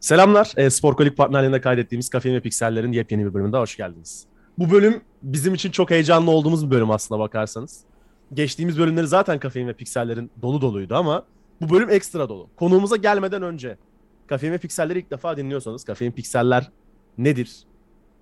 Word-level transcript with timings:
Selamlar. 0.00 0.52
E, 0.56 0.70
Sporkolik 0.70 1.16
partnerliğinde 1.16 1.60
kaydettiğimiz 1.60 2.08
Kafe 2.08 2.32
ve 2.32 2.40
Pikseller'in 2.40 2.92
yepyeni 2.92 3.26
bir 3.26 3.34
bölümünde 3.34 3.56
hoş 3.56 3.76
geldiniz. 3.76 4.26
Bu 4.58 4.70
bölüm 4.70 5.00
bizim 5.22 5.54
için 5.54 5.70
çok 5.70 5.90
heyecanlı 5.90 6.30
olduğumuz 6.30 6.66
bir 6.66 6.70
bölüm 6.70 6.90
aslına 6.90 7.20
bakarsanız. 7.20 7.80
Geçtiğimiz 8.34 8.78
bölümleri 8.78 9.06
zaten 9.06 9.38
Kafein 9.38 9.68
ve 9.68 9.72
Pikseller'in 9.72 10.30
dolu 10.42 10.60
doluydu 10.60 10.94
ama 10.94 11.24
bu 11.60 11.74
bölüm 11.74 11.90
ekstra 11.90 12.28
dolu. 12.28 12.48
Konuğumuza 12.56 12.96
gelmeden 12.96 13.42
önce 13.42 13.76
Kafein 14.26 14.52
ve 14.52 14.58
Pikseller'i 14.58 14.98
ilk 14.98 15.10
defa 15.10 15.36
dinliyorsanız 15.36 15.84
Kafein 15.84 16.12
Pikseller 16.12 16.70
nedir? 17.18 17.56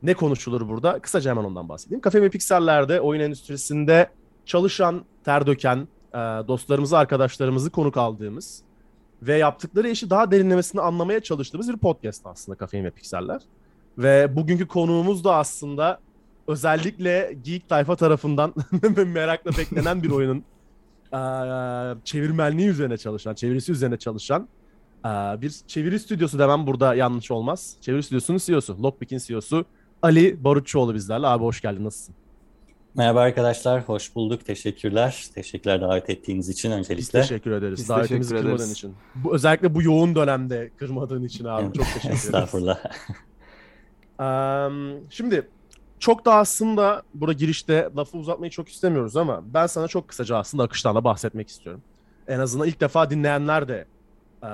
Ne 0.03 0.15
konuşulur 0.15 0.69
burada? 0.69 0.99
Kısaca 0.99 1.31
hemen 1.31 1.45
ondan 1.45 1.69
bahsedeyim. 1.69 2.01
Kafein 2.01 2.23
ve 2.23 2.31
Pikseller'de 2.31 3.01
oyun 3.01 3.21
endüstrisinde 3.21 4.11
çalışan, 4.47 5.05
ter 5.25 5.47
döken 5.47 5.89
e, 6.13 6.19
dostlarımızı, 6.19 6.99
arkadaşlarımızı 6.99 7.71
konuk 7.71 7.97
aldığımız 7.97 8.68
ve 9.23 9.37
yaptıkları 9.37 9.89
işi 9.89 10.11
daha 10.11 10.31
derinlemesine 10.31 10.81
anlamaya 10.81 11.21
çalıştığımız 11.21 11.69
bir 11.69 11.77
podcast 11.77 12.27
aslında 12.27 12.59
Kafein 12.59 12.85
ve 12.85 12.91
Pikseller. 12.91 13.43
Ve 13.99 14.37
bugünkü 14.37 14.67
konuğumuz 14.69 15.25
da 15.25 15.37
aslında 15.37 16.01
özellikle 16.49 17.37
Geek 17.45 17.69
Tayfa 17.69 17.97
tarafından 17.97 18.55
merakla 19.07 19.51
beklenen 19.51 20.03
bir 20.03 20.11
oyunun 20.11 20.45
çevirmenliği 22.05 22.69
üzerine 22.69 22.97
çalışan, 22.97 23.35
çevirisi 23.35 23.73
üzerine 23.73 23.97
çalışan 23.97 24.49
bir 25.41 25.51
çeviri 25.67 26.01
stüdyosu 26.01 26.39
demem 26.39 26.67
burada 26.67 26.95
yanlış 26.95 27.31
olmaz. 27.31 27.77
Çeviri 27.81 28.03
stüdyosunun 28.03 28.39
CEO'su, 28.39 28.83
Lockpick'in 28.83 29.19
CEO'su 29.19 29.65
Ali 30.03 30.45
Barutçuoğlu 30.45 30.95
bizlerle. 30.95 31.27
Abi 31.27 31.45
hoş 31.45 31.61
geldin, 31.61 31.85
nasılsın? 31.85 32.15
Merhaba 32.99 33.21
arkadaşlar, 33.21 33.83
hoş 33.83 34.15
bulduk. 34.15 34.47
Teşekkürler. 34.47 35.27
Teşekkürler 35.35 35.81
davet 35.81 36.11
ettiğiniz 36.11 36.49
için 36.49 36.71
öncelikle. 36.71 36.99
Biz 36.99 37.09
teşekkür 37.09 37.51
ederiz. 37.51 37.79
Biz 37.79 37.89
Davetimizi 37.89 38.31
teşekkür 38.31 38.51
kırmadığın 38.51 38.73
için. 38.73 38.95
Bu, 39.15 39.35
özellikle 39.35 39.75
bu 39.75 39.83
yoğun 39.83 40.15
dönemde 40.15 40.71
kırmadığın 40.77 41.25
için 41.25 41.45
abi. 41.45 41.73
Çok 41.73 41.87
teşekkür 41.87 42.01
ederiz. 42.09 42.25
Estağfurullah. 42.25 42.79
um, 44.19 45.11
şimdi 45.11 45.49
çok 45.99 46.25
da 46.25 46.35
aslında 46.35 47.03
burada 47.15 47.33
girişte 47.33 47.91
lafı 47.97 48.19
uzatmayı 48.19 48.51
çok 48.51 48.69
istemiyoruz 48.69 49.17
ama 49.17 49.43
ben 49.55 49.67
sana 49.67 49.89
çok 49.89 50.09
kısaca 50.09 50.37
aslında 50.37 50.63
akıştan 50.63 50.95
da 50.95 51.05
bahsetmek 51.05 51.49
istiyorum. 51.49 51.83
En 52.29 52.39
azından 52.39 52.69
ilk 52.69 52.81
defa 52.81 53.11
dinleyenler 53.11 53.69
de 53.69 53.87
e, 54.43 54.51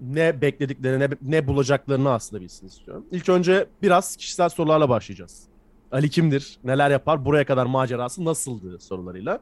ne 0.00 0.40
beklediklerini, 0.40 1.04
ne, 1.04 1.08
ne 1.22 1.46
bulacaklarını 1.46 2.10
aslında 2.10 2.42
bilsin 2.42 2.66
istiyorum. 2.66 3.06
İlk 3.10 3.28
önce 3.28 3.66
biraz 3.82 4.16
kişisel 4.16 4.48
sorularla 4.48 4.88
başlayacağız. 4.88 5.49
Ali 5.92 6.10
kimdir? 6.10 6.58
Neler 6.64 6.90
yapar? 6.90 7.24
Buraya 7.24 7.44
kadar 7.44 7.66
macerası 7.66 8.24
nasıldı 8.24 8.78
sorularıyla. 8.80 9.40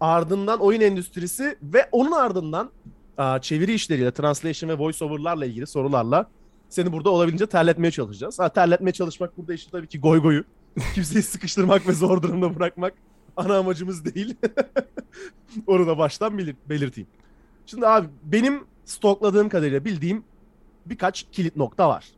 Ardından 0.00 0.60
oyun 0.60 0.80
endüstrisi 0.80 1.58
ve 1.62 1.88
onun 1.92 2.12
ardından 2.12 2.70
çeviri 3.40 3.74
işleriyle, 3.74 4.10
translation 4.10 4.70
ve 4.70 4.78
voiceover'larla 4.78 5.46
ilgili 5.46 5.66
sorularla 5.66 6.26
seni 6.68 6.92
burada 6.92 7.10
olabildiğince 7.10 7.46
terletmeye 7.46 7.90
çalışacağız. 7.90 8.38
Ha, 8.38 8.48
terletmeye 8.48 8.92
çalışmak 8.92 9.38
burada 9.38 9.54
işte 9.54 9.70
tabii 9.70 9.86
ki 9.86 10.00
goy 10.00 10.22
goyu. 10.22 10.44
Kimseyi 10.94 11.22
sıkıştırmak 11.22 11.88
ve 11.88 11.92
zor 11.92 12.22
durumda 12.22 12.56
bırakmak 12.56 12.94
ana 13.36 13.58
amacımız 13.58 14.14
değil. 14.14 14.36
Onu 15.66 15.86
da 15.86 15.98
baştan 15.98 16.38
belir 16.38 16.56
belirteyim. 16.68 17.08
Şimdi 17.66 17.86
abi 17.86 18.06
benim 18.24 18.64
stokladığım 18.84 19.48
kadarıyla 19.48 19.84
bildiğim 19.84 20.24
birkaç 20.86 21.26
kilit 21.32 21.56
nokta 21.56 21.88
var. 21.88 22.08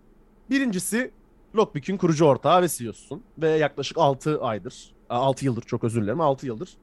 Birincisi 0.50 1.10
Lockpick'in 1.58 1.96
kurucu 1.96 2.24
ortağı 2.24 2.62
ve 2.62 2.68
CEO'susun. 2.68 3.22
Ve 3.38 3.48
yaklaşık 3.48 3.98
6 3.98 4.40
aydır, 4.42 4.94
6 5.10 5.44
yıldır 5.44 5.62
çok 5.62 5.84
özür 5.84 6.02
dilerim, 6.02 6.20
6 6.20 6.46
yıldır 6.46 6.76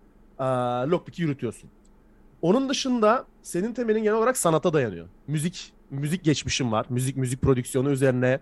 Lockpick'i 0.92 1.22
yürütüyorsun. 1.22 1.70
Onun 2.42 2.70
dışında 2.70 3.26
senin 3.42 3.74
temelin 3.74 4.04
genel 4.04 4.18
olarak 4.18 4.38
sanata 4.38 4.74
dayanıyor. 4.74 5.08
Müzik, 5.28 5.74
müzik 5.90 6.24
geçmişin 6.24 6.72
var. 6.72 6.86
Müzik, 6.90 7.18
müzik 7.18 7.42
prodüksiyonu 7.42 7.92
üzerine 7.92 8.40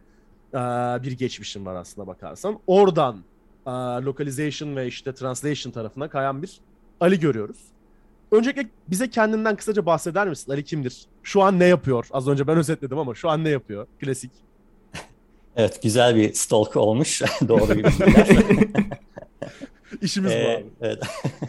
bir 1.03 1.11
geçmişin 1.11 1.65
var 1.65 1.75
aslında 1.75 2.07
bakarsan. 2.07 2.59
Oradan 2.67 3.23
localization 4.05 4.75
ve 4.75 4.87
işte 4.87 5.13
translation 5.13 5.71
tarafına 5.71 6.09
kayan 6.09 6.41
bir 6.41 6.59
Ali 6.99 7.19
görüyoruz. 7.19 7.57
Öncelikle 8.31 8.69
bize 8.88 9.09
kendinden 9.09 9.55
kısaca 9.55 9.85
bahseder 9.85 10.27
misin? 10.29 10.51
Ali 10.51 10.63
kimdir? 10.63 11.05
Şu 11.23 11.41
an 11.41 11.59
ne 11.59 11.66
yapıyor? 11.66 12.07
Az 12.11 12.27
önce 12.27 12.47
ben 12.47 12.57
özetledim 12.57 12.97
ama 12.97 13.16
şu 13.16 13.29
an 13.29 13.43
ne 13.43 13.49
yapıyor? 13.49 13.88
Klasik. 13.99 14.31
Evet 15.58 15.81
güzel 15.84 16.16
bir 16.16 16.34
stalk 16.34 16.75
olmuş. 16.75 17.22
Doğru 17.47 17.69
bir 17.69 17.86
İşimiz 20.02 20.31
ee, 20.31 20.64
bu. 20.66 20.86
Evet. 20.86 21.03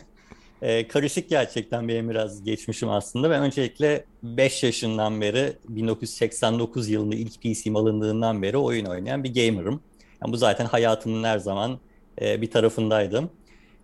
ee, 0.63 0.89
karışık 0.89 1.29
gerçekten 1.29 1.89
benim 1.89 2.11
biraz 2.11 2.45
geçmişim 2.45 2.89
aslında. 2.91 3.31
Ben 3.31 3.43
öncelikle 3.43 4.05
5 4.23 4.63
yaşından 4.63 5.21
beri 5.21 5.53
1989 5.69 6.89
yılında 6.89 7.15
ilk 7.15 7.43
PC'm 7.43 7.77
alındığından 7.77 8.43
beri 8.43 8.57
oyun 8.57 8.85
oynayan 8.85 9.25
bir 9.25 9.35
gamer'ım. 9.35 9.81
Yani 10.23 10.33
bu 10.33 10.37
zaten 10.37 10.67
hayatımın 10.67 11.25
her 11.25 11.39
zaman 11.39 11.79
e, 12.21 12.41
bir 12.43 12.51
tarafındaydım. 12.51 13.31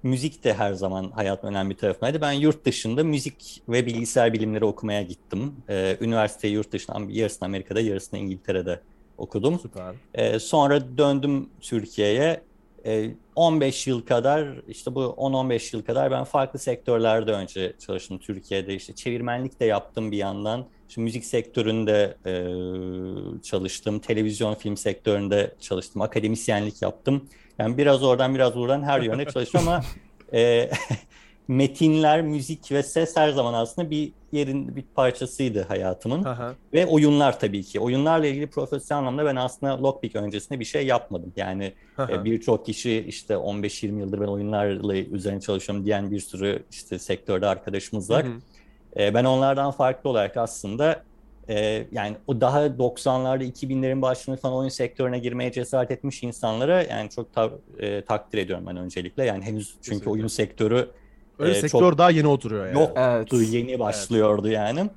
Müzik 0.02 0.44
de 0.44 0.54
her 0.54 0.72
zaman 0.72 1.10
hayatımın 1.10 1.52
önemli 1.52 1.70
bir 1.70 1.76
tarafındaydı. 1.76 2.20
Ben 2.20 2.32
yurt 2.32 2.64
dışında 2.64 3.04
müzik 3.04 3.62
ve 3.68 3.86
bilgisayar 3.86 4.32
bilimleri 4.32 4.64
okumaya 4.64 5.02
gittim. 5.02 5.54
Ee, 5.68 5.96
üniversiteyi 6.00 6.54
yurt 6.54 6.72
dışında 6.72 6.98
yarısını 7.08 7.46
Amerika'da 7.46 7.80
yarısını 7.80 8.18
İngiltere'de 8.18 8.80
okudum. 9.20 9.58
Süper. 9.58 9.94
E, 10.14 10.38
sonra 10.38 10.98
döndüm 10.98 11.48
Türkiye'ye. 11.60 12.42
E, 12.86 13.10
15 13.36 13.86
yıl 13.86 14.02
kadar 14.02 14.48
işte 14.68 14.94
bu 14.94 15.00
10-15 15.00 15.76
yıl 15.76 15.82
kadar 15.82 16.10
ben 16.10 16.24
farklı 16.24 16.58
sektörlerde 16.58 17.32
önce 17.32 17.72
çalıştım 17.78 18.18
Türkiye'de. 18.18 18.74
işte 18.74 18.94
çevirmenlik 18.94 19.60
de 19.60 19.64
yaptım 19.64 20.12
bir 20.12 20.16
yandan. 20.16 20.66
Şimdi 20.88 21.04
müzik 21.04 21.24
sektöründe 21.24 22.16
e, 22.26 22.32
çalıştım, 23.42 23.98
televizyon 23.98 24.54
film 24.54 24.76
sektöründe 24.76 25.54
çalıştım, 25.60 26.02
akademisyenlik 26.02 26.82
yaptım. 26.82 27.28
Yani 27.58 27.78
biraz 27.78 28.02
oradan 28.02 28.34
biraz 28.34 28.54
buradan 28.54 28.82
her 28.82 29.00
yöne 29.00 29.24
çalıştım 29.24 29.60
ama 29.68 29.82
e, 30.32 30.70
metinler, 31.48 32.22
müzik 32.22 32.72
ve 32.72 32.82
ses 32.82 33.16
her 33.16 33.30
zaman 33.30 33.54
aslında 33.54 33.90
bir 33.90 34.12
yerin 34.32 34.76
bir 34.76 34.82
parçasıydı 34.94 35.62
hayatımın. 35.62 36.24
Aha. 36.24 36.54
Ve 36.72 36.86
oyunlar 36.86 37.40
tabii 37.40 37.62
ki. 37.62 37.80
Oyunlarla 37.80 38.26
ilgili 38.26 38.46
profesyonel 38.46 39.00
anlamda 39.00 39.24
ben 39.24 39.36
aslında 39.36 39.82
Lockpick 39.82 40.16
öncesinde 40.16 40.60
bir 40.60 40.64
şey 40.64 40.86
yapmadım. 40.86 41.32
Yani 41.36 41.72
e, 42.08 42.24
birçok 42.24 42.66
kişi 42.66 43.04
işte 43.08 43.34
15-20 43.34 43.98
yıldır 43.98 44.20
ben 44.20 44.26
oyunlarla 44.26 44.96
üzerine 44.96 45.40
çalışıyorum 45.40 45.84
diyen 45.84 46.10
bir 46.10 46.20
sürü 46.20 46.62
işte 46.70 46.98
sektörde 46.98 47.46
arkadaşımız 47.46 48.10
var. 48.10 48.26
E, 48.96 49.14
ben 49.14 49.24
onlardan 49.24 49.70
farklı 49.70 50.10
olarak 50.10 50.36
aslında 50.36 51.02
e, 51.48 51.86
yani 51.92 52.16
o 52.26 52.40
daha 52.40 52.66
90'larda 52.66 53.44
2000'lerin 53.44 54.02
başında 54.02 54.36
falan 54.36 54.56
oyun 54.56 54.68
sektörüne 54.68 55.18
girmeye 55.18 55.52
cesaret 55.52 55.90
etmiş 55.90 56.22
insanlara 56.22 56.82
yani 56.82 57.10
çok 57.10 57.34
ta, 57.34 57.50
e, 57.78 58.04
takdir 58.04 58.38
ediyorum 58.38 58.66
ben 58.66 58.76
öncelikle. 58.76 59.24
Yani 59.24 59.44
henüz 59.44 59.68
çünkü 59.68 59.82
Kesinlikle. 59.82 60.10
oyun 60.10 60.26
sektörü 60.26 60.88
Öyle 61.40 61.52
e, 61.52 61.60
sektör 61.60 61.80
çok 61.80 61.98
daha 61.98 62.10
yeni 62.10 62.26
oturuyor 62.26 62.66
yani. 62.66 62.80
Yoktu, 62.80 63.36
evet. 63.36 63.52
yeni 63.52 63.78
başlıyordu 63.78 64.46
evet. 64.46 64.56
yani. 64.56 64.90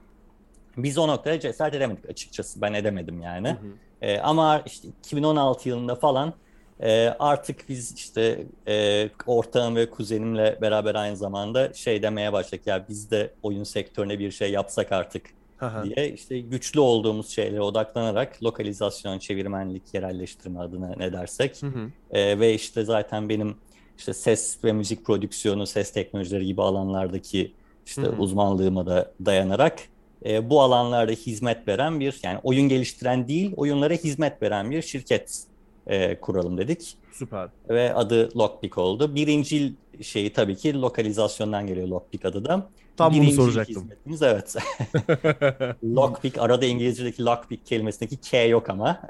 Biz 0.77 0.97
o 0.97 1.07
noktaya 1.07 1.39
cesaret 1.39 1.73
edemedik 1.73 2.09
açıkçası. 2.09 2.61
Ben 2.61 2.73
edemedim 2.73 3.21
yani. 3.21 3.49
Hı 3.49 3.53
hı. 3.53 3.57
E, 4.01 4.19
ama 4.19 4.61
işte 4.65 4.87
2016 4.87 5.69
yılında 5.69 5.95
falan 5.95 6.33
e, 6.79 7.15
artık 7.19 7.69
biz 7.69 7.93
işte 7.97 8.43
e, 8.67 9.09
ortağım 9.27 9.75
ve 9.75 9.89
kuzenimle 9.89 10.57
beraber 10.61 10.95
aynı 10.95 11.17
zamanda 11.17 11.73
şey 11.73 12.03
demeye 12.03 12.33
başladık. 12.33 12.67
Ya 12.67 12.85
biz 12.89 13.11
de 13.11 13.33
oyun 13.43 13.63
sektörüne 13.63 14.19
bir 14.19 14.31
şey 14.31 14.51
yapsak 14.51 14.91
artık 14.91 15.25
Aha. 15.61 15.83
diye 15.83 16.09
işte 16.09 16.39
güçlü 16.39 16.79
olduğumuz 16.79 17.29
şeylere 17.29 17.61
odaklanarak 17.61 18.43
lokalizasyon, 18.43 19.19
çevirmenlik, 19.19 19.93
yerelleştirme 19.93 20.59
adına 20.59 20.93
ne 20.97 21.13
dersek 21.13 21.61
hı 21.61 21.67
hı. 21.67 21.89
E, 22.11 22.39
ve 22.39 22.53
işte 22.53 22.83
zaten 22.83 23.29
benim 23.29 23.55
işte 23.97 24.13
ses 24.13 24.57
ve 24.63 24.71
müzik 24.71 25.05
prodüksiyonu, 25.05 25.67
ses 25.67 25.93
teknolojileri 25.93 26.45
gibi 26.45 26.61
alanlardaki 26.61 27.51
işte 27.85 28.01
Hı-hı. 28.01 28.15
uzmanlığıma 28.17 28.85
da 28.85 29.11
dayanarak 29.25 29.79
e, 30.25 30.49
bu 30.49 30.61
alanlarda 30.61 31.11
hizmet 31.11 31.67
veren 31.67 31.99
bir 31.99 32.19
yani 32.23 32.39
oyun 32.43 32.69
geliştiren 32.69 33.27
değil, 33.27 33.53
oyunlara 33.55 33.93
hizmet 33.93 34.41
veren 34.41 34.71
bir 34.71 34.81
şirket 34.81 35.43
e, 35.87 36.19
kuralım 36.19 36.57
dedik. 36.57 36.97
Süper. 37.11 37.49
Ve 37.69 37.93
adı 37.93 38.37
Lockpick 38.37 38.77
oldu. 38.77 39.15
Birinci 39.15 39.73
şeyi 40.01 40.33
tabii 40.33 40.55
ki 40.55 40.81
lokalizasyondan 40.81 41.67
geliyor 41.67 41.87
Lockpick 41.87 42.25
adı 42.25 42.45
da. 42.45 42.69
Tam 42.97 43.13
Birinci 43.13 43.27
bunu 43.27 43.35
soracaktım. 43.35 43.83
Hizmetimiz 43.83 44.21
evet. 44.21 44.55
lockpick, 45.83 46.37
arada 46.37 46.65
İngilizce'deki 46.65 47.25
lockpick 47.25 47.65
kelimesindeki 47.65 48.17
K 48.17 48.43
yok 48.43 48.69
ama. 48.69 49.01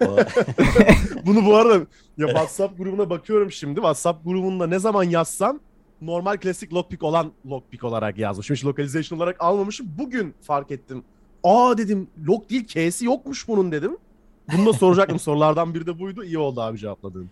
bunu 1.26 1.46
bu 1.46 1.56
arada 1.56 1.86
ya 2.18 2.26
WhatsApp 2.26 2.78
grubuna 2.78 3.10
bakıyorum 3.10 3.52
şimdi. 3.52 3.74
WhatsApp 3.74 4.24
grubunda 4.24 4.66
ne 4.66 4.78
zaman 4.78 5.02
yazsam 5.02 5.60
normal 6.02 6.36
klasik 6.36 6.74
lockpick 6.74 7.02
olan 7.02 7.32
lockpick 7.46 7.84
olarak 7.84 8.18
yazmışım. 8.18 8.56
Hiç 8.56 8.64
localization 8.64 9.18
olarak 9.18 9.36
almamışım. 9.40 9.86
Bugün 9.98 10.34
fark 10.42 10.70
ettim. 10.70 11.04
Aa 11.44 11.78
dedim 11.78 12.08
lock 12.26 12.50
değil 12.50 12.66
K'si 12.66 13.04
yokmuş 13.04 13.48
bunun 13.48 13.72
dedim. 13.72 13.96
Bunu 14.52 14.66
da 14.66 14.72
soracaktım. 14.72 15.18
Sorulardan 15.26 15.74
biri 15.74 15.86
de 15.86 15.98
buydu. 15.98 16.24
İyi 16.24 16.38
oldu 16.38 16.60
abi 16.60 16.78
cevapladığın. 16.78 17.30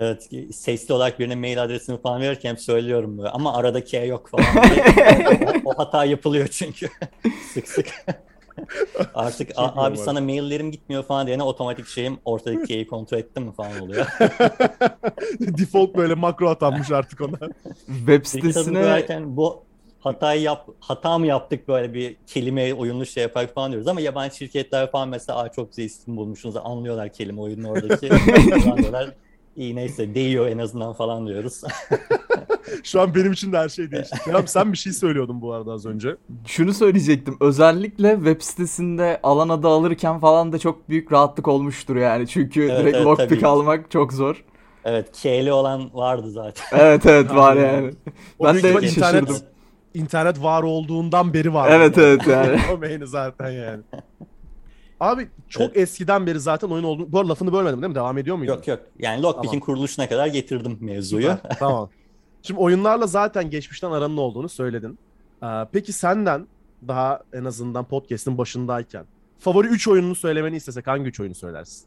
Evet, 0.00 0.30
sesli 0.54 0.94
olarak 0.94 1.18
birine 1.20 1.34
mail 1.34 1.62
adresini 1.62 2.00
falan 2.00 2.20
verirken 2.20 2.54
söylüyorum 2.54 3.18
böyle. 3.18 3.28
ama 3.28 3.54
aradaki 3.54 3.96
E 3.96 4.04
yok 4.06 4.28
falan. 4.30 4.44
o, 5.64 5.70
o 5.70 5.78
hata 5.78 6.04
yapılıyor 6.04 6.48
çünkü 6.48 6.88
sık 7.54 7.68
sık. 7.68 7.86
Artık 9.14 9.50
"A- 9.56 9.62
abi 9.62 9.76
normal. 9.76 9.96
sana 9.96 10.20
maillerim 10.20 10.70
gitmiyor 10.72 11.02
falan 11.02 11.26
diyene 11.26 11.42
otomatik 11.42 11.86
şeyim 11.86 12.18
ortadaki 12.24 12.62
key'i 12.64 12.86
kontrol 12.86 13.18
ettim 13.18 13.42
mi 13.44 13.52
falan 13.52 13.80
oluyor. 13.80 14.06
Default 15.40 15.96
böyle 15.96 16.14
makro 16.14 16.48
atanmış 16.50 16.90
artık 16.90 17.20
ona. 17.20 17.38
Web 17.86 18.24
sitesine 18.24 18.78
koyarken 18.78 19.36
bu 19.36 19.64
hatayı 19.98 20.42
yap 20.42 20.68
hata 20.80 21.18
mı 21.18 21.26
yaptık 21.26 21.68
böyle 21.68 21.94
bir 21.94 22.16
kelime 22.26 22.74
oyunlu 22.74 23.06
şey 23.06 23.22
yaparak 23.22 23.54
falan 23.54 23.72
diyoruz 23.72 23.88
ama 23.88 24.00
yabancı 24.00 24.36
şirketler 24.36 24.90
falan 24.90 25.08
mesela 25.08 25.38
Aa, 25.38 25.48
çok 25.48 25.70
güzel 25.70 25.84
isim 25.84 26.16
bulmuşsunuz 26.16 26.56
anlıyorlar 26.56 27.12
kelime 27.12 27.40
oyunun 27.40 27.64
oradaki. 27.64 28.08
İyi 29.60 29.76
neyse 29.76 30.14
değiyor 30.14 30.46
en 30.46 30.58
azından 30.58 30.92
falan 30.92 31.26
diyoruz. 31.26 31.62
Şu 32.84 33.00
an 33.00 33.14
benim 33.14 33.32
için 33.32 33.52
de 33.52 33.58
her 33.58 33.68
şey 33.68 33.90
değişti. 33.90 34.18
Kerem 34.24 34.46
sen 34.46 34.72
bir 34.72 34.78
şey 34.78 34.92
söylüyordun 34.92 35.40
bu 35.42 35.52
arada 35.52 35.72
az 35.72 35.86
önce. 35.86 36.16
şunu 36.46 36.74
söyleyecektim. 36.74 37.36
Özellikle 37.40 38.14
web 38.14 38.40
sitesinde 38.40 39.20
alan 39.22 39.48
adı 39.48 39.68
alırken 39.68 40.18
falan 40.20 40.52
da 40.52 40.58
çok 40.58 40.88
büyük 40.88 41.12
rahatlık 41.12 41.48
olmuştur 41.48 41.96
yani. 41.96 42.28
Çünkü 42.28 42.62
Evet, 42.62 42.80
direkt 42.80 42.96
evet, 42.96 43.06
lockpick 43.06 43.42
almak 43.44 43.90
çok 43.90 44.12
zor. 44.12 44.44
Evet 44.84 45.12
K'li 45.22 45.52
olan 45.52 45.94
vardı 45.94 46.30
zaten. 46.30 46.64
Evet 46.72 47.06
evet 47.06 47.30
var 47.34 47.56
yani. 47.56 47.90
O 48.38 48.44
Ben 48.44 48.54
de 48.54 48.70
internet, 48.70 48.90
şaşırdım. 48.90 49.36
internet 49.94 50.42
var 50.42 50.62
olduğundan 50.62 51.34
beri 51.34 51.54
var. 51.54 51.70
Evet 51.70 51.98
evet 51.98 52.26
yani. 52.26 52.58
Domaini 52.70 53.06
zaten 53.06 53.50
yani. 53.50 53.82
Abi 55.00 55.28
çok 55.48 55.76
eskiden 55.76 56.26
beri 56.26 56.40
zaten 56.40 56.68
oyun 56.68 56.84
olduğunu... 56.84 57.12
Bu 57.12 57.18
arada 57.18 57.28
lafını 57.30 57.52
bölmedim 57.52 57.82
değil 57.82 57.88
mi? 57.88 57.94
Devam 57.94 58.18
ediyor 58.18 58.36
muydun? 58.36 58.52
Yok 58.52 58.68
yok. 58.68 58.80
Yani 58.98 59.22
Lockpick'in 59.22 59.48
Tamam. 59.50 59.60
kuruluşuna 59.60 60.08
kadar 60.08 60.26
getirdim 60.26 60.78
mevzuyu. 60.80 61.22
Süper, 61.30 61.56
tamam. 61.58 61.90
Şimdi 62.42 62.60
oyunlarla 62.60 63.06
zaten 63.06 63.50
geçmişten 63.50 63.90
aranın 63.90 64.16
olduğunu 64.16 64.48
söyledin. 64.48 64.98
Ee, 65.42 65.46
peki 65.72 65.92
senden 65.92 66.46
daha 66.88 67.20
en 67.32 67.44
azından 67.44 67.84
podcast'in 67.84 68.38
başındayken 68.38 69.04
favori 69.38 69.66
3 69.66 69.88
oyununu 69.88 70.14
söylemeni 70.14 70.56
istesek 70.56 70.86
hangi 70.86 71.04
3 71.08 71.20
oyunu 71.20 71.34
söylersin? 71.34 71.86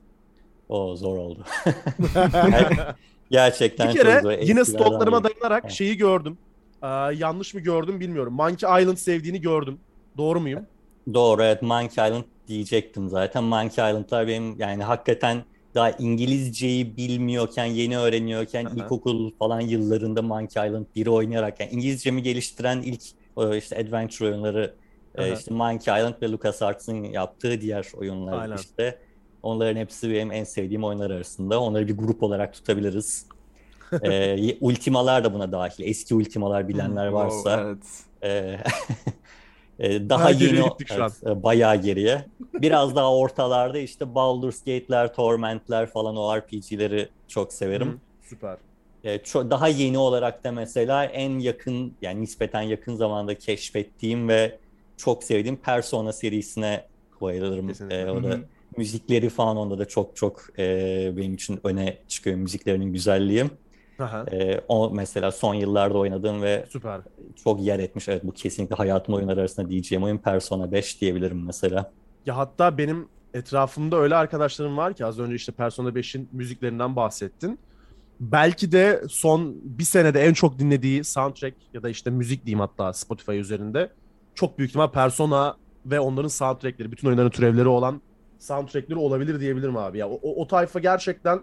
O 0.69 0.95
zor 0.95 1.17
oldu. 1.17 1.43
Gerçekten 3.31 3.89
bir 3.89 3.93
kere 3.93 4.13
çok 4.13 4.21
zor. 4.21 4.31
yine 4.31 4.65
stoklarıma 4.65 5.23
dayanarak 5.23 5.63
Evet. 5.65 5.73
şeyi 5.75 5.97
gördüm. 5.97 6.37
Ee, 6.83 6.87
yanlış 7.15 7.53
mı 7.53 7.59
gördüm 7.61 7.99
bilmiyorum. 7.99 8.33
Monkey 8.33 8.81
Island 8.81 8.97
sevdiğini 8.97 9.41
gördüm. 9.41 9.79
Doğru 10.17 10.39
muyum? 10.39 10.65
Doğru 11.13 11.43
evet 11.43 11.61
Monkey 11.61 12.07
Island 12.07 12.23
diyecektim 12.47 13.09
zaten. 13.09 13.43
Monkey 13.43 13.89
Island'lar 13.89 14.27
benim 14.27 14.59
yani 14.59 14.83
hakikaten 14.83 15.43
daha 15.75 15.91
İngilizceyi 15.91 16.97
bilmiyorken, 16.97 17.65
yeni 17.65 17.97
öğreniyorken 17.97 18.65
Aha. 18.65 18.73
ilkokul 18.75 19.31
falan 19.39 19.59
yıllarında 19.59 20.21
Monkey 20.21 20.67
Island 20.67 20.85
1'i 20.95 21.09
oynayarak 21.09 21.59
yani 21.59 21.71
İngilizcemi 21.71 22.23
geliştiren 22.23 22.81
ilk 22.81 23.01
o 23.35 23.55
işte 23.55 23.77
adventure 23.77 24.27
oyunları 24.27 24.75
e, 25.15 25.21
Aha. 25.21 25.37
işte 25.37 25.53
Monkey 25.53 25.97
Island 25.97 26.13
ve 26.21 26.31
LucasArts'ın 26.31 27.03
yaptığı 27.03 27.61
diğer 27.61 27.91
oyunlar 27.97 28.41
Aynen. 28.41 28.55
işte. 28.57 28.99
Onların 29.43 29.79
hepsi 29.79 30.09
benim 30.09 30.31
en 30.31 30.43
sevdiğim 30.43 30.83
oyunlar 30.83 31.11
arasında. 31.11 31.61
Onları 31.61 31.87
bir 31.87 31.97
grup 31.97 32.23
olarak 32.23 32.53
tutabiliriz. 32.53 33.27
e, 34.03 34.57
Ultimalar 34.61 35.23
da 35.23 35.33
buna 35.33 35.51
dahil. 35.51 35.83
Eski 35.83 36.15
Ultimalar 36.15 36.67
bilenler 36.67 37.05
Wow, 37.05 37.25
varsa. 37.25 37.75
evet. 38.21 38.61
Ee, 39.79 39.93
e, 39.93 40.09
daha 40.09 40.29
yeni 40.29 40.59
evet, 40.91 41.13
e, 41.25 41.43
bayağı 41.43 41.81
geriye. 41.81 42.25
Biraz 42.61 42.95
daha 42.95 43.15
ortalarda 43.15 43.77
işte 43.77 44.15
Baldur's 44.15 44.59
Gate'ler, 44.59 45.13
Torment'ler 45.13 45.85
falan 45.85 46.15
o 46.15 46.37
RPG'leri 46.37 47.09
çok 47.27 47.53
severim. 47.53 47.87
Hı, 47.87 47.97
Süper. 48.29 48.57
E, 49.03 49.15
ço- 49.15 49.49
daha 49.49 49.67
yeni 49.67 49.97
olarak 49.97 50.43
da 50.43 50.51
mesela 50.51 51.05
en 51.05 51.39
yakın 51.39 51.93
yani 52.01 52.21
nispeten 52.21 52.61
yakın 52.61 52.95
zamanda 52.95 53.37
keşfettiğim 53.37 54.29
ve 54.29 54.59
çok 54.97 55.23
sevdiğim 55.23 55.57
Persona 55.57 56.13
serisine 56.13 56.85
bayılırım. 57.21 57.67
Kesinlikle. 57.67 58.01
E, 58.01 58.11
o 58.11 58.23
da 58.23 58.39
müzikleri 58.77 59.29
falan 59.29 59.57
onda 59.57 59.79
da 59.79 59.85
çok 59.85 60.15
çok 60.15 60.59
e, 60.59 61.11
benim 61.17 61.33
için 61.33 61.59
öne 61.63 61.97
çıkıyor 62.07 62.37
müziklerinin 62.37 62.93
güzelliği. 62.93 63.45
Aha, 64.03 64.25
E, 64.31 64.61
o 64.67 64.89
mesela 64.89 65.31
son 65.31 65.53
yıllarda 65.53 65.97
oynadığım 65.97 66.41
ve 66.41 66.65
Süper. 66.69 67.01
çok 67.43 67.61
yer 67.61 67.79
etmiş. 67.79 68.09
Evet 68.09 68.23
bu 68.23 68.31
kesinlikle 68.31 68.75
hayatım 68.75 69.15
oyunları 69.15 69.39
arasında 69.39 69.69
diyeceğim 69.69 70.03
oyun 70.03 70.17
Persona 70.17 70.71
5 70.71 71.01
diyebilirim 71.01 71.45
mesela. 71.45 71.91
Ya 72.25 72.37
hatta 72.37 72.77
benim 72.77 73.07
etrafımda 73.33 73.97
öyle 73.97 74.15
arkadaşlarım 74.15 74.77
var 74.77 74.93
ki 74.93 75.05
az 75.05 75.19
önce 75.19 75.35
işte 75.35 75.51
Persona 75.51 75.89
5'in 75.89 76.29
müziklerinden 76.31 76.95
bahsettin. 76.95 77.59
Belki 78.19 78.71
de 78.71 79.03
son 79.09 79.55
bir 79.63 79.83
senede 79.83 80.21
en 80.21 80.33
çok 80.33 80.59
dinlediği 80.59 81.03
soundtrack 81.03 81.55
ya 81.73 81.83
da 81.83 81.89
işte 81.89 82.09
müzik 82.09 82.45
diyeyim 82.45 82.59
hatta 82.59 82.93
Spotify 82.93 83.31
üzerinde 83.37 83.89
çok 84.35 84.57
büyük 84.57 84.69
ihtimal 84.69 84.91
Persona 84.91 85.57
ve 85.85 85.99
onların 85.99 86.27
soundtrackleri, 86.27 86.91
bütün 86.91 87.07
oyunların 87.07 87.29
türevleri 87.29 87.67
olan 87.67 88.01
soundtrackleri 88.39 88.99
olabilir 88.99 89.39
diyebilirim 89.39 89.77
abi. 89.77 89.97
Ya 89.97 90.09
o, 90.09 90.19
o, 90.21 90.41
o 90.41 90.47
tayfa 90.47 90.79
gerçekten 90.79 91.39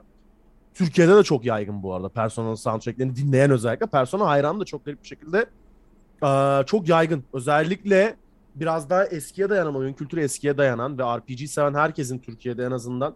Türkiye'de 0.75 1.17
de 1.17 1.23
çok 1.23 1.45
yaygın 1.45 1.83
bu 1.83 1.95
arada. 1.95 2.09
Persona'nın 2.09 2.55
soundtracklerini 2.55 3.17
dinleyen 3.17 3.51
özellikle. 3.51 3.87
Persona 3.87 4.27
hayranı 4.27 4.61
da 4.61 4.65
çok 4.65 4.85
garip 4.85 5.03
bir 5.03 5.09
şekilde 5.09 5.47
eee, 6.23 6.63
çok 6.67 6.89
yaygın. 6.89 7.25
Özellikle 7.33 8.17
biraz 8.55 8.91
daha 8.91 9.05
eskiye 9.05 9.51
dayanan 9.51 9.77
oyun 9.77 9.93
kültürü 9.93 10.21
eskiye 10.21 10.59
dayanan 10.59 10.99
ve 10.99 11.03
RPG 11.03 11.47
seven 11.49 11.75
herkesin 11.75 12.19
Türkiye'de 12.19 12.65
en 12.65 12.71
azından 12.71 13.15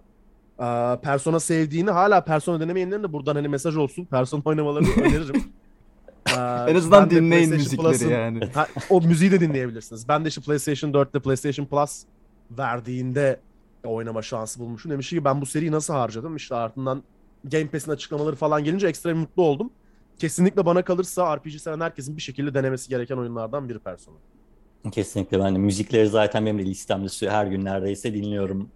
eee, 0.61 0.99
Persona 1.03 1.41
sevdiğini 1.41 1.91
hala 1.91 2.25
Persona 2.25 2.61
denemeyenlerin 2.61 3.03
de 3.03 3.13
buradan 3.13 3.35
hani 3.35 3.49
mesaj 3.49 3.77
olsun. 3.77 4.05
Persona 4.05 4.43
oynamalarını 4.45 4.89
öneririm. 5.03 5.35
Eee, 6.29 6.35
En 6.69 6.75
azından 6.77 7.11
dinleyin 7.11 7.51
müzikleri 7.51 7.89
Plus'ın- 7.89 8.09
yani. 8.11 8.51
Ha, 8.55 8.67
o 8.91 9.01
müziği 9.01 9.31
de 9.31 9.41
dinleyebilirsiniz. 9.41 10.09
Ben 10.09 10.25
de 10.25 10.29
işte 10.29 10.41
PlayStation 10.41 10.93
4'te 10.93 11.21
PlayStation 11.21 11.67
Plus 11.67 12.03
verdiğinde 12.59 13.41
oynama 13.85 14.23
şansı 14.23 14.61
bulmuşum. 14.61 14.93
Demiş 14.93 15.11
ki 15.11 15.25
ben 15.25 15.41
bu 15.41 15.47
seriyi 15.47 15.73
nasıl 15.73 15.95
harcadım? 15.95 16.37
İşte 16.37 16.55
ardından 16.55 17.03
Game 17.45 17.67
Pass'in 17.67 17.91
açıklamaları 17.91 18.37
falan 18.37 18.65
gelince 18.65 18.87
ekstra 18.87 19.15
mutlu 19.15 19.43
oldum. 19.43 19.71
Kesinlikle 20.19 20.67
bana 20.67 20.85
kalırsa 20.85 21.37
RPG 21.37 21.61
seven 21.61 21.81
herkesin 21.81 22.17
bir 22.17 22.23
şekilde 22.23 22.55
denemesi 22.55 22.89
gereken 22.89 23.17
oyunlardan 23.17 23.69
biri 23.69 23.79
Persona. 23.79 24.17
Kesinlikle 24.93 25.39
ben 25.39 25.55
de 25.55 25.59
müzikleri 25.59 26.09
zaten 26.09 26.47
benim 26.47 26.59
de 26.59 26.65
listemde 26.65 27.31
her 27.31 27.47
gün 27.47 27.65
neredeyse 27.65 28.15
dinliyorum. 28.15 28.69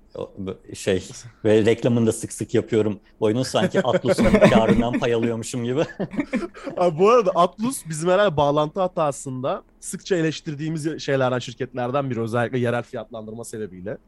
Şey 0.75 1.09
ve 1.45 1.65
reklamını 1.65 2.07
da 2.07 2.13
sık 2.13 2.33
sık 2.33 2.55
yapıyorum. 2.55 3.01
Oyunun 3.21 3.43
sanki 3.43 3.81
Atlus'un 3.81 4.25
karından 4.51 4.99
pay 4.99 5.15
alıyormuşum 5.15 5.65
gibi. 5.65 5.81
Abi 6.77 6.99
bu 6.99 7.11
arada 7.11 7.31
Atlus 7.31 7.89
bizim 7.89 8.11
herhalde 8.11 8.37
bağlantı 8.37 8.81
hatasında 8.81 9.63
sıkça 9.81 10.17
eleştirdiğimiz 10.17 11.03
şeylerden, 11.03 11.39
şirketlerden 11.39 12.11
biri 12.11 12.21
özellikle 12.21 12.59
yerel 12.59 12.83
fiyatlandırma 12.83 13.45
sebebiyle. 13.45 13.99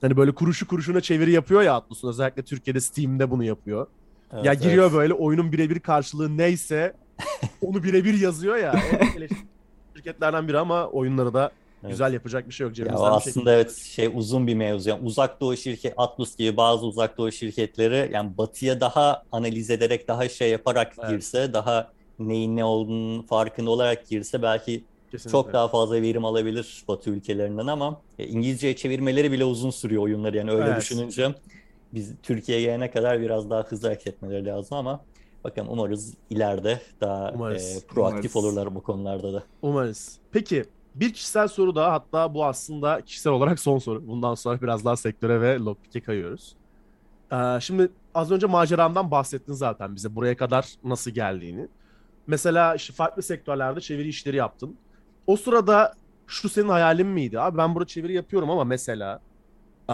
Hani 0.00 0.16
böyle 0.16 0.34
kuruşu 0.34 0.66
kuruşuna 0.66 1.00
çeviri 1.00 1.32
yapıyor 1.32 1.62
ya 1.62 1.74
Atlus'un 1.74 2.08
özellikle 2.08 2.42
Türkiye'de 2.42 2.80
Steam'de 2.80 3.30
bunu 3.30 3.44
yapıyor. 3.44 3.86
Evet, 4.32 4.44
ya 4.44 4.54
giriyor 4.54 4.84
evet. 4.84 4.94
böyle 4.94 5.14
oyunun 5.14 5.52
birebir 5.52 5.80
karşılığı 5.80 6.36
neyse 6.38 6.92
onu 7.62 7.82
birebir 7.82 8.20
yazıyor 8.20 8.56
ya. 8.56 8.74
Şirketlerden 9.96 10.48
biri 10.48 10.58
ama 10.58 10.86
oyunları 10.86 11.34
da 11.34 11.50
Evet. 11.82 11.90
güzel 11.92 12.12
yapacak 12.12 12.48
bir 12.48 12.52
şey 12.54 12.64
yok. 12.66 12.70
Ya 12.70 12.74
Cebimizden 12.84 13.10
bir 13.10 13.16
aslında 13.16 13.32
şekilde- 13.34 13.52
evet 13.52 13.76
şey 13.76 14.10
uzun 14.14 14.46
bir 14.46 14.54
mevzu. 14.54 14.90
Yani 14.90 15.04
uzak 15.04 15.40
doğu 15.40 15.56
şirket 15.56 15.94
Atlus 15.96 16.36
gibi 16.36 16.56
bazı 16.56 16.86
uzak 16.86 17.18
doğu 17.18 17.32
şirketleri 17.32 18.10
yani 18.12 18.38
batıya 18.38 18.80
daha 18.80 19.22
analiz 19.32 19.70
ederek 19.70 20.08
daha 20.08 20.28
şey 20.28 20.50
yaparak 20.50 20.92
Evet. 21.00 21.10
girse 21.10 21.52
daha 21.52 21.90
neyin 22.18 22.56
ne 22.56 22.64
olduğunun 22.64 23.22
farkında 23.22 23.70
olarak 23.70 24.08
girse 24.08 24.42
belki 24.42 24.84
Kesinlikle. 25.10 25.30
çok 25.30 25.52
daha 25.52 25.68
fazla 25.68 26.02
verim 26.02 26.24
alabilir 26.24 26.84
Batı 26.88 27.10
ülkelerinden 27.10 27.66
ama 27.66 28.00
e, 28.18 28.26
İngilizceye 28.26 28.76
çevirmeleri 28.76 29.32
bile 29.32 29.44
uzun 29.44 29.70
sürüyor 29.70 30.02
oyunları 30.02 30.36
yani 30.36 30.50
öyle 30.50 30.64
Evet. 30.70 30.80
düşününce 30.80 31.34
biz 31.94 32.14
Türkiye'ye 32.22 32.64
gelene 32.64 32.90
kadar 32.90 33.20
biraz 33.20 33.50
daha 33.50 33.62
hızlı 33.62 33.88
hareket 33.88 34.06
etmeleri 34.06 34.46
lazım 34.46 34.78
ama 34.78 35.00
bakalım 35.44 35.68
umarız 35.70 36.14
ileride 36.30 36.80
daha 37.00 37.30
Umarız. 37.34 37.76
e, 37.76 37.86
proaktif 37.86 38.36
Umarız. 38.36 38.48
olurlar 38.50 38.74
bu 38.74 38.82
konularda 38.82 39.32
da. 39.32 39.42
Umarız. 39.62 40.18
Peki 40.32 40.64
bir 40.94 41.12
kişisel 41.12 41.48
soru 41.48 41.74
daha 41.74 41.92
hatta 41.92 42.34
bu 42.34 42.44
aslında 42.44 43.00
kişisel 43.00 43.32
olarak 43.32 43.60
son 43.60 43.78
soru. 43.78 44.06
Bundan 44.06 44.34
sonra 44.34 44.60
biraz 44.62 44.84
daha 44.84 44.96
sektöre 44.96 45.40
ve 45.40 45.58
lockpick'e 45.58 46.00
kayıyoruz. 46.00 46.56
Ee, 47.32 47.36
şimdi 47.60 47.88
az 48.14 48.30
önce 48.30 48.46
maceramdan 48.46 49.10
bahsettin 49.10 49.52
zaten 49.52 49.96
bize 49.96 50.14
buraya 50.14 50.36
kadar 50.36 50.74
nasıl 50.84 51.10
geldiğini. 51.10 51.68
Mesela 52.26 52.74
işte 52.74 52.92
farklı 52.92 53.22
sektörlerde 53.22 53.80
çeviri 53.80 54.08
işleri 54.08 54.36
yaptın. 54.36 54.76
O 55.26 55.36
sırada 55.36 55.94
şu 56.26 56.48
senin 56.48 56.68
hayalin 56.68 57.06
miydi? 57.06 57.40
Abi 57.40 57.58
ben 57.58 57.74
burada 57.74 57.86
çeviri 57.86 58.12
yapıyorum 58.12 58.50
ama 58.50 58.64
mesela 58.64 59.20
ee, 59.90 59.92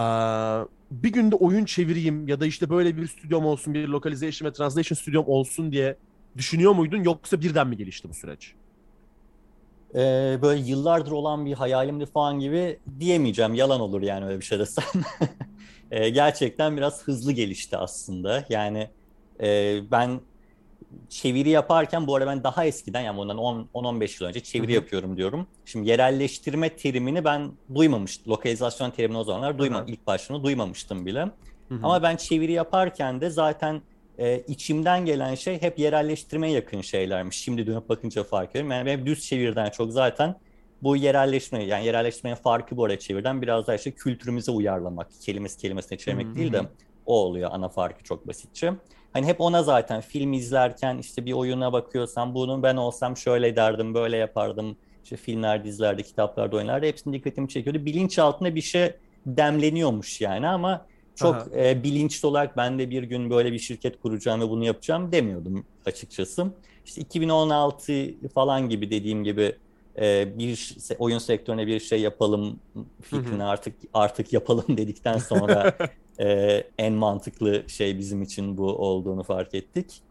bir 0.91 1.11
günde 1.11 1.35
oyun 1.35 1.65
çevireyim 1.65 2.27
ya 2.27 2.39
da 2.39 2.45
işte 2.45 2.69
böyle 2.69 2.97
bir 2.97 3.07
stüdyom 3.07 3.45
olsun, 3.45 3.73
bir 3.73 3.87
localization 3.87 4.49
ve 4.49 4.53
translation 4.53 4.95
stüdyom 4.95 5.27
olsun 5.27 5.71
diye 5.71 5.97
düşünüyor 6.37 6.73
muydun 6.73 7.03
yoksa 7.03 7.41
birden 7.41 7.67
mi 7.67 7.77
gelişti 7.77 8.09
bu 8.09 8.13
süreç? 8.13 8.53
Ee, 9.95 10.39
böyle 10.41 10.61
yıllardır 10.61 11.11
olan 11.11 11.45
bir 11.45 11.53
hayalimdi 11.53 12.05
falan 12.05 12.39
gibi 12.39 12.79
diyemeyeceğim. 12.99 13.53
Yalan 13.53 13.81
olur 13.81 14.01
yani 14.01 14.25
öyle 14.25 14.39
bir 14.39 14.45
şey 14.45 14.59
desem. 14.59 14.83
Ee, 15.91 16.09
gerçekten 16.09 16.77
biraz 16.77 17.03
hızlı 17.03 17.31
gelişti 17.31 17.77
aslında. 17.77 18.45
Yani 18.49 18.89
e, 19.41 19.79
ben 19.91 20.19
çeviri 21.09 21.49
yaparken 21.49 22.07
bu 22.07 22.15
arada 22.15 22.29
ben 22.29 22.43
daha 22.43 22.65
eskiden 22.65 23.01
yani 23.01 23.17
bundan 23.17 23.37
10-15 23.37 24.23
yıl 24.23 24.29
önce 24.29 24.39
çeviri 24.39 24.67
Hı 24.67 24.71
hı. 24.71 24.75
yapıyorum 24.75 25.17
diyorum. 25.17 25.47
Şimdi 25.65 25.89
yerelleştirme 25.89 26.69
terimini 26.69 27.25
ben 27.25 27.51
duymamıştım. 27.75 28.33
Lokalizasyon 28.33 28.91
terimini 28.91 29.17
o 29.17 29.23
zamanlar 29.23 29.57
duyma, 29.57 29.79
Hı 29.79 29.83
hı. 29.83 29.85
ilk 29.87 30.07
başını 30.07 30.43
duymamıştım 30.43 31.05
bile. 31.05 31.19
Hı 31.19 31.75
hı. 31.75 31.79
Ama 31.83 32.03
ben 32.03 32.15
çeviri 32.15 32.51
yaparken 32.51 33.21
de 33.21 33.29
zaten 33.29 33.81
e, 34.17 34.39
içimden 34.39 35.05
gelen 35.05 35.35
şey 35.35 35.61
hep 35.61 35.79
yerelleştirmeye 35.79 36.53
yakın 36.53 36.81
şeylermiş. 36.81 37.37
Şimdi 37.37 37.67
dönüp 37.67 37.89
bakınca 37.89 38.23
fark 38.23 38.49
ediyorum. 38.49 38.71
Yani 38.71 38.85
benim 38.85 39.05
düz 39.05 39.25
çeviriden 39.25 39.69
çok 39.69 39.91
zaten 39.91 40.35
bu 40.83 40.95
yerelleşme 40.95 41.63
yani 41.63 41.85
yerelleşmenin 41.85 42.35
farkı 42.35 42.77
bu 42.77 42.85
arada 42.85 42.99
çevirden 42.99 43.41
biraz 43.41 43.67
daha 43.67 43.75
işte 43.75 43.91
kültürümüze 43.91 44.51
uyarlamak, 44.51 45.07
kelimesi 45.21 45.57
kelimesine 45.57 45.97
çevirmek 45.97 46.27
Hı 46.27 46.31
hı. 46.31 46.35
değil 46.35 46.53
de 46.53 46.61
o 47.05 47.19
oluyor 47.19 47.49
ana 47.53 47.69
farkı 47.69 48.03
çok 48.03 48.27
basitçe. 48.27 48.73
Hani 49.13 49.25
hep 49.25 49.41
ona 49.41 49.63
zaten 49.63 50.01
film 50.01 50.33
izlerken 50.33 50.97
işte 50.97 51.25
bir 51.25 51.33
oyuna 51.33 51.73
bakıyorsam 51.73 52.35
bunu 52.35 52.63
ben 52.63 52.75
olsam 52.75 53.17
şöyle 53.17 53.55
derdim, 53.55 53.93
böyle 53.93 54.17
yapardım. 54.17 54.77
İşte 55.03 55.17
filmler, 55.17 55.63
dizilerde, 55.63 56.03
kitaplarda, 56.03 56.55
oyunlarda 56.55 56.85
hepsinin 56.85 57.13
dikkatimi 57.13 57.49
çekiyordu. 57.49 57.85
Bilinç 57.85 58.19
altında 58.19 58.55
bir 58.55 58.61
şey 58.61 58.93
demleniyormuş 59.25 60.21
yani 60.21 60.47
ama 60.47 60.85
çok 61.15 61.35
Aha. 61.35 61.45
e, 61.55 61.83
bilinçli 61.83 62.27
olarak 62.27 62.57
ben 62.57 62.79
de 62.79 62.89
bir 62.89 63.03
gün 63.03 63.29
böyle 63.29 63.53
bir 63.53 63.59
şirket 63.59 64.01
kuracağım 64.01 64.41
ve 64.41 64.49
bunu 64.49 64.65
yapacağım 64.65 65.11
demiyordum 65.11 65.65
açıkçası. 65.85 66.47
İşte 66.85 67.01
2016 67.01 68.13
falan 68.33 68.69
gibi 68.69 68.91
dediğim 68.91 69.23
gibi 69.23 69.55
e, 70.01 70.37
bir 70.39 70.75
oyun 70.99 71.17
sektörüne 71.17 71.67
bir 71.67 71.79
şey 71.79 72.01
yapalım 72.01 72.59
fikrini 73.01 73.43
artık 73.43 73.75
artık 73.93 74.33
yapalım 74.33 74.65
dedikten 74.77 75.17
sonra 75.17 75.77
e, 76.19 76.63
en 76.77 76.93
mantıklı 76.93 77.63
şey 77.67 77.97
bizim 77.97 78.21
için 78.21 78.57
bu 78.57 78.75
olduğunu 78.75 79.23
fark 79.23 79.53
ettik. 79.53 80.01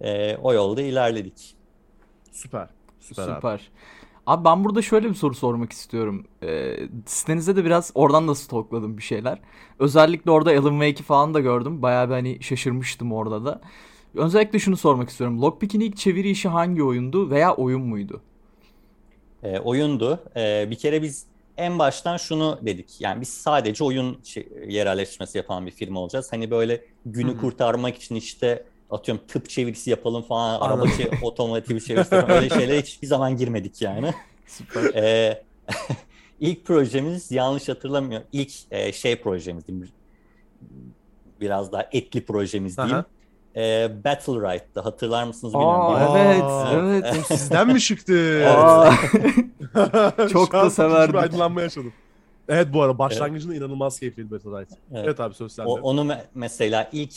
E, 0.00 0.36
o 0.36 0.52
yolda 0.52 0.82
ilerledik. 0.82 1.54
Süper. 2.32 2.68
Süper, 3.00 3.28
abi. 3.28 3.34
Süper. 3.34 3.70
Abi 4.26 4.44
ben 4.44 4.64
burada 4.64 4.82
şöyle 4.82 5.08
bir 5.08 5.14
soru 5.14 5.34
sormak 5.34 5.72
istiyorum. 5.72 6.26
Ee, 6.42 6.76
sitenizde 7.06 7.56
de 7.56 7.64
biraz 7.64 7.92
oradan 7.94 8.28
da 8.28 8.34
stokladım 8.34 8.98
bir 8.98 9.02
şeyler. 9.02 9.38
Özellikle 9.78 10.30
orada 10.30 10.50
Alan 10.50 10.80
Wake'i 10.80 11.02
falan 11.02 11.34
da 11.34 11.40
gördüm. 11.40 11.82
Bayağı 11.82 12.08
bir 12.08 12.14
hani 12.14 12.42
şaşırmıştım 12.42 13.12
orada 13.12 13.44
da. 13.44 13.60
Özellikle 14.14 14.58
şunu 14.58 14.76
sormak 14.76 15.08
istiyorum. 15.08 15.42
Lockpick'in 15.42 15.80
ilk 15.80 15.96
çeviri 15.96 16.30
işi 16.30 16.48
hangi 16.48 16.82
oyundu 16.82 17.30
veya 17.30 17.54
oyun 17.54 17.82
muydu? 17.82 18.22
e, 19.42 19.58
oyundu. 19.58 20.20
E, 20.36 20.70
bir 20.70 20.76
kere 20.76 21.02
biz 21.02 21.26
en 21.60 21.78
baştan 21.78 22.16
şunu 22.16 22.58
dedik. 22.62 23.00
Yani 23.00 23.20
biz 23.20 23.28
sadece 23.28 23.84
oyun 23.84 24.20
şey, 24.24 24.48
yerelleştirmesi 24.68 25.38
yapan 25.38 25.66
bir 25.66 25.70
firma 25.70 26.00
olacağız. 26.00 26.32
Hani 26.32 26.50
böyle 26.50 26.84
günü 27.06 27.30
Hı 27.30 27.34
hı. 27.34 27.40
kurtarmak 27.40 27.96
için 27.96 28.14
işte 28.14 28.64
atıyorum 28.90 29.24
tıp 29.28 29.50
çevirisi 29.50 29.90
yapalım 29.90 30.22
falan, 30.22 30.60
araba 30.60 30.72
Anladım. 30.72 30.90
çe- 30.90 31.24
otomotiv 31.24 31.78
çevirisi 31.80 32.10
falan 32.10 32.30
öyle 32.30 32.48
şeylere 32.48 32.82
hiçbir 32.82 33.06
zaman 33.06 33.36
girmedik 33.36 33.82
yani. 33.82 34.14
Süper. 34.46 34.94
E, 34.94 35.42
ilk 36.40 36.64
projemiz 36.64 37.30
yanlış 37.30 37.68
hatırlamıyorum. 37.68 38.26
İlk 38.32 38.52
e, 38.70 38.92
şey 38.92 39.16
projemiz 39.16 39.66
diyeyim. 39.66 39.88
Biraz 41.40 41.72
daha 41.72 41.88
etli 41.92 42.24
projemiz 42.24 42.76
diyeyim. 42.76 42.96
Aha. 42.96 43.04
E, 43.56 43.90
Battle 44.04 44.32
Ride'da 44.32 44.84
hatırlar 44.84 45.24
mısınız 45.24 45.54
bilmiyorum. 45.54 45.80
Aa, 45.80 46.72
evet, 46.72 47.04
evet. 47.04 47.26
Sizden 47.26 47.68
mi 47.68 47.80
çıktı? 47.80 48.12
Şu 49.10 49.59
Çok 50.32 50.52
da 50.52 50.70
severdim. 50.70 51.14
Bir 51.14 51.18
aydınlanma 51.18 51.62
yaşadım. 51.62 51.92
Evet 52.48 52.68
bu 52.72 52.82
arada 52.82 52.98
başlangıcında 52.98 53.54
inanılmaz 53.54 54.00
keyifliydi 54.00 54.30
Battle 54.30 54.50
Right. 54.60 54.70
Evet. 54.92 55.04
Evet. 55.04 55.20
abi 55.20 55.34
söz 55.34 55.52
sende. 55.52 55.68
O, 55.68 55.80
onu 55.80 56.00
me- 56.00 56.24
mesela 56.34 56.88
ilk 56.92 57.14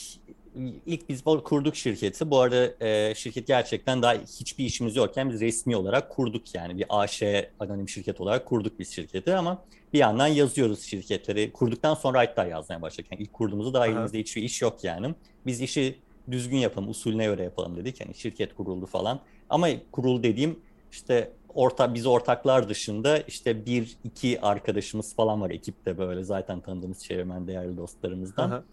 ilk 0.85 1.09
biz 1.09 1.25
bu- 1.25 1.43
kurduk 1.43 1.75
şirketi. 1.75 2.29
Bu 2.31 2.39
arada 2.39 2.85
e, 2.85 3.15
şirket 3.15 3.47
gerçekten 3.47 4.01
daha 4.01 4.13
hiçbir 4.13 4.65
işimiz 4.65 4.95
yokken 4.95 5.29
biz 5.29 5.41
resmi 5.41 5.75
olarak 5.75 6.09
kurduk 6.09 6.55
yani 6.55 6.77
bir 6.77 6.85
AŞ 6.89 7.23
anonim 7.59 7.89
şirket 7.89 8.21
olarak 8.21 8.45
kurduk 8.45 8.79
biz 8.79 8.91
şirketi 8.93 9.35
ama 9.35 9.61
bir 9.93 9.99
yandan 9.99 10.27
yazıyoruz 10.27 10.81
şirketleri. 10.81 11.51
Kurduktan 11.51 11.93
sonra 11.93 12.19
hatta 12.19 12.45
yazmaya 12.45 12.81
başladık. 12.81 13.11
Yani 13.11 13.21
ilk 13.21 13.33
kurduğumuzda 13.33 13.73
daha 13.73 13.83
Aha. 13.83 13.91
elimizde 13.91 14.19
hiçbir 14.19 14.43
iş 14.43 14.61
yok 14.61 14.83
yani. 14.83 15.15
Biz 15.45 15.61
işi 15.61 15.99
düzgün 16.31 16.57
yapalım, 16.57 16.89
usulüne 16.89 17.25
göre 17.25 17.43
yapalım 17.43 17.77
dedik. 17.77 18.01
Yani 18.01 18.15
şirket 18.15 18.55
kuruldu 18.55 18.85
falan. 18.85 19.19
Ama 19.49 19.67
kurul 19.91 20.23
dediğim 20.23 20.59
işte 20.91 21.31
orta 21.55 21.93
biz 21.93 22.05
ortaklar 22.05 22.69
dışında 22.69 23.17
işte 23.17 23.65
bir 23.65 23.97
iki 24.03 24.41
arkadaşımız 24.41 25.15
falan 25.15 25.41
var 25.41 25.49
ekipte 25.49 25.97
böyle 25.97 26.23
zaten 26.23 26.59
tanıdığımız 26.59 27.03
çevirmen 27.03 27.47
değerli 27.47 27.77
dostlarımızdan. 27.77 28.49
Aha. 28.49 28.63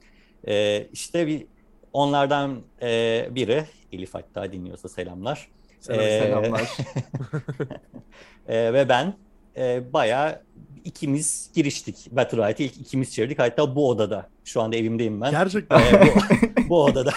Ee, 0.49 0.87
işte 0.93 1.27
bir 1.27 1.47
onlardan 1.93 2.61
e, 2.83 3.29
biri 3.31 3.65
Elif 3.93 4.15
hatta 4.15 4.53
dinliyorsa 4.53 4.89
selamlar. 4.89 5.49
Selam, 5.81 6.01
Ee, 6.01 6.21
Selamlar. 6.21 6.71
Ee, 8.49 8.73
ve 8.73 8.89
ben 8.89 9.15
e, 9.57 9.93
bayağı 9.93 10.43
ikimiz 10.85 11.51
giriştik. 11.55 12.09
Battle 12.11 12.39
Royale'i 12.39 12.63
ilk 12.65 12.77
ikimiz 12.77 13.15
çevirdik. 13.15 13.39
Hatta 13.39 13.77
bu 13.77 13.89
odada. 13.89 14.29
Şu 14.45 14.63
anda 14.63 14.77
evimdeyim 14.77 15.21
ben. 15.21 15.31
Gerçekten. 15.31 15.81
Ee, 15.81 16.07
bu, 16.07 16.69
bu 16.69 16.85
odada. 16.85 17.13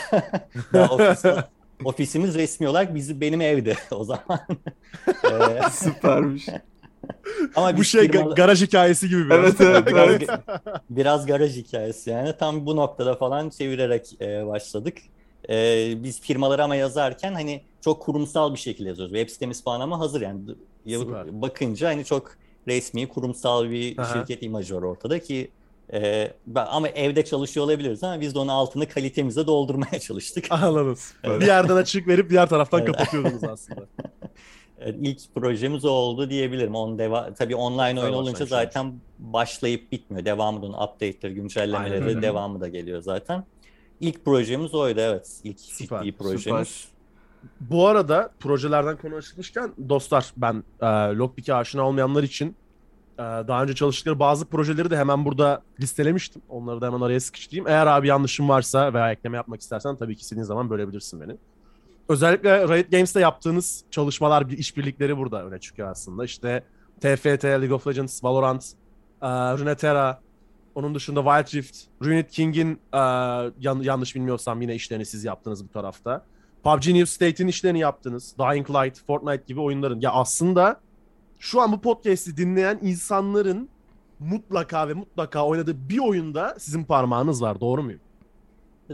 Daha 0.73 0.95
ofis- 0.95 1.43
ofisimiz 1.83 2.35
resmi 2.35 2.67
olarak 2.67 2.95
bizi 2.95 3.21
benim 3.21 3.41
evde 3.41 3.75
o 3.91 4.03
zaman. 4.03 4.23
Ee, 5.23 5.69
Süpermiş. 5.71 6.45
ama 7.55 7.77
bu 7.77 7.83
şey 7.83 8.01
ga- 8.05 8.11
firmalı- 8.11 8.35
garaj 8.35 8.61
hikayesi 8.61 9.09
gibi 9.09 9.25
biraz. 9.25 9.39
Evet, 9.39 9.61
evet, 9.61 9.87
biraz, 9.87 10.09
evet. 10.09 10.29
biraz 10.89 11.25
garaj 11.25 11.55
hikayesi 11.57 12.09
yani. 12.09 12.33
Tam 12.39 12.65
bu 12.65 12.75
noktada 12.75 13.15
falan 13.15 13.49
çevirerek 13.49 14.21
e, 14.21 14.47
başladık. 14.47 14.97
E, 15.49 15.53
biz 16.03 16.21
firmaları 16.21 16.63
ama 16.63 16.75
yazarken 16.75 17.33
hani 17.33 17.61
çok 17.81 18.01
kurumsal 18.01 18.53
bir 18.53 18.59
şekilde 18.59 18.89
yazıyoruz. 18.89 19.13
Web 19.15 19.29
sitemiz 19.29 19.63
falan 19.63 19.79
ama 19.81 19.99
hazır 19.99 20.21
yani. 20.21 20.41
Ya- 20.85 20.99
Süper. 20.99 21.41
Bakınca 21.41 21.87
hani 21.89 22.05
çok 22.05 22.31
resmi, 22.67 23.07
kurumsal 23.07 23.69
bir 23.69 23.97
Aha. 23.97 24.13
şirket 24.13 24.43
imajı 24.43 24.75
var 24.75 24.81
ortada 24.81 25.19
ki 25.19 25.51
e, 25.93 26.31
ben- 26.47 26.65
ama 26.69 26.87
evde 26.87 27.25
çalışıyor 27.25 27.65
olabiliriz 27.65 28.03
ama 28.03 28.21
biz 28.21 28.35
de 28.35 28.39
onun 28.39 28.47
altını 28.47 28.89
kalitemizle 28.89 29.47
doldurmaya 29.47 29.99
çalıştık. 29.99 30.45
Anladım. 30.49 30.97
Evet. 31.23 31.41
Bir 31.41 31.45
yerden 31.45 31.75
açık 31.75 32.07
verip 32.07 32.29
diğer 32.29 32.49
taraftan 32.49 32.79
Evet. 32.79 32.91
kapatıyordunuz 32.91 33.43
aslında. 33.43 33.81
Evet, 34.85 34.95
İlk 35.01 35.35
projemiz 35.35 35.85
o 35.85 35.89
oldu 35.89 36.29
diyebilirim. 36.29 36.75
On 36.75 36.99
deva 36.99 37.33
tabii 37.33 37.55
online 37.55 38.01
oyun 38.01 38.13
olunca 38.13 38.31
başlangıç 38.31 38.49
zaten 38.49 38.93
başlayıp 39.19 39.91
bitmiyor. 39.91 40.25
Devamı 40.25 40.61
da 40.61 40.65
onun 40.65 40.73
update'leri, 40.73 41.33
güncellemeleri, 41.33 42.05
Aynen 42.05 42.21
devamı 42.21 42.61
da 42.61 42.67
geliyor 42.67 43.01
zaten. 43.01 43.43
İlk 43.99 44.25
projemiz 44.25 44.73
oydu 44.73 44.99
evet. 44.99 45.41
İlk 45.43 45.59
Süper, 45.59 46.03
ciddi 46.03 46.17
projemiz. 46.17 46.87
Bu 47.59 47.87
arada 47.87 48.31
projelerden 48.39 48.97
konu 48.97 49.15
açılmışken 49.15 49.71
dostlar 49.89 50.33
ben 50.37 50.63
e, 50.81 50.85
Lockpick'e 51.15 51.53
aşina 51.53 51.87
olmayanlar 51.87 52.23
için 52.23 52.55
daha 53.17 53.63
önce 53.63 53.75
çalıştıkları 53.75 54.19
bazı 54.19 54.45
projeleri 54.45 54.89
de 54.89 54.97
hemen 54.97 55.25
burada 55.25 55.61
listelemiştim. 55.81 56.41
Onları 56.49 56.81
da 56.81 56.87
hemen 56.87 57.01
araya 57.01 57.19
sıkıştırayım. 57.19 57.67
Eğer 57.67 57.87
abi 57.87 58.07
yanlışım 58.07 58.49
varsa 58.49 58.93
veya 58.93 59.11
ekleme 59.11 59.37
yapmak 59.37 59.61
istersen 59.61 59.95
tabii 59.95 60.15
ki 60.15 60.21
istediğin 60.21 60.45
zaman 60.45 60.69
bölebilirsin 60.69 61.21
beni. 61.21 61.37
Özellikle 62.09 62.67
Riot 62.67 62.91
Games'te 62.91 63.19
yaptığınız 63.19 63.83
çalışmalar, 63.91 64.49
bir 64.49 64.57
işbirlikleri 64.57 65.17
burada 65.17 65.45
öne 65.45 65.59
çıkıyor 65.59 65.91
aslında. 65.91 66.25
İşte 66.25 66.63
TFT, 67.01 67.45
League 67.45 67.73
of 67.73 67.87
Legends, 67.87 68.23
Valorant, 68.23 68.65
e, 69.21 69.27
Runeterra, 69.27 70.19
onun 70.75 70.95
dışında 70.95 71.23
Wild 71.23 71.57
Rift, 71.57 71.77
Ruined 72.03 72.29
King'in 72.29 72.79
e, 72.93 72.97
yan- 73.59 73.81
yanlış 73.81 74.15
bilmiyorsam 74.15 74.61
yine 74.61 74.75
işlerini 74.75 75.05
siz 75.05 75.23
yaptınız 75.23 75.63
bu 75.67 75.71
tarafta. 75.71 76.25
PUBG 76.63 76.87
New 76.87 77.05
State'in 77.05 77.47
işlerini 77.47 77.79
yaptınız. 77.79 78.35
Dying 78.39 78.69
Light, 78.69 79.05
Fortnite 79.07 79.43
gibi 79.47 79.59
oyunların. 79.59 80.01
Ya 80.01 80.11
aslında 80.11 80.79
şu 81.43 81.61
an 81.61 81.71
bu 81.71 81.81
podcast'i 81.81 82.37
dinleyen 82.37 82.79
insanların 82.81 83.69
mutlaka 84.19 84.87
ve 84.87 84.93
mutlaka 84.93 85.45
oynadığı 85.47 85.89
bir 85.89 85.99
oyunda 85.99 86.55
sizin 86.59 86.83
parmağınız 86.83 87.41
var. 87.41 87.61
Doğru 87.61 87.83
muyum? 87.83 87.99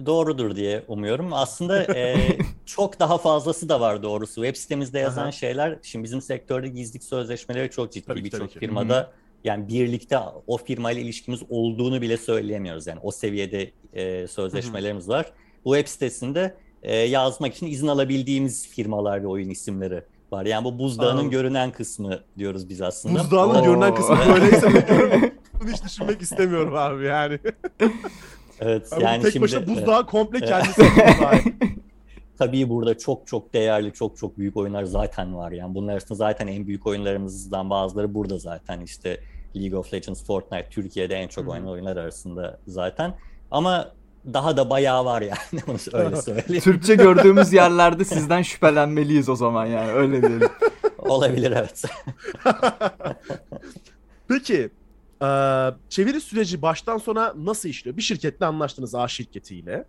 Doğrudur 0.06 0.56
diye 0.56 0.84
umuyorum. 0.88 1.34
Aslında 1.34 1.84
e, 1.96 2.18
çok 2.65 3.00
daha 3.00 3.18
fazlası 3.18 3.70
da 3.70 3.82
var 3.82 4.03
doğrusu. 4.03 4.44
Web 4.44 4.56
sitemizde 4.56 5.00
yazan 5.00 5.24
Aha. 5.24 5.32
şeyler, 5.32 5.79
şimdi 5.82 6.03
bizim 6.03 6.22
sektörde 6.22 6.68
gizlilik 6.68 7.03
sözleşmeleri 7.03 7.70
çok 7.70 7.91
ciddi. 7.91 8.15
Birçok 8.15 8.51
firmada 8.51 9.12
yani 9.44 9.68
birlikte 9.68 10.20
o 10.48 10.58
firmayla 10.58 11.01
ilişkimiz 11.01 11.41
olduğunu 11.50 12.01
bile 12.01 12.18
söyleyemiyoruz. 12.18 12.88
Yani 12.88 13.00
o 13.03 13.12
seviyede 13.12 13.72
e, 13.94 14.27
sözleşmelerimiz 14.27 15.10
var. 15.10 15.34
Bu 15.65 15.75
web 15.75 15.88
sitesinde 15.88 16.56
e, 16.84 16.96
yazmak 16.96 17.56
için 17.56 17.68
izin 17.68 17.88
alabildiğimiz 17.88 18.68
firmalar 18.68 19.24
ve 19.24 19.27
oyun 19.27 19.50
isimleri 19.50 20.03
var. 20.33 20.45
Yani 20.45 20.63
bu 20.63 20.79
buzdağının 20.79 21.12
Anladım. 21.12 21.29
görünen 21.29 21.71
kısmı 21.71 22.19
diyoruz 22.38 22.69
biz 22.69 22.81
aslında. 22.81 23.19
Buzdağının 23.19 23.55
Oo. 23.55 23.63
görünen 23.63 23.95
kısmı 23.95 24.17
böyleyse. 24.33 24.67
Bunu 25.62 25.69
hiç 25.71 25.83
düşünmek 25.83 26.21
istemiyorum 26.21 26.74
abi 26.75 27.05
yani. 27.05 27.39
Evet, 28.62 28.88
Yani 28.91 29.03
yani 29.03 29.24
tek 29.24 29.31
şimdi 29.33 29.43
başına 29.43 29.67
buzdağı 29.67 30.05
komple 30.05 30.39
kendisi 30.45 30.81
buzdağı. 30.81 31.33
Tabii 32.38 32.69
burada 32.69 32.98
çok 32.98 33.27
çok 33.27 33.53
değerli, 33.53 33.93
çok 33.93 34.17
çok 34.17 34.38
büyük 34.38 34.57
oyunlar 34.57 34.83
zaten 34.83 35.36
var. 35.36 35.51
Yani 35.51 35.75
bunlar 35.75 35.93
arasında 35.93 36.15
zaten 36.15 36.48
en 36.48 36.67
büyük 36.67 36.88
oyunlarımızdan 36.88 37.69
bazıları 37.69 38.13
burada 38.13 38.38
zaten. 38.38 38.81
İşte 38.81 39.19
League 39.55 39.79
of 39.79 39.93
Legends, 39.93 40.25
Fortnite 40.25 40.69
Türkiye'de 40.69 41.15
en 41.15 41.27
çok 41.27 41.48
oynanan 41.50 41.69
oyunlar 41.71 41.98
arasında 41.98 42.59
zaten. 42.67 43.13
Ama 43.51 43.91
daha 44.26 44.58
da 44.58 44.70
bayağı 44.70 45.06
var 45.06 45.22
yani 45.22 45.64
onu 45.68 45.78
öyle 45.94 46.22
söyleyeyim. 46.22 46.64
Türkçe 46.64 46.96
gördüğümüz 46.96 47.54
yerlerde 47.54 48.06
sizden 48.06 48.42
şüphelenmeliyiz 48.42 49.30
o 49.30 49.36
zaman 49.36 49.66
yani 49.66 49.92
öyle 49.92 50.22
diyelim. 50.22 50.50
Olabilir 50.98 51.52
evet. 51.52 51.84
Peki 54.28 54.70
e, 55.22 55.28
çeviri 55.90 56.22
süreci 56.22 56.62
baştan 56.62 56.98
sona 56.98 57.34
nasıl 57.38 57.70
işliyor? 57.70 57.98
Bir 57.98 58.02
şirketle 58.02 58.46
anlaştınız 58.46 58.96
A 58.96 59.08
şirketiyle. 59.08 59.86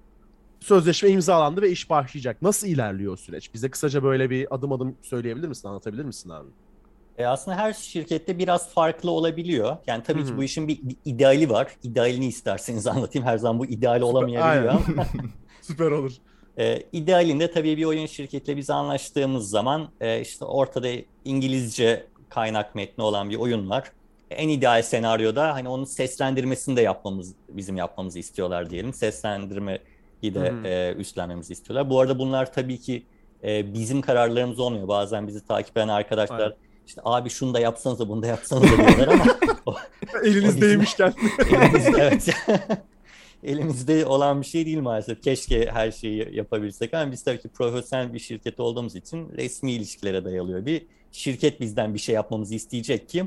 Sözleşme 0.61 1.09
imzalandı 1.09 1.63
ve 1.63 1.71
iş 1.71 1.91
başlayacak. 1.91 2.43
Nasıl 2.43 2.67
ilerliyor 2.67 3.17
süreç? 3.17 3.55
Bize 3.55 3.71
kısaca 3.71 4.03
böyle 4.03 4.31
bir 4.31 4.55
adım 4.55 4.73
adım 4.73 4.97
söyleyebilir 5.03 5.49
misin? 5.49 5.69
Anlatabilir 5.69 6.05
misin 6.05 6.31
abi? 6.31 6.49
E 7.19 7.27
aslında 7.27 7.57
her 7.57 7.73
şirkette 7.73 8.39
biraz 8.39 8.69
farklı 8.69 9.11
olabiliyor. 9.11 9.77
Yani 9.87 10.03
tabii 10.03 10.21
Hı 10.23 10.27
ki 10.27 10.37
bu 10.37 10.43
işin 10.43 10.69
bir, 10.69 10.79
bir 10.83 10.97
ideali 11.05 11.51
var. 11.51 11.69
İdealini 11.83 12.27
isterseniz 12.27 12.87
anlatayım. 12.87 13.29
Her 13.29 13.39
zaman 13.39 13.59
bu 13.59 13.67
ideal 13.67 14.01
olamayabiliyor 14.01 14.73
ama. 14.73 15.07
Süper 15.63 15.91
olur. 15.91 16.13
E, 16.59 16.83
idealinde 16.93 17.51
tabii 17.51 17.77
bir 17.77 17.85
oyun 17.85 18.07
şirketiyle 18.07 18.57
biz 18.57 18.71
anlaştığımız 18.71 19.51
zaman 19.51 19.89
e, 20.01 20.21
işte 20.21 20.45
ortada 20.45 20.89
İngilizce 21.25 22.07
kaynak 22.29 22.75
metni 22.75 23.05
olan 23.05 23.31
bir 23.31 23.37
oyun 23.37 23.71
var. 23.71 23.93
En 24.31 24.49
ideal 24.49 24.83
senaryoda 24.83 25.55
hani 25.55 25.69
onun 25.69 25.85
seslendirmesini 25.85 26.77
de 26.77 26.81
yapmamız, 26.81 27.35
bizim 27.49 27.77
yapmamızı 27.77 28.19
istiyorlar 28.19 28.71
diyelim. 28.71 28.93
Seslendirmeyi 28.93 29.81
de 30.23 30.51
Hı 30.51 30.55
hı. 30.55 30.67
e, 30.67 30.95
üstlenmemizi 30.99 31.53
istiyorlar. 31.53 31.91
Bu 31.91 32.01
arada 32.01 32.19
bunlar 32.19 32.53
tabii 32.53 32.81
ki 32.81 33.03
e, 33.45 33.75
bizim 33.75 34.01
kararlarımız 34.01 34.59
olmuyor. 34.61 34.89
Bazen 34.89 35.27
bizi 35.27 35.47
takip 35.47 35.77
eden 35.77 35.89
arkadaşlar 35.89 36.41
Aynen. 36.41 36.70
İşte 36.91 37.01
abi 37.05 37.31
şunu 37.31 37.55
da 37.55 37.61
yapsanız 37.61 37.99
da 37.99 38.09
bunu 38.09 38.23
da 38.23 38.27
yapsanız 38.27 38.63
da 38.63 38.77
diyorlar 38.77 39.09
ama 39.09 39.25
Elinizdeymişken. 40.25 41.15
Elimizde, 41.51 41.91
evet. 41.99 42.29
Elimizde 43.45 44.07
olan 44.07 44.41
bir 44.41 44.47
şey 44.47 44.67
değil 44.67 44.79
maalesef. 44.79 45.23
Keşke 45.23 45.71
her 45.73 45.91
şeyi 45.91 46.37
yapabilsek 46.37 46.95
ama 46.95 47.13
biz 47.13 47.23
tabii 47.23 47.41
ki 47.41 47.49
profesyonel 47.49 48.15
bir 48.15 48.19
şirket 48.19 48.61
olduğumuz 48.61 48.97
için 48.97 49.29
resmi 49.37 49.73
ilişkilere 49.73 50.25
dayalıyor. 50.25 50.67
Bir 50.67 50.87
şirket 51.13 51.61
bizden 51.61 51.95
bir 51.95 51.99
şey 51.99 52.15
yapmamızı 52.15 52.55
isteyecek 52.55 53.09
ki 53.09 53.25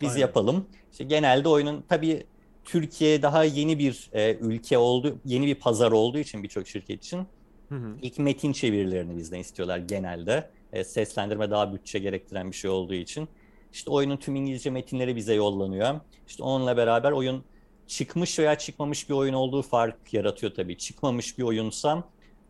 biz 0.00 0.10
Aynen. 0.10 0.20
yapalım. 0.20 0.66
İşte 0.92 1.04
genelde 1.04 1.48
oyunun 1.48 1.84
tabii 1.88 2.26
Türkiye 2.64 3.22
daha 3.22 3.44
yeni 3.44 3.78
bir 3.78 4.10
e, 4.12 4.34
ülke 4.34 4.78
oldu, 4.78 5.18
yeni 5.24 5.46
bir 5.46 5.54
pazar 5.54 5.92
olduğu 5.92 6.18
için 6.18 6.42
birçok 6.42 6.68
şirket 6.68 7.04
için 7.04 7.26
Hı 7.68 7.74
hı. 7.74 7.96
ilk 8.02 8.18
metin 8.18 8.52
çevirilerini 8.52 9.16
bizden 9.16 9.38
istiyorlar 9.38 9.78
genelde. 9.78 10.50
E, 10.72 10.84
seslendirme 10.84 11.50
daha 11.50 11.74
bütçe 11.74 11.98
gerektiren 11.98 12.50
bir 12.50 12.56
şey 12.56 12.70
olduğu 12.70 12.94
için. 12.94 13.28
İşte 13.72 13.90
oyunun 13.90 14.16
tüm 14.16 14.36
İngilizce 14.36 14.70
metinleri 14.70 15.16
bize 15.16 15.34
yollanıyor. 15.34 16.00
İşte 16.28 16.42
onunla 16.42 16.76
beraber 16.76 17.12
oyun 17.12 17.44
çıkmış 17.86 18.38
veya 18.38 18.58
çıkmamış 18.58 19.08
bir 19.08 19.14
oyun 19.14 19.34
olduğu 19.34 19.62
fark 19.62 20.14
yaratıyor 20.14 20.54
tabii. 20.54 20.78
Çıkmamış 20.78 21.38
bir 21.38 21.42
oyunsa 21.42 22.04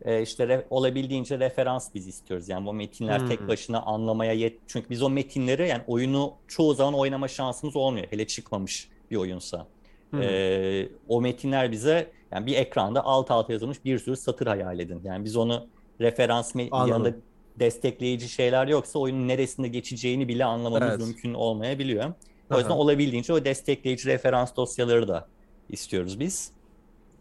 e, 0.05 0.21
işte 0.21 0.43
re- 0.43 0.65
olabildiğince 0.69 1.39
referans 1.39 1.93
biz 1.95 2.07
istiyoruz. 2.07 2.49
Yani 2.49 2.65
bu 2.65 2.73
metinler 2.73 3.19
Hmm. 3.19 3.27
tek 3.29 3.47
başına 3.47 3.81
anlamaya 3.81 4.33
yet. 4.33 4.59
Çünkü 4.67 4.89
biz 4.89 5.01
o 5.03 5.09
metinleri 5.09 5.67
yani 5.67 5.83
oyunu 5.87 6.33
çoğu 6.47 6.73
zaman 6.73 6.93
oynama 6.93 7.27
şansımız 7.27 7.75
olmuyor. 7.75 8.07
Hele 8.09 8.27
çıkmamış 8.27 8.89
bir 9.11 9.15
oyunsa. 9.15 9.67
Hı. 10.11 10.21
Ee, 10.23 10.89
o 11.07 11.21
metinler 11.21 11.71
bize 11.71 12.11
yani 12.31 12.45
bir 12.45 12.55
ekranda 12.55 13.05
alt 13.05 13.31
alta 13.31 13.53
yazılmış 13.53 13.85
bir 13.85 13.99
sürü 13.99 14.17
satır 14.17 14.47
hayal 14.47 14.79
edin. 14.79 15.01
Yani 15.03 15.25
biz 15.25 15.35
onu 15.35 15.67
referans 16.01 16.55
yanında 16.55 17.13
destekleyici 17.59 18.29
şeyler 18.29 18.67
yoksa 18.67 18.99
oyunun 18.99 19.27
neresinde 19.27 19.67
geçeceğini 19.67 20.27
bile 20.27 20.45
anlamamız 20.45 20.89
Evet. 20.89 20.99
mümkün 20.99 21.33
olmayabiliyor. 21.33 22.13
O 22.53 22.57
yüzden 22.57 22.69
Aha. 22.71 22.77
olabildiğince 22.79 23.33
o 23.33 23.45
destekleyici 23.45 24.07
referans 24.09 24.55
dosyaları 24.55 25.07
da 25.07 25.27
istiyoruz 25.69 26.19
biz. 26.19 26.51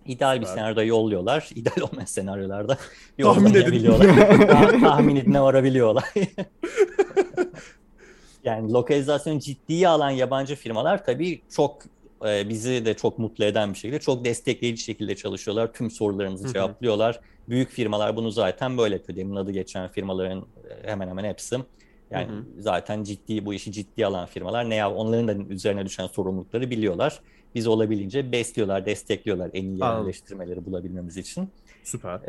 İdeal 0.07 0.41
bir 0.41 0.47
Süper. 0.47 0.55
senaryoda 0.59 0.83
yolluyorlar. 0.83 1.51
İdeal 1.55 1.89
olmayan 1.89 2.05
senaryolarda 2.07 2.79
Tahmin 3.23 3.51
edin. 3.51 3.59
yollayabiliyorlar. 3.59 4.07
Ta- 4.49 4.81
tahmin 4.81 5.17
edine 5.17 5.41
varabiliyorlar. 5.41 6.05
Yani 8.45 8.73
lokalizasyonu 8.73 9.41
ciddiye 9.41 9.89
alan 9.89 10.11
yabancı 10.11 10.57
firmalar 10.57 11.05
tabii 11.05 11.43
çok 11.57 11.79
e, 12.27 12.49
bizi 12.49 12.85
de 12.85 12.95
çok 12.95 13.19
mutlu 13.19 13.45
eden 13.45 13.73
bir 13.73 13.79
şekilde 13.79 14.01
çok 14.01 14.25
destekleyici 14.25 14.83
şekilde 14.83 15.17
çalışıyorlar. 15.17 15.73
Tüm 15.73 15.91
sorularımızı 15.91 16.45
Hı 16.45 16.49
hı. 16.49 16.53
cevaplıyorlar. 16.53 17.21
Büyük 17.49 17.71
firmalar 17.71 18.17
bunu 18.17 18.31
zaten 18.31 18.79
böyle 18.79 18.95
yapıyor. 18.95 19.17
Demin 19.17 19.37
adı 19.37 19.51
geçen 19.51 19.89
firmaların 19.89 20.47
e, 20.85 20.89
hemen 20.91 21.09
hemen 21.09 21.25
hepsi. 21.25 21.57
Yani 22.11 22.29
Hı 22.29 22.45
zaten 22.59 23.05
ciddi 23.05 23.47
bu 23.47 23.55
işi 23.55 23.73
ciddiye 23.73 24.07
alan 24.07 24.27
firmalar 24.27 24.71
ne 24.71 24.75
ya 24.75 24.95
onların 24.95 25.29
da 25.29 25.53
üzerine 25.55 25.87
düşen 25.87 26.07
sorumlulukları 26.07 26.71
biliyorlar. 26.71 27.21
Biz 27.55 27.67
olabildiğince 27.67 28.33
besliyorlar, 28.33 28.87
destekliyorlar 28.87 29.51
en 29.55 29.65
iyi 29.65 29.79
yerleştirmeleri 29.81 30.65
bulabilmemiz 30.65 31.17
için. 31.17 31.51
Süper. 31.85 32.21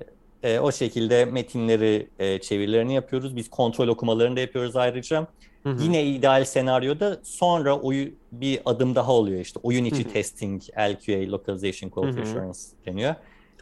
E, 0.43 0.59
o 0.59 0.71
şekilde 0.71 1.25
metinleri, 1.25 2.07
e, 2.19 2.41
çevirilerini 2.41 2.93
yapıyoruz. 2.93 3.35
Biz 3.35 3.49
kontrol 3.49 3.87
okumalarını 3.87 4.35
da 4.35 4.39
yapıyoruz 4.39 4.75
ayrıca. 4.75 5.27
Hı 5.67 5.71
hı. 5.71 5.83
Yine 5.83 6.03
ideal 6.05 6.45
senaryoda 6.45 7.19
sonra 7.23 7.79
oyu 7.79 8.09
bir 8.31 8.59
adım 8.65 8.95
daha 8.95 9.11
oluyor 9.11 9.39
işte. 9.39 9.59
Oyun 9.63 9.85
içi 9.85 10.03
Hı 10.05 10.09
hı. 10.09 10.13
testing, 10.13 10.61
LQA, 10.63 11.31
Localization 11.31 11.89
Quality 11.89 12.17
Hı 12.19 12.23
hı. 12.23 12.27
Assurance 12.29 12.59
deniyor. 12.85 13.15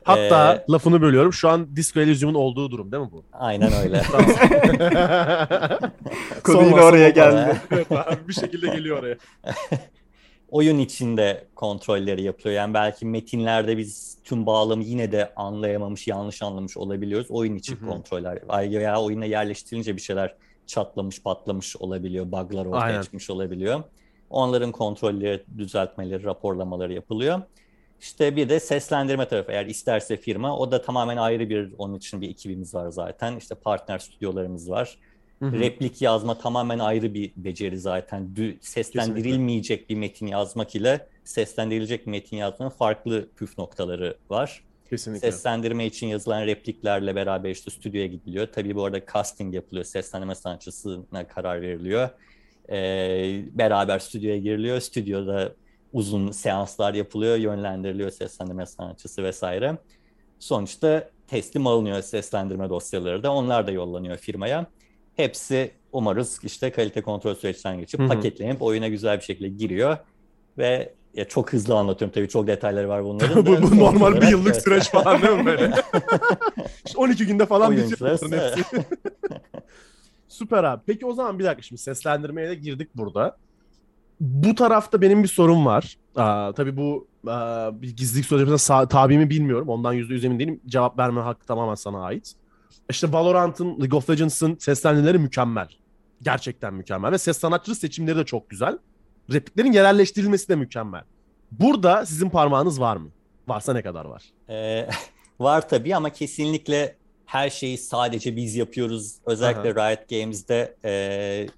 Hatta 0.04 0.56
Ee, 0.56 0.72
lafını 0.72 1.02
bölüyorum. 1.02 1.34
Şu 1.34 1.50
an 1.50 1.76
Disco 1.76 2.00
Elysium'un 2.00 2.34
olduğu 2.34 2.72
durum 2.72 2.92
değil 2.92 3.04
mi 3.04 3.10
bu? 3.12 3.24
Aynen 3.34 3.74
öyle. 3.74 4.02
Konu 6.44 6.68
yine 6.68 6.82
oraya 6.82 7.10
geldi. 7.10 7.62
evet 7.72 7.92
abi 7.92 8.28
bir 8.28 8.34
şekilde 8.34 8.68
geliyor 8.68 9.00
oraya. 9.00 9.16
Oyun 10.50 10.80
içinde 10.80 11.48
kontrolleri 11.56 12.22
yapılıyor. 12.24 12.56
Yani 12.56 12.74
belki 12.74 13.06
metinlerde 13.06 13.78
biz 13.78 14.18
tüm 14.24 14.46
bağlamı 14.46 14.84
yine 14.84 15.12
de 15.12 15.34
anlayamamış, 15.36 16.08
yanlış 16.08 16.42
anlamış 16.42 16.78
olabiliyoruz. 16.78 17.32
Oyun 17.32 17.56
içi 17.56 17.76
Hı 17.76 17.86
hı. 17.86 17.90
kontroller. 17.90 18.40
Veya 18.72 19.02
oyuna 19.02 19.26
yerleştirilince 19.26 19.96
bir 19.96 20.02
şeyler 20.02 20.36
çatlamış, 20.68 21.24
patlamış 21.24 21.78
olabiliyor. 21.78 22.26
Bug'lar 22.26 22.66
ortaya 22.66 22.80
Aynen. 22.80 23.02
çıkmış 23.02 23.30
olabiliyor. 23.30 23.84
Onların 24.30 24.72
kontrolleri, 24.72 25.44
düzeltmeleri, 25.58 26.24
raporlamaları 26.24 26.94
yapılıyor. 26.94 27.42
İşte 28.02 28.36
bir 28.36 28.50
de 28.50 28.60
seslendirme 28.60 29.28
tarafı. 29.28 29.52
Eğer 29.52 29.66
isterse 29.66 30.18
firma 30.18 30.58
o 30.58 30.72
da 30.72 30.82
tamamen 30.82 31.18
ayrı 31.18 31.50
bir 31.50 31.74
onun 31.78 31.96
için 31.96 32.22
bir 32.22 32.30
ekibimiz 32.30 32.74
var 32.74 32.90
zaten. 32.90 33.36
İşte 33.36 33.56
partner 33.56 34.00
stüdyolarımız 34.00 34.70
var. 34.70 34.98
Hı 35.40 35.46
hı. 35.46 35.60
Replik 35.60 36.02
yazma 36.02 36.38
tamamen 36.38 36.80
ayrı 36.80 37.14
bir 37.14 37.32
beceri 37.38 37.78
zaten. 37.78 38.34
Dü- 38.36 38.58
seslendirilmeyecek 38.62 39.90
bir 39.90 39.96
metin 39.96 40.28
yazmak 40.28 40.76
ile 40.76 41.08
seslendirilecek 41.24 42.08
metin 42.08 42.38
yazmanın 42.38 42.70
farklı 42.70 43.28
püf 43.36 43.58
noktaları 43.58 44.18
var. 44.30 44.64
Kesinlikle. 44.98 45.32
Seslendirme 45.32 45.86
için 45.86 46.08
yazılan 46.08 46.46
repliklerle 46.46 47.16
beraber 47.16 47.50
işte 47.50 47.72
stüdyoya 47.72 48.08
gidiliyor. 48.08 48.48
Tabii 48.48 48.76
bu 48.76 48.86
arada 48.86 49.02
casting 49.14 49.56
yapılıyor. 49.56 49.86
Seslendirme 49.86 50.36
sanatçısına 50.36 51.28
karar 51.28 51.62
veriliyor. 51.62 52.10
Ee, 52.70 53.44
beraber 53.52 54.00
stüdyoya 54.00 54.38
giriliyor. 54.38 54.80
Stüdyoda 54.80 55.54
uzun 55.94 56.32
seanslar 56.32 56.94
yapılıyor. 56.94 57.38
Yönlendiriliyor 57.38 58.12
seslendirme 58.12 58.66
sanatçısı 58.66 59.24
vesaire. 59.24 59.78
Sonuçta 60.40 61.10
teslim 61.28 61.68
alınıyor 61.68 62.02
seslendirme 62.02 62.70
dosyaları 62.70 63.24
da. 63.24 63.34
Onlar 63.34 63.68
da 63.68 63.72
yollanıyor 63.72 64.18
firmaya. 64.18 64.66
Hepsi 65.16 65.72
umarız 65.92 66.40
işte 66.44 66.72
kalite 66.72 67.02
kontrol 67.02 67.36
süreçten 67.36 67.80
geçip 67.80 68.00
Hı 68.00 68.04
hı. 68.04 68.08
paketlenip 68.08 68.62
oyuna 68.62 68.88
güzel 68.88 69.18
bir 69.18 69.24
şekilde 69.24 69.50
giriyor. 69.50 69.98
Ve 70.58 70.94
ya 71.16 71.28
çok 71.28 71.54
hızlı 71.54 71.76
anlatıyorum 71.76 72.14
tabii 72.14 72.30
çok 72.30 72.48
detayları 72.48 72.90
var 72.90 73.04
bunların. 73.04 73.46
bu, 73.46 73.52
da. 73.56 73.62
bu 73.62 73.80
normal 73.80 74.22
bir 74.22 74.28
yıllık 74.28 74.54
evet. 74.54 74.64
süreç 74.64 74.90
falan 74.90 75.22
değil 75.22 75.34
mi 75.34 75.46
böyle? 75.46 75.68
İşte 76.86 76.98
12 76.98 77.26
günde 77.26 77.46
falan 77.46 77.78
bitiyor 77.78 78.12
hepsi. 78.12 78.64
Süper 80.28 80.64
abi. 80.64 80.82
Peki 80.86 81.06
o 81.06 81.14
zaman 81.14 81.40
bir 81.40 81.44
dakika 81.44 81.62
şimdi 81.62 81.82
seslendirmeye 81.82 82.50
de 82.50 82.56
girdik 82.56 82.90
burada. 82.96 83.38
Bu 84.20 84.56
tarafta 84.56 85.02
benim 85.02 85.24
bir 85.24 85.28
sorum 85.28 85.66
var. 85.66 85.98
Aa, 86.16 86.54
tabii 86.54 86.78
bu 86.78 87.08
aa, 87.28 87.82
bir 87.82 87.98
gizlilik 87.98 88.26
sözleşmesine 88.26 88.88
tabi 88.88 89.18
mi 89.18 89.30
bilmiyorum. 89.30 89.70
Ondan 89.70 89.94
yüzde 89.94 90.14
yüz 90.14 90.26
emin 90.26 90.40
değilim. 90.40 90.62
Cevap 90.68 91.00
verme 91.00 91.22
hakkı 91.22 91.46
tamamen 91.46 91.76
sana 91.76 92.04
ait. 92.04 92.34
İşte 92.90 93.12
Valorant'ın, 93.12 93.80
League 93.80 93.98
of 93.98 94.10
Legends'ın 94.10 94.56
seslendirmeleri 94.60 95.20
mükemmel. 95.20 95.68
Gerçekten 96.22 96.74
mükemmel. 96.74 97.12
Ve 97.12 97.18
ses 97.18 97.38
sanatçı 97.38 97.76
seçimleri 97.76 98.18
de 98.18 98.26
çok 98.26 98.50
güzel. 98.50 98.78
Repliklerin 99.34 99.72
yerelleştirilmesi 99.72 100.50
de 100.50 100.56
mükemmel. 100.56 101.04
Burada 101.52 102.06
sizin 102.06 102.30
parmağınız 102.30 102.80
var 102.80 102.98
mı? 102.98 103.10
Varsa 103.48 103.74
ne 103.74 103.82
kadar 103.82 104.06
var? 104.06 104.24
Ee, 104.50 104.88
var 105.40 105.70
tabii 105.70 105.96
ama 105.96 106.10
kesinlikle 106.10 106.96
her 107.26 107.50
şeyi 107.50 107.78
sadece 107.78 108.36
biz 108.36 108.56
yapıyoruz. 108.56 109.16
Özellikle 109.26 109.70
Riot 109.76 110.10
Games'de 110.10 110.76
e, 110.86 110.92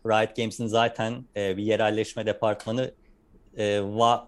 Riot 0.06 0.36
Games'in 0.36 0.68
zaten 0.68 1.26
e, 1.36 1.58
bir 1.58 1.64
yerelleşme 1.64 2.26
departmanı 2.26 2.92
e, 3.58 3.64
va- 3.78 4.26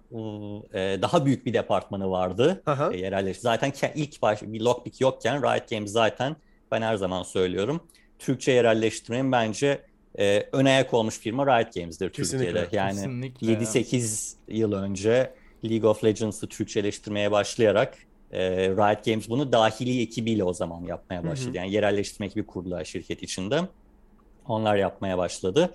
e, 0.74 1.02
daha 1.02 1.26
büyük 1.26 1.46
bir 1.46 1.54
departmanı 1.54 2.10
vardı. 2.12 2.64
Aha. 2.66 2.94
E, 2.94 2.98
yerelleşme. 2.98 3.42
Zaten 3.42 3.74
ilk 3.96 4.22
baş 4.22 4.42
bir 4.42 4.62
Lockpick 4.62 5.02
yokken 5.02 5.42
Riot 5.44 5.70
Games 5.70 5.92
zaten 5.92 6.36
ben 6.72 6.82
her 6.82 6.96
zaman 6.96 7.24
söylüyorum. 7.24 7.88
Türkçe 8.20 8.52
yerelleştirmenin 8.52 9.32
bence 9.32 9.82
e, 10.20 10.50
ön 10.52 10.66
ayak 10.66 10.94
olmuş 10.94 11.20
firma 11.20 11.60
Riot 11.60 11.74
Games'dir 11.74 12.10
Kesinlikle, 12.10 12.48
Türkiye'de. 12.48 12.76
Yani 12.76 12.96
Kesinlikle 12.96 13.52
ya. 13.52 13.60
7-8 13.60 14.34
yıl 14.48 14.74
önce 14.74 15.34
League 15.66 15.90
of 15.90 16.04
Legends'ı 16.04 16.48
Türkçeleştirmeye 16.48 17.32
başlayarak 17.32 17.98
E, 18.32 18.70
Riot 18.70 19.06
Games 19.06 19.30
bunu 19.30 19.52
dahili 19.52 20.02
ekibiyle 20.02 20.44
o 20.44 20.54
zaman 20.54 20.84
yapmaya 20.84 21.24
başladı. 21.24 21.48
Hı 21.48 21.52
hı. 21.52 21.58
Yani 21.58 21.72
yerelleştirme 21.72 22.26
ekibi 22.26 22.46
kurdular 22.46 22.84
şirket 22.86 23.24
içinde. 23.24 23.62
Onlar 24.48 24.76
yapmaya 24.76 25.18
başladı. 25.18 25.74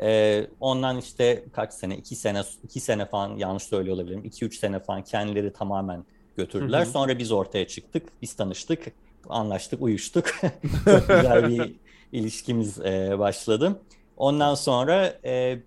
E, 0.00 0.46
ondan 0.60 0.98
işte 0.98 1.44
kaç 1.52 1.72
sene, 1.72 1.96
iki 1.96 2.16
sene, 2.16 2.42
iki 2.64 2.80
sene 2.80 3.06
falan 3.06 3.36
yanlış 3.36 3.62
söylüyor 3.62 3.96
olabilirim. 3.96 4.24
İki 4.24 4.44
üç 4.44 4.58
sene 4.58 4.80
falan 4.80 5.04
kendileri 5.04 5.52
tamamen 5.52 6.04
götürdüler. 6.36 6.80
Hı 6.80 6.84
hı. 6.84 6.90
Sonra 6.90 7.18
biz 7.18 7.32
ortaya 7.32 7.66
çıktık, 7.66 8.08
biz 8.22 8.34
tanıştık, 8.34 8.92
anlaştık, 9.28 9.82
uyuştuk. 9.82 10.26
Çok 10.84 11.08
güzel 11.08 11.48
bir 11.48 11.74
ilişkimiz 12.12 12.78
e, 12.80 13.18
başladı. 13.18 13.80
Ondan 14.16 14.54
sonra 14.54 15.18
e, 15.24 15.58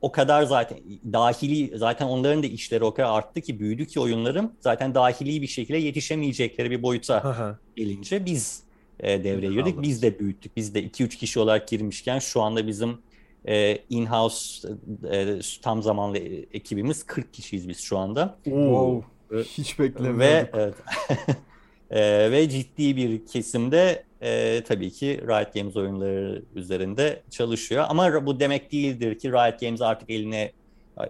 o 0.00 0.12
kadar 0.12 0.42
zaten 0.42 0.78
dahili 1.12 1.78
zaten 1.78 2.06
onların 2.06 2.42
da 2.42 2.46
işleri 2.46 2.84
o 2.84 2.94
kadar 2.94 3.10
arttı 3.10 3.40
ki 3.40 3.58
büyüdü 3.58 3.86
ki 3.86 4.00
oyunlarım 4.00 4.52
zaten 4.60 4.94
dahili 4.94 5.42
bir 5.42 5.46
şekilde 5.46 5.78
yetişemeyecekleri 5.78 6.70
bir 6.70 6.82
boyuta 6.82 7.16
Aha. 7.16 7.58
gelince 7.76 8.24
biz 8.24 8.62
e, 9.00 9.24
devreye 9.24 9.52
girdik. 9.52 9.66
Anladım. 9.66 9.82
Biz 9.82 10.02
de 10.02 10.18
büyüttük. 10.18 10.56
Biz 10.56 10.74
de 10.74 10.84
2-3 10.84 11.08
kişi 11.08 11.40
olarak 11.40 11.68
girmişken 11.68 12.18
şu 12.18 12.42
anda 12.42 12.66
bizim 12.66 12.98
e, 13.48 13.78
in-house 13.90 14.68
e, 15.12 15.40
tam 15.62 15.82
zamanlı 15.82 16.18
ekibimiz 16.52 17.02
40 17.02 17.34
kişiyiz 17.34 17.68
biz 17.68 17.80
şu 17.80 17.98
anda. 17.98 18.38
Wow. 18.44 19.08
Evet. 19.32 19.46
Hiç 19.46 19.78
beklemiyordum. 19.78 20.20
Ve 20.20 20.50
evet. 20.52 20.74
E, 21.90 22.30
ve 22.30 22.48
ciddi 22.48 22.96
bir 22.96 23.26
kesimde 23.26 24.04
e, 24.22 24.62
tabii 24.64 24.90
ki 24.90 25.20
Riot 25.22 25.54
Games 25.54 25.76
oyunları 25.76 26.42
üzerinde 26.54 27.22
çalışıyor. 27.30 27.84
Ama 27.88 28.26
bu 28.26 28.40
demek 28.40 28.72
değildir 28.72 29.18
ki 29.18 29.32
Riot 29.32 29.60
Games 29.60 29.82
artık 29.82 30.10
eline 30.10 30.52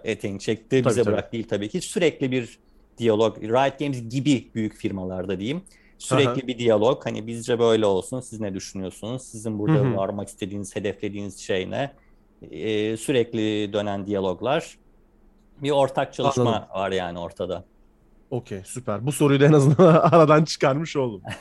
eteğini 0.03 0.39
çekti, 0.39 0.69
Tabii, 0.69 0.89
bize 0.89 1.03
tabii. 1.03 1.13
bırak 1.13 1.33
değil 1.33 1.47
tabii 1.47 1.69
ki. 1.69 1.81
Sürekli 1.81 2.31
bir 2.31 2.59
diyalog, 2.97 3.37
Riot 3.37 3.79
Games 3.79 4.09
gibi 4.09 4.47
büyük 4.55 4.75
firmalarda 4.75 5.39
diyeyim. 5.39 5.61
Sürekli 5.97 6.29
Aha. 6.29 6.47
bir 6.47 6.57
diyalog. 6.57 7.05
Hani 7.05 7.27
bizce 7.27 7.59
böyle 7.59 7.85
olsun, 7.85 8.21
siz 8.21 8.39
ne 8.39 8.53
düşünüyorsunuz? 8.53 9.21
Sizin 9.21 9.59
burada 9.59 9.79
Hı 9.79 9.83
hı. 9.83 9.97
varmak 9.97 10.27
istediğiniz, 10.27 10.75
hedeflediğiniz 10.75 11.39
şey 11.39 11.69
ne? 11.71 11.93
E, 12.51 12.97
sürekli 12.97 13.73
dönen 13.73 14.05
diyaloglar. 14.05 14.77
Bir 15.63 15.71
ortak 15.71 16.13
çalışma 16.13 16.55
Anladım. 16.55 16.67
var 16.75 16.91
yani 16.91 17.19
ortada. 17.19 17.63
Okey 18.31 18.61
süper. 18.65 19.05
Bu 19.05 19.11
soruyu 19.11 19.39
da 19.39 19.45
en 19.45 19.53
azından 19.53 19.95
aradan 20.11 20.43
çıkarmış 20.45 20.95
oldum. 20.95 21.21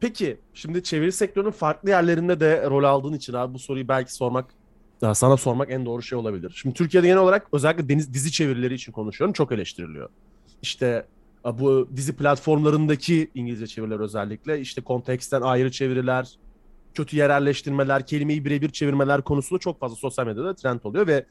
Peki 0.00 0.40
şimdi 0.54 0.82
çeviri 0.82 1.12
sektörünün 1.12 1.50
farklı 1.50 1.90
yerlerinde 1.90 2.40
de 2.40 2.70
rol 2.70 2.84
aldığın 2.84 3.12
için 3.12 3.32
abi 3.32 3.54
bu 3.54 3.58
soruyu 3.58 3.88
belki 3.88 4.14
sormak 4.14 4.46
ya 5.02 5.14
sana 5.14 5.36
sormak 5.36 5.70
en 5.70 5.86
doğru 5.86 6.02
şey 6.02 6.18
olabilir. 6.18 6.52
Şimdi 6.62 6.74
Türkiye'de 6.74 7.06
genel 7.06 7.20
olarak 7.20 7.46
özellikle 7.52 7.88
deniz, 7.88 8.14
dizi 8.14 8.32
çevirileri 8.32 8.74
için 8.74 8.92
konuşuyorum 8.92 9.32
çok 9.32 9.52
eleştiriliyor. 9.52 10.08
İşte 10.62 11.06
bu 11.44 11.88
dizi 11.96 12.16
platformlarındaki 12.16 13.30
İngilizce 13.34 13.66
çeviriler 13.66 14.00
özellikle 14.00 14.60
işte 14.60 14.80
konteksten 14.80 15.42
ayrı 15.42 15.70
çeviriler, 15.70 16.38
kötü 16.94 17.16
yerelleştirmeler, 17.16 18.06
kelimeyi 18.06 18.44
birebir 18.44 18.68
çevirmeler 18.68 19.22
konusunda 19.22 19.60
çok 19.60 19.80
fazla 19.80 19.96
sosyal 19.96 20.26
medyada 20.26 20.54
trend 20.54 20.80
oluyor 20.84 21.06
ve 21.06 21.26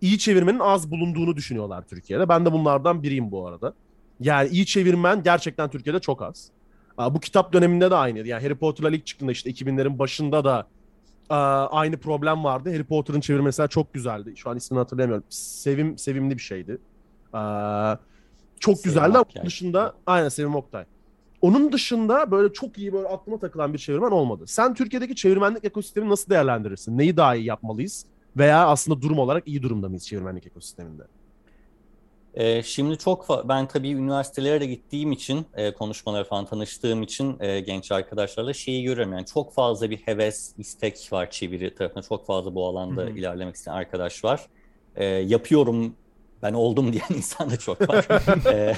iyi 0.00 0.18
çevirmenin 0.18 0.58
az 0.58 0.90
bulunduğunu 0.90 1.36
düşünüyorlar 1.36 1.84
Türkiye'de. 1.88 2.28
Ben 2.28 2.46
de 2.46 2.52
bunlardan 2.52 3.02
biriyim 3.02 3.30
bu 3.30 3.46
arada. 3.46 3.74
Yani 4.20 4.48
iyi 4.48 4.66
çevirmen 4.66 5.22
gerçekten 5.22 5.70
Türkiye'de 5.70 5.98
çok 5.98 6.22
az. 6.22 6.50
Bu 6.98 7.20
kitap 7.20 7.52
döneminde 7.52 7.90
de 7.90 7.94
aynıydı. 7.94 8.28
Yani 8.28 8.42
Harry 8.42 8.54
Potter'la 8.54 8.90
ilk 8.96 9.06
çıktığında 9.06 9.32
işte 9.32 9.50
2000'lerin 9.50 9.98
başında 9.98 10.44
da 10.44 10.66
aynı 11.70 11.96
problem 11.96 12.44
vardı. 12.44 12.70
Harry 12.72 12.84
Potter'ın 12.84 13.20
çevirmesi 13.20 13.66
çok 13.70 13.94
güzeldi. 13.94 14.32
Şu 14.36 14.50
an 14.50 14.56
ismini 14.56 14.78
hatırlayamıyorum. 14.78 15.24
Sevim 15.28 15.98
sevimli 15.98 16.34
bir 16.36 16.42
şeydi. 16.42 16.78
Çok 18.60 18.76
Sevim 18.76 18.84
güzeldi 18.84 19.04
ama 19.06 19.20
Oktay. 19.20 19.40
onun 19.40 19.46
dışında 19.46 19.94
aynen 20.06 20.28
Sevim 20.28 20.54
Oktay. 20.54 20.84
Onun 21.40 21.72
dışında 21.72 22.30
böyle 22.30 22.52
çok 22.52 22.78
iyi 22.78 22.92
böyle 22.92 23.08
aklıma 23.08 23.38
takılan 23.38 23.72
bir 23.72 23.78
çevirmen 23.78 24.10
olmadı. 24.10 24.44
Sen 24.46 24.74
Türkiye'deki 24.74 25.16
çevirmenlik 25.16 25.64
ekosistemini 25.64 26.10
nasıl 26.10 26.30
değerlendirirsin? 26.30 26.98
Neyi 26.98 27.16
daha 27.16 27.34
iyi 27.34 27.44
yapmalıyız? 27.44 28.06
Veya 28.36 28.66
aslında 28.68 29.02
durum 29.02 29.18
olarak 29.18 29.48
iyi 29.48 29.62
durumda 29.62 29.88
mıyız 29.88 30.06
çevirmenlik 30.06 30.46
ekosisteminde? 30.46 31.02
Ee, 32.36 32.62
şimdi 32.62 32.98
çok 32.98 33.48
ben 33.48 33.66
tabii 33.68 33.90
üniversitelere 33.90 34.60
de 34.60 34.66
gittiğim 34.66 35.12
için 35.12 35.46
e, 35.54 35.74
konuşmalara 35.74 36.24
falan 36.24 36.46
tanıştığım 36.46 37.02
için 37.02 37.36
e, 37.40 37.60
genç 37.60 37.92
arkadaşlarla 37.92 38.52
şeyi 38.52 38.84
görüyorum 38.84 39.12
yani 39.12 39.26
çok 39.26 39.54
fazla 39.54 39.90
bir 39.90 39.96
heves, 39.96 40.54
istek 40.58 41.08
var 41.12 41.30
çeviri 41.30 41.74
tarafında 41.74 42.02
çok 42.02 42.26
fazla 42.26 42.54
bu 42.54 42.66
alanda 42.66 43.02
Hı 43.02 43.06
hı. 43.06 43.10
ilerlemek 43.10 43.54
isteyen 43.54 43.74
arkadaş 43.74 44.24
var. 44.24 44.46
E, 44.96 45.04
yapıyorum 45.04 45.96
ben 46.42 46.52
oldum 46.52 46.92
diyen 46.92 47.16
insan 47.16 47.50
da 47.50 47.56
çok 47.56 47.88
var. 47.88 48.06
E, 48.52 48.76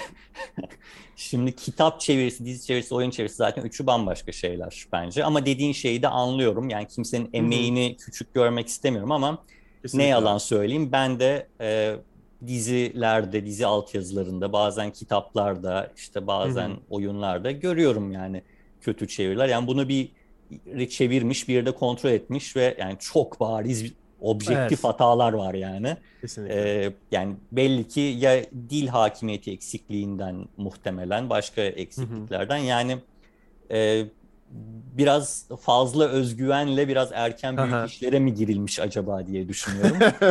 şimdi 1.16 1.56
kitap 1.56 2.00
çevirisi, 2.00 2.44
dizi 2.44 2.66
çevirisi, 2.66 2.94
oyun 2.94 3.10
çevirisi 3.10 3.36
zaten 3.36 3.62
üçü 3.62 3.86
bambaşka 3.86 4.32
şeyler 4.32 4.86
bence. 4.92 5.24
Ama 5.24 5.46
dediğin 5.46 5.72
şeyi 5.72 6.02
de 6.02 6.08
anlıyorum. 6.08 6.68
Yani 6.68 6.86
kimsenin 6.88 7.30
emeğini 7.32 7.96
küçük 7.96 8.34
görmek 8.34 8.68
istemiyorum 8.68 9.12
ama 9.12 9.44
Kesinlikle. 9.82 10.04
ne 10.04 10.10
yalan 10.10 10.38
söyleyeyim 10.38 10.92
ben 10.92 11.20
de 11.20 11.48
e, 11.60 11.96
dizilerde, 12.46 13.46
dizi 13.46 13.66
altyazılarında, 13.66 14.52
bazen 14.52 14.92
kitaplarda, 14.92 15.92
işte 15.96 16.26
bazen 16.26 16.68
Hı 16.68 16.72
hı. 16.72 16.78
oyunlarda 16.90 17.50
görüyorum 17.50 18.12
yani 18.12 18.42
kötü 18.80 19.08
çeviriler. 19.08 19.48
Yani 19.48 19.66
bunu 19.66 19.88
bir 19.88 20.08
çevirmiş, 20.88 21.48
bir 21.48 21.66
de 21.66 21.72
kontrol 21.74 22.10
etmiş 22.10 22.56
ve 22.56 22.76
yani 22.80 22.96
çok 23.00 23.40
bariz 23.40 23.92
objektif 24.20 24.58
Evet. 24.58 24.84
hatalar 24.84 25.32
var 25.32 25.54
yani. 25.54 25.96
Kesinlikle. 26.20 26.84
Ee, 26.84 26.92
yani 27.12 27.36
belli 27.52 27.88
ki 27.88 28.00
ya 28.00 28.44
dil 28.70 28.86
hakimiyeti 28.86 29.52
eksikliğinden 29.52 30.48
muhtemelen 30.56 31.30
başka 31.30 31.62
eksikliklerden 31.62 32.56
yani 32.56 32.98
e, 33.70 34.04
biraz 34.98 35.48
fazla 35.60 36.08
özgüvenle 36.08 36.88
biraz 36.88 37.10
erken 37.12 37.56
büyük 37.56 37.72
Aha. 37.72 37.86
işlere 37.86 38.18
mi 38.18 38.34
girilmiş 38.34 38.80
acaba 38.80 39.26
diye 39.26 39.48
düşünüyorum. 39.48 39.98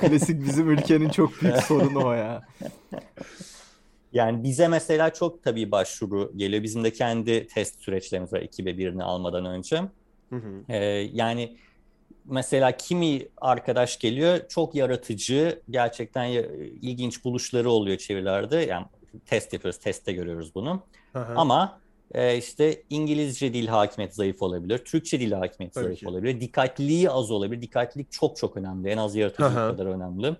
Klasik 0.00 0.46
bizim 0.46 0.70
ülkenin 0.70 1.08
çok 1.08 1.42
büyük 1.42 1.56
sorunu 1.62 2.06
o 2.06 2.12
ya. 2.12 2.42
Yani 4.12 4.42
bize 4.42 4.68
mesela 4.68 5.12
çok 5.12 5.42
tabii 5.42 5.70
başvuru 5.70 6.32
geliyor. 6.36 6.62
Bizim 6.62 6.84
de 6.84 6.92
kendi 6.92 7.46
test 7.46 7.80
süreçlerimiz 7.80 8.32
var 8.32 8.40
ekibe 8.40 8.78
birini 8.78 9.04
almadan 9.04 9.44
önce. 9.44 9.82
Hı 10.30 10.36
hı. 10.36 10.64
Ee, 10.68 10.76
yani 11.12 11.56
mesela 12.24 12.76
kimi 12.76 13.28
arkadaş 13.36 13.98
geliyor 13.98 14.48
çok 14.48 14.74
yaratıcı, 14.74 15.62
gerçekten 15.70 16.28
ilginç 16.82 17.24
buluşları 17.24 17.70
oluyor 17.70 17.98
çevirilerde. 17.98 18.56
Yani 18.56 18.86
test 19.26 19.52
yapıyoruz, 19.52 19.80
testte 19.80 20.12
görüyoruz 20.12 20.54
bunu. 20.54 20.82
Aha. 21.14 21.34
Ama 21.36 21.80
e, 22.14 22.36
işte 22.38 22.82
İngilizce 22.90 23.54
dil 23.54 23.66
hakimiyeti 23.66 24.14
zayıf 24.14 24.42
olabilir, 24.42 24.78
Türkçe 24.78 25.20
dil 25.20 25.32
hakimiyeti 25.32 25.74
Tabii 25.74 25.84
zayıf 25.84 26.00
ki. 26.00 26.08
olabilir, 26.08 26.40
dikkatliliği 26.40 27.10
az 27.10 27.30
olabilir. 27.30 27.62
Dikkatlilik 27.62 28.12
çok 28.12 28.36
çok 28.36 28.56
önemli, 28.56 28.88
en 28.88 28.96
az 28.98 29.16
yaratıcılık 29.16 29.54
kadar 29.54 29.86
önemli. 29.86 30.36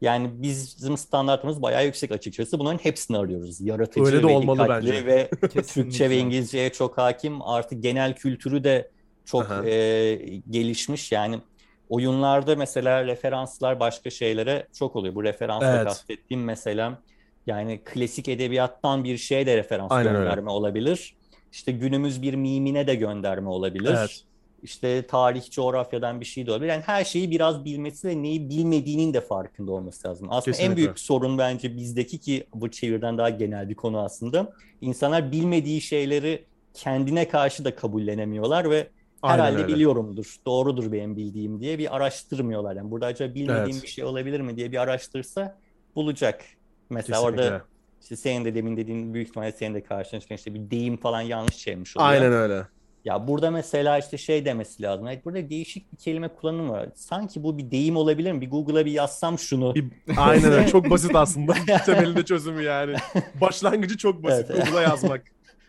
Yani 0.00 0.30
bizim 0.42 0.96
standartımız 0.96 1.62
bayağı 1.62 1.84
yüksek 1.86 2.12
açıkçası. 2.12 2.58
Bunların 2.58 2.78
hepsini 2.78 3.18
arıyoruz. 3.18 3.60
Yaratıcı 3.60 4.06
Öyle 4.06 4.18
de 4.18 4.22
ve 4.22 4.26
olmalı 4.26 4.58
dikkatli 4.58 4.86
bence. 4.90 5.06
ve 5.06 5.30
Türkçe 5.62 6.10
ve 6.10 6.18
İngilizceye 6.18 6.72
çok 6.72 6.98
hakim. 6.98 7.42
Artık 7.42 7.82
genel 7.82 8.14
kültürü 8.14 8.64
de 8.64 8.90
çok 9.24 9.42
Aha. 9.42 9.66
e, 9.66 10.14
gelişmiş. 10.50 11.12
Yani 11.12 11.40
oyunlarda 11.88 12.56
mesela 12.56 13.04
referanslar 13.04 13.80
başka 13.80 14.10
şeylere 14.10 14.68
çok 14.78 14.96
oluyor. 14.96 15.14
Bu 15.14 15.24
referansla 15.24 15.76
Evet. 15.76 15.84
kastettiğim 15.84 16.44
mesela 16.44 16.98
yani 17.46 17.80
klasik 17.84 18.28
edebiyattan 18.28 19.04
bir 19.04 19.16
şeye 19.18 19.46
de 19.46 19.56
referans 19.56 19.92
Aynen 19.92 20.14
öyle. 20.14 20.24
gönderme 20.24 20.50
olabilir. 20.50 21.14
İşte 21.52 21.72
günümüz 21.72 22.22
bir 22.22 22.34
mimine 22.34 22.86
de 22.86 22.94
gönderme 22.94 23.48
olabilir. 23.48 23.94
Evet. 23.98 24.20
İşte 24.62 25.06
tarih, 25.06 25.50
coğrafyadan 25.50 26.20
bir 26.20 26.24
şey 26.24 26.46
de 26.46 26.50
olabilir. 26.50 26.68
Yani 26.68 26.82
her 26.86 27.04
şeyi 27.04 27.30
biraz 27.30 27.64
bilmesi 27.64 28.08
ve 28.08 28.22
neyi 28.22 28.48
bilmediğinin 28.48 29.14
de 29.14 29.20
farkında 29.20 29.72
olması 29.72 30.08
lazım. 30.08 30.28
Aslında 30.30 30.56
en 30.56 30.60
Kesinlikle. 30.60 30.76
büyük 30.76 31.00
sorun 31.00 31.38
bence 31.38 31.76
bizdeki 31.76 32.18
ki 32.18 32.46
bu 32.54 32.70
çevirden 32.70 33.18
daha 33.18 33.30
genel 33.30 33.68
bir 33.68 33.74
konu 33.74 33.98
aslında. 33.98 34.52
İnsanlar 34.80 35.32
bilmediği 35.32 35.80
şeyleri 35.80 36.44
kendine 36.74 37.28
karşı 37.28 37.64
da 37.64 37.74
kabullenemiyorlar 37.76 38.70
ve 38.70 38.88
Aynen 39.22 39.42
herhalde 39.42 39.62
öyle. 39.62 39.68
biliyorumdur, 39.74 40.36
doğrudur 40.46 40.92
benim 40.92 41.16
bildiğim 41.16 41.60
diye 41.60 41.78
bir 41.78 41.96
araştırmıyorlar. 41.96 42.76
Yani 42.76 42.90
burada 42.90 43.06
acaba 43.06 43.34
bilmediğim 43.34 43.70
Evet. 43.70 43.82
bir 43.82 43.88
şey 43.88 44.04
olabilir 44.04 44.40
mi 44.40 44.56
diye 44.56 44.72
bir 44.72 44.76
araştırsa 44.82 45.58
bulacak. 45.94 46.44
Mesela 46.90 47.20
Kesinlikle. 47.20 47.44
orada 47.44 47.64
işte 48.02 48.16
senin 48.16 48.44
de 48.44 48.54
demin 48.54 48.76
dediğin 48.76 49.14
büyük 49.14 49.28
ihtimalle 49.28 49.52
senin 49.52 49.74
de 49.74 49.82
karşına 49.82 50.20
çıkan 50.20 50.36
işte 50.36 50.54
bir 50.54 50.70
deyim 50.70 50.96
falan 50.96 51.20
yanlış 51.20 51.58
çevirmiş 51.58 51.96
oluyor. 51.96 52.10
Aynen 52.10 52.32
öyle. 52.32 52.66
Ya 53.04 53.28
burada 53.28 53.50
mesela 53.50 53.98
işte 53.98 54.18
şey 54.18 54.44
demesi 54.44 54.82
lazım. 54.82 55.06
Evet, 55.06 55.24
burada 55.24 55.50
değişik 55.50 55.92
bir 55.92 55.96
kelime 55.96 56.28
kullanımı 56.28 56.72
var. 56.72 56.88
Sanki 56.94 57.42
bu 57.42 57.58
bir 57.58 57.70
deyim 57.70 57.96
olabilir 57.96 58.32
mi? 58.32 58.40
Bir 58.40 58.50
Google'a 58.50 58.86
bir 58.86 58.90
yazsam 58.90 59.38
şunu. 59.38 59.74
Bir- 59.74 59.92
Aynen 60.16 60.52
öyle. 60.52 60.66
Çok 60.68 60.90
basit 60.90 61.10
aslında. 61.16 61.54
Temelinde 61.86 62.24
çözümü 62.24 62.62
yani. 62.62 62.96
Başlangıcı 63.40 63.96
çok 63.96 64.22
basit. 64.22 64.50
Evet. 64.50 64.64
Google'a 64.66 64.82
yazmak. 64.82 65.22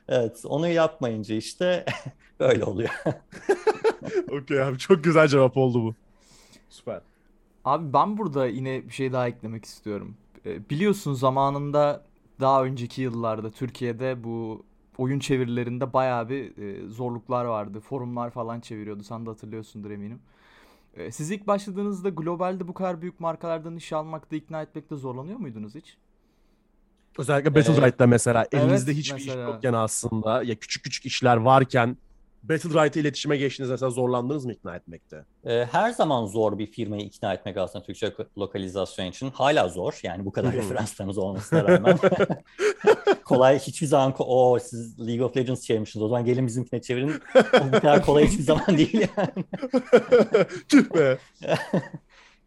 Evet, 0.09 0.41
onu 0.45 0.67
yapmayınca 0.67 1.35
işte 1.35 1.85
böyle 2.39 2.63
oluyor. 2.63 2.89
Okey 4.41 4.61
abi. 4.61 4.77
Çok 4.77 5.03
güzel 5.03 5.27
cevap 5.27 5.57
oldu 5.57 5.83
bu. 5.83 5.95
Süper. 6.69 7.01
Abi 7.65 7.93
ben 7.93 8.17
burada 8.17 8.47
yine 8.47 8.83
bir 8.87 8.93
şey 8.93 9.11
daha 9.13 9.27
eklemek 9.27 9.65
istiyorum. 9.65 10.17
Ee, 10.47 10.69
Biliyorsun 10.69 11.13
zamanında 11.13 12.05
daha 12.39 12.63
önceki 12.63 13.01
yıllarda 13.01 13.51
Türkiye'de 13.51 14.23
bu 14.23 14.65
oyun 14.97 15.19
çevirilerinde 15.19 15.93
bayağı 15.93 16.29
bir 16.29 16.57
e, 16.57 16.87
zorluklar 16.89 17.45
vardı. 17.45 17.79
Forumlar 17.79 18.29
falan 18.31 18.59
çeviriyordu. 18.59 19.03
Sen 19.03 19.25
de 19.25 19.29
hatırlıyorsundur 19.29 19.91
eminim. 19.91 20.19
E, 20.97 21.11
siz 21.11 21.31
ilk 21.31 21.47
başladığınızda 21.47 22.09
globalde 22.09 22.67
bu 22.67 22.73
kadar 22.73 23.01
büyük 23.01 23.19
markalardan 23.19 23.75
iş 23.75 23.93
almakta, 23.93 24.35
ikna 24.35 24.61
etmekte 24.61 24.95
zorlanıyor 24.95 25.39
muydunuz 25.39 25.75
hiç? 25.75 25.97
Özellikle 27.17 27.55
Battlerite'da 27.55 28.07
mesela 28.07 28.41
Evet, 28.41 28.53
elinizde 28.53 28.93
hiçbir 28.93 29.13
mesela. 29.13 29.41
iş 29.41 29.47
yokken 29.47 29.73
aslında 29.73 30.43
ya 30.43 30.55
küçük 30.55 30.83
küçük 30.83 31.05
işler 31.05 31.37
varken 31.37 31.97
Battlerite 32.43 32.99
iletişime 32.99 33.37
geçtiğiniz 33.37 33.71
mesela 33.71 33.89
zorlandınız 33.89 34.45
mı 34.45 34.53
ikna 34.53 34.75
etmekte? 34.75 35.25
Ee, 35.45 35.67
her 35.71 35.91
zaman 35.91 36.25
zor 36.25 36.57
bir 36.57 36.71
firmayı 36.71 37.01
ikna 37.01 37.33
etmek 37.33 37.57
aslında 37.57 37.85
Türkçe 37.85 38.13
lokalizasyon 38.37 39.05
için. 39.05 39.31
Hala 39.31 39.69
zor 39.69 39.99
yani 40.03 40.25
bu 40.25 40.31
kadar 40.31 40.53
referanslarımız 40.53 41.17
olmasına 41.17 41.67
rağmen. 41.67 41.99
kolay 43.25 43.59
hiçbir 43.59 43.87
zaman 43.87 44.15
o 44.19 44.59
siz 44.59 45.07
League 45.07 45.25
of 45.25 45.37
Legends 45.37 45.61
çevirmişsiniz 45.61 46.03
o 46.03 46.07
zaman 46.07 46.25
gelin 46.25 46.47
bizimkine 46.47 46.81
çevirin. 46.81 47.21
O 47.35 47.67
bu 47.67 47.71
kadar 47.71 48.05
kolay 48.05 48.27
hiçbir 48.27 48.43
zaman 48.43 48.77
değil 48.77 49.07
yani. 49.17 49.45
Tüh 50.69 50.93
be. 50.93 51.17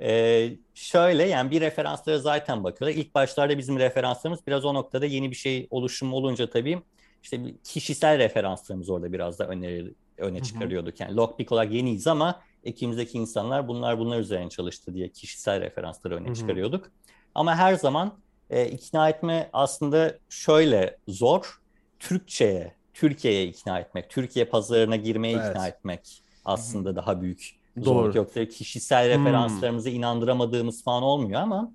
Ee, 0.03 0.51
şöyle 0.75 1.25
yani 1.25 1.51
bir 1.51 1.61
referanslara 1.61 2.19
zaten 2.19 2.65
bakıyorlar. 2.65 2.99
İlk 2.99 3.15
başlarda 3.15 3.59
bizim 3.59 3.79
referanslarımız 3.79 4.47
biraz 4.47 4.65
o 4.65 4.75
noktada 4.75 5.07
yeni 5.07 5.31
bir 5.31 5.37
şey 5.37 5.67
oluşumu 5.71 6.17
olunca 6.17 6.51
tabii 6.51 6.83
işte 7.23 7.45
bir 7.45 7.55
kişisel 7.65 8.19
referanslarımız 8.19 8.91
orada 8.91 9.13
biraz 9.13 9.39
da 9.39 9.49
öne, 9.49 9.83
öne 10.19 10.43
çıkarıyorduk. 10.43 11.01
Yani 11.01 11.17
Lockpick 11.17 11.53
olarak 11.53 11.73
yeniyiz 11.73 12.07
ama 12.07 12.41
ekibimizdeki 12.65 13.19
insanlar 13.19 13.69
bunlar 13.69 13.99
bunlar 13.99 14.21
üzerine 14.21 14.51
çalıştı 14.51 14.95
diye 14.95 15.09
kişisel 15.09 15.61
referansları 15.61 16.17
öne 16.17 16.33
çıkarıyorduk. 16.33 16.91
Ama 17.35 17.57
her 17.57 17.75
zaman 17.75 18.19
e, 18.51 18.69
ikna 18.69 19.09
etme 19.09 19.51
aslında 19.53 20.19
şöyle 20.29 20.99
zor. 21.09 21.61
Türkçe'ye, 21.99 22.75
Türkiye'ye 22.95 23.47
ikna 23.47 23.79
etmek, 23.81 24.11
Türkiye 24.11 24.45
pazarına 24.45 24.97
girmeye 24.97 25.37
Evet. 25.37 25.51
ikna 25.51 25.69
etmek 25.69 26.23
aslında 26.45 26.97
daha 26.97 27.21
büyük 27.23 27.61
Doğru. 27.85 27.85
zorluk. 27.85 28.15
Yoksa 28.15 28.49
kişisel 28.49 29.05
Hmm. 29.05 29.11
referanslarımızı 29.11 29.91
inandıramadığımız 29.91 30.85
falan 30.85 31.03
olmuyor 31.03 31.41
ama 31.41 31.73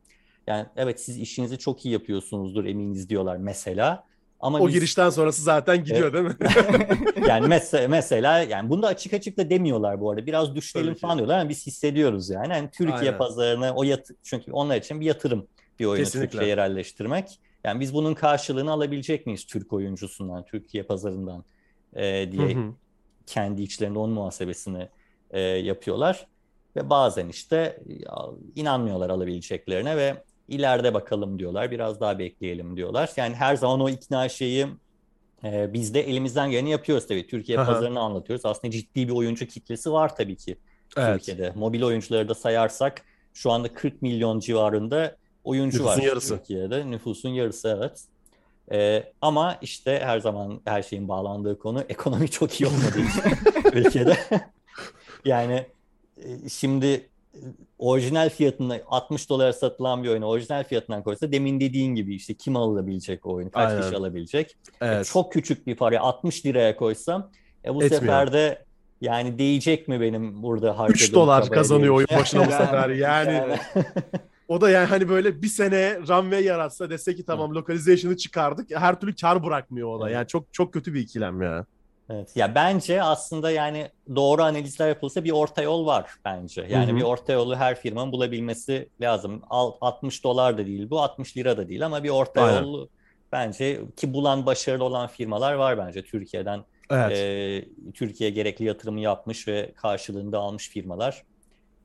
yani 0.47 0.65
evet 0.75 1.01
siz 1.01 1.17
işinizi 1.17 1.57
çok 1.59 1.85
iyi 1.85 1.91
yapıyorsunuzdur 1.93 2.65
eminiz 2.65 3.09
diyorlar 3.09 3.37
mesela. 3.37 4.03
Ama 4.39 4.59
O 4.59 4.67
biz- 4.67 4.73
girişten 4.73 5.09
sonrası 5.09 5.41
zaten 5.41 5.83
gidiyor 5.83 6.13
değil 6.13 6.23
mi? 6.25 6.35
yani 7.27 7.47
mesela 7.47 7.87
mesela 7.87 8.39
yani 8.39 8.69
bunu 8.69 8.81
da 8.81 8.87
açık 8.87 9.13
açık 9.13 9.37
da 9.37 9.49
demiyorlar 9.49 9.99
bu 10.01 10.11
arada. 10.11 10.25
Biraz 10.25 10.55
düşlelim 10.55 10.87
Tabii 10.87 10.95
ki. 10.95 11.01
falan 11.01 11.17
diyorlar 11.17 11.39
ama 11.39 11.49
biz 11.49 11.67
hissediyoruz 11.67 12.29
yani. 12.29 12.53
Yani 12.53 12.69
Türkiye 12.71 12.97
Aynen. 12.97 13.17
pazarına 13.17 13.73
o 13.75 13.83
yat 13.83 14.07
çünkü 14.23 14.51
onlar 14.51 14.77
için 14.77 15.01
bir 15.01 15.05
yatırım 15.05 15.47
bir 15.79 15.85
oyunu 15.85 16.03
Kesinlikle. 16.03 16.29
Türkiye'ye 16.29 16.55
yerleştirmek. 16.57 17.39
Yani 17.63 17.79
biz 17.79 17.93
bunun 17.93 18.13
karşılığını 18.13 18.71
alabilecek 18.71 19.25
miyiz 19.25 19.45
Türk 19.45 19.73
oyuncusundan, 19.73 20.45
Türkiye 20.45 20.83
pazarından 20.83 21.43
e, 21.95 22.31
diye 22.31 22.55
Hı 22.55 22.59
hı. 22.59 22.73
kendi 23.25 23.61
içlerinde 23.61 23.99
onun 23.99 24.13
muhasebesini 24.13 24.89
e, 25.31 25.39
yapıyorlar. 25.41 26.27
Ve 26.75 26.89
bazen 26.89 27.29
işte 27.29 27.79
ya, 27.87 28.15
inanmıyorlar 28.55 29.09
alabileceklerine 29.09 29.97
ve 29.97 30.23
ileride 30.47 30.93
bakalım 30.93 31.39
diyorlar. 31.39 31.71
Biraz 31.71 31.99
daha 31.99 32.19
bekleyelim 32.19 32.77
diyorlar. 32.77 33.11
Yani 33.17 33.35
her 33.35 33.55
zaman 33.55 33.79
o 33.79 33.89
ikna 33.89 34.29
şeyi 34.29 34.67
e, 35.43 35.73
biz 35.73 35.93
de 35.93 36.01
elimizden 36.01 36.51
geleni 36.51 36.69
yapıyoruz 36.69 37.07
tabii. 37.07 37.27
Türkiye 37.27 37.59
Aha. 37.59 37.73
pazarını 37.73 37.99
anlatıyoruz. 37.99 38.45
Aslında 38.45 38.71
ciddi 38.71 39.07
bir 39.07 39.13
oyuncu 39.13 39.45
kitlesi 39.45 39.91
var 39.91 40.15
tabii 40.15 40.35
ki 40.35 40.57
Evet. 40.97 41.19
Türkiye'de. 41.19 41.53
Mobil 41.55 41.83
oyuncuları 41.83 42.29
da 42.29 42.35
sayarsak 42.35 43.01
şu 43.33 43.51
anda 43.51 43.73
40 43.73 44.01
milyon 44.01 44.39
civarında 44.39 45.15
oyuncu 45.43 45.77
Nüfusun 45.77 46.01
var 46.01 46.03
yarısı. 46.07 46.37
Türkiye'de. 46.37 46.91
Nüfusun 46.91 47.29
yarısı 47.29 47.77
evet. 47.79 48.03
Ee, 48.71 49.03
ama 49.21 49.57
işte 49.61 50.01
her 50.03 50.19
zaman 50.19 50.61
her 50.65 50.83
şeyin 50.83 51.07
bağlandığı 51.07 51.59
konu 51.59 51.81
ekonomi 51.89 52.29
çok 52.29 52.61
iyi 52.61 52.67
olmadığı 52.67 53.01
için 53.01 53.21
ülkede. 53.73 54.17
yani 55.25 55.65
e, 56.17 56.49
şimdi 56.49 57.09
orijinal 57.79 58.29
fiyatını 58.29 58.81
60 58.87 59.29
dolara 59.29 59.53
satılan 59.53 60.03
bir 60.03 60.09
oyunu 60.09 60.25
orijinal 60.25 60.63
fiyatından 60.63 61.03
koysa 61.03 61.31
demin 61.31 61.59
dediğin 61.59 61.95
gibi 61.95 62.15
işte 62.15 62.33
kim 62.33 62.55
alabilecek 62.55 63.25
o 63.25 63.33
oyunu, 63.33 63.51
kaç 63.51 63.69
Aynen. 63.69 63.81
kişi 63.81 63.95
alabilecek? 63.95 64.51
E, 64.81 64.85
Evet. 64.85 65.05
Çok 65.13 65.33
küçük 65.33 65.67
bir 65.67 65.75
paraya 65.75 65.99
60 66.01 66.45
liraya 66.45 66.75
koysam 66.77 67.29
e, 67.65 67.73
bu 67.75 67.83
Etmiyor. 67.83 68.01
sefer 68.01 68.33
de 68.33 68.65
yani 69.01 69.39
değecek 69.39 69.87
mi 69.87 70.01
benim 70.01 70.43
burada 70.43 70.71
3 70.71 70.75
harcadığım 70.77 71.13
dolar 71.15 71.43
çabaya 71.43 71.57
kazanıyor 71.57 71.93
oyun 71.95 72.07
başına 72.19 72.47
bu 72.47 72.51
sefer. 72.51 72.89
Yani 72.89 73.33
Yani- 73.33 73.57
o 74.47 74.61
da 74.61 74.69
yani 74.69 74.85
hani 74.87 75.09
böyle 75.09 75.41
bir 75.41 75.47
sene 75.47 75.97
runway 75.99 76.43
yaratsa 76.43 76.89
dese 76.89 77.15
ki 77.15 77.25
tamam 77.25 77.55
localization'ı 77.55 78.17
çıkardık. 78.17 78.67
Her 78.79 78.99
türlü 78.99 79.15
kar 79.15 79.43
bırakmıyor 79.43 79.89
o 79.89 80.01
da. 80.01 80.09
Yani 80.09 80.27
çok 80.27 80.53
çok 80.53 80.73
kötü 80.73 80.93
bir 80.93 80.99
ikilem 80.99 81.41
ya. 81.41 81.65
Evet. 82.09 82.35
Ya 82.35 82.55
bence 82.55 83.03
aslında 83.03 83.51
yani 83.51 83.89
doğru 84.15 84.43
analizler 84.43 84.87
yapılsa 84.87 85.23
bir 85.23 85.31
orta 85.31 85.61
yol 85.61 85.85
var 85.85 86.11
bence. 86.25 86.67
Yani 86.69 86.87
Hı 86.87 86.91
hı. 86.91 86.97
bir 86.97 87.01
orta 87.01 87.33
yolu 87.33 87.55
her 87.55 87.75
firmanın 87.75 88.11
bulabilmesi 88.11 88.89
lazım. 89.01 89.41
Al- 89.49 89.73
60 89.81 90.23
dolar 90.23 90.57
da 90.57 90.65
değil 90.65 90.89
bu, 90.89 91.01
60 91.01 91.37
lira 91.37 91.57
da 91.57 91.69
değil 91.69 91.85
ama 91.85 92.03
bir 92.03 92.09
orta 92.09 92.41
Aynen. 92.41 92.63
yol 92.63 92.87
bence 93.31 93.81
ki 93.97 94.13
bulan 94.13 94.45
başarılı 94.45 94.83
olan 94.83 95.07
firmalar 95.07 95.53
var 95.53 95.77
bence 95.77 96.03
Türkiye'den. 96.03 96.63
Evet. 96.91 97.11
Ee, 97.17 97.65
Türkiye 97.93 98.29
gerekli 98.29 98.65
yatırımı 98.65 98.99
yapmış 98.99 99.47
ve 99.47 99.73
karşılığında 99.75 100.39
almış 100.39 100.69
firmalar 100.69 101.23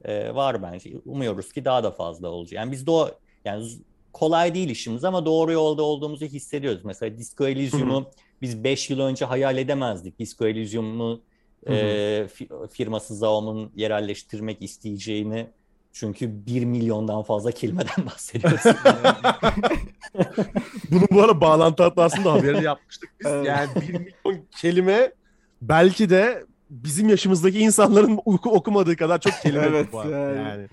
e, 0.04 0.34
var 0.34 0.62
bence. 0.62 0.90
Umuyoruz 1.06 1.52
ki 1.52 1.64
daha 1.64 1.84
da 1.84 1.90
fazla 1.90 2.28
olacak. 2.28 2.52
Yani 2.52 2.72
biz 2.72 2.86
de 2.86 2.90
o 2.90 3.10
yani 3.44 3.66
kolay 4.12 4.54
değil 4.54 4.68
işimiz 4.68 5.04
ama 5.04 5.26
doğru 5.26 5.52
yolda 5.52 5.82
olduğumuzu 5.82 6.26
hissediyoruz. 6.26 6.84
Mesela 6.84 7.18
Disco 7.18 7.46
Elysium'u 7.46 8.10
biz 8.42 8.64
5 8.64 8.90
yıl 8.90 9.00
önce 9.00 9.24
hayal 9.24 9.58
edemezdik. 9.58 10.18
Disco 10.18 10.46
Elysium'u 10.46 11.20
e, 11.66 11.72
fi- 12.34 12.68
firması 12.68 13.14
Zaom'un 13.16 13.72
yerelleştirmek 13.76 14.62
isteyeceğini 14.62 15.46
çünkü 15.92 16.46
1 16.46 16.64
milyondan 16.64 17.22
fazla 17.22 17.50
kelimeden 17.52 18.06
bahsediyoruz. 18.06 18.60
Bunun 20.90 21.06
bu 21.10 21.22
arada 21.22 21.40
bağlantı 21.40 21.82
hatasında 21.82 22.32
haberini 22.32 22.64
yapmıştık 22.64 23.10
biz. 23.20 23.26
Evet. 23.26 23.46
Yani 23.46 23.68
bir 23.80 23.92
milyon 23.94 24.44
kelime 24.60 25.12
belki 25.62 26.10
de 26.10 26.44
bizim 26.70 27.08
yaşımızdaki 27.08 27.58
insanların 27.58 28.20
oku- 28.24 28.50
okumadığı 28.50 28.96
kadar 28.96 29.20
çok 29.20 29.32
kelime 29.42 29.64
Evet, 29.66 29.94
var. 29.94 30.06
yani. 30.06 30.36
Yani. 30.48 30.68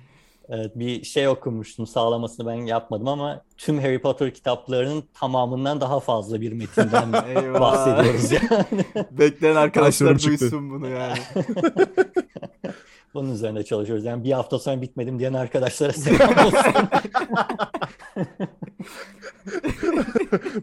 Evet, 0.49 0.71
bir 0.75 1.03
şey 1.03 1.27
okumuştum 1.27 1.87
sağlamasını 1.87 2.47
ben 2.47 2.53
yapmadım 2.53 3.07
ama 3.07 3.41
tüm 3.57 3.79
Harry 3.79 4.01
Potter 4.01 4.33
kitaplarının 4.33 5.03
tamamından 5.13 5.81
daha 5.81 5.99
fazla 5.99 6.41
bir 6.41 6.51
metinden 6.51 7.13
bahsediyoruz 7.59 8.31
yani. 8.31 8.85
Bekleyen 9.11 9.55
arkadaşlar 9.55 10.23
duysun 10.23 10.69
bunu 10.69 10.87
yani. 10.87 11.19
Bunun 13.13 13.33
üzerinde 13.33 13.63
çalışıyoruz. 13.63 14.05
Yani 14.05 14.23
bir 14.23 14.31
hafta 14.31 14.59
sonra 14.59 14.81
bitmedim 14.81 15.19
diyen 15.19 15.33
arkadaşlara 15.33 15.93
selam 15.93 16.45
olsun. 16.45 16.73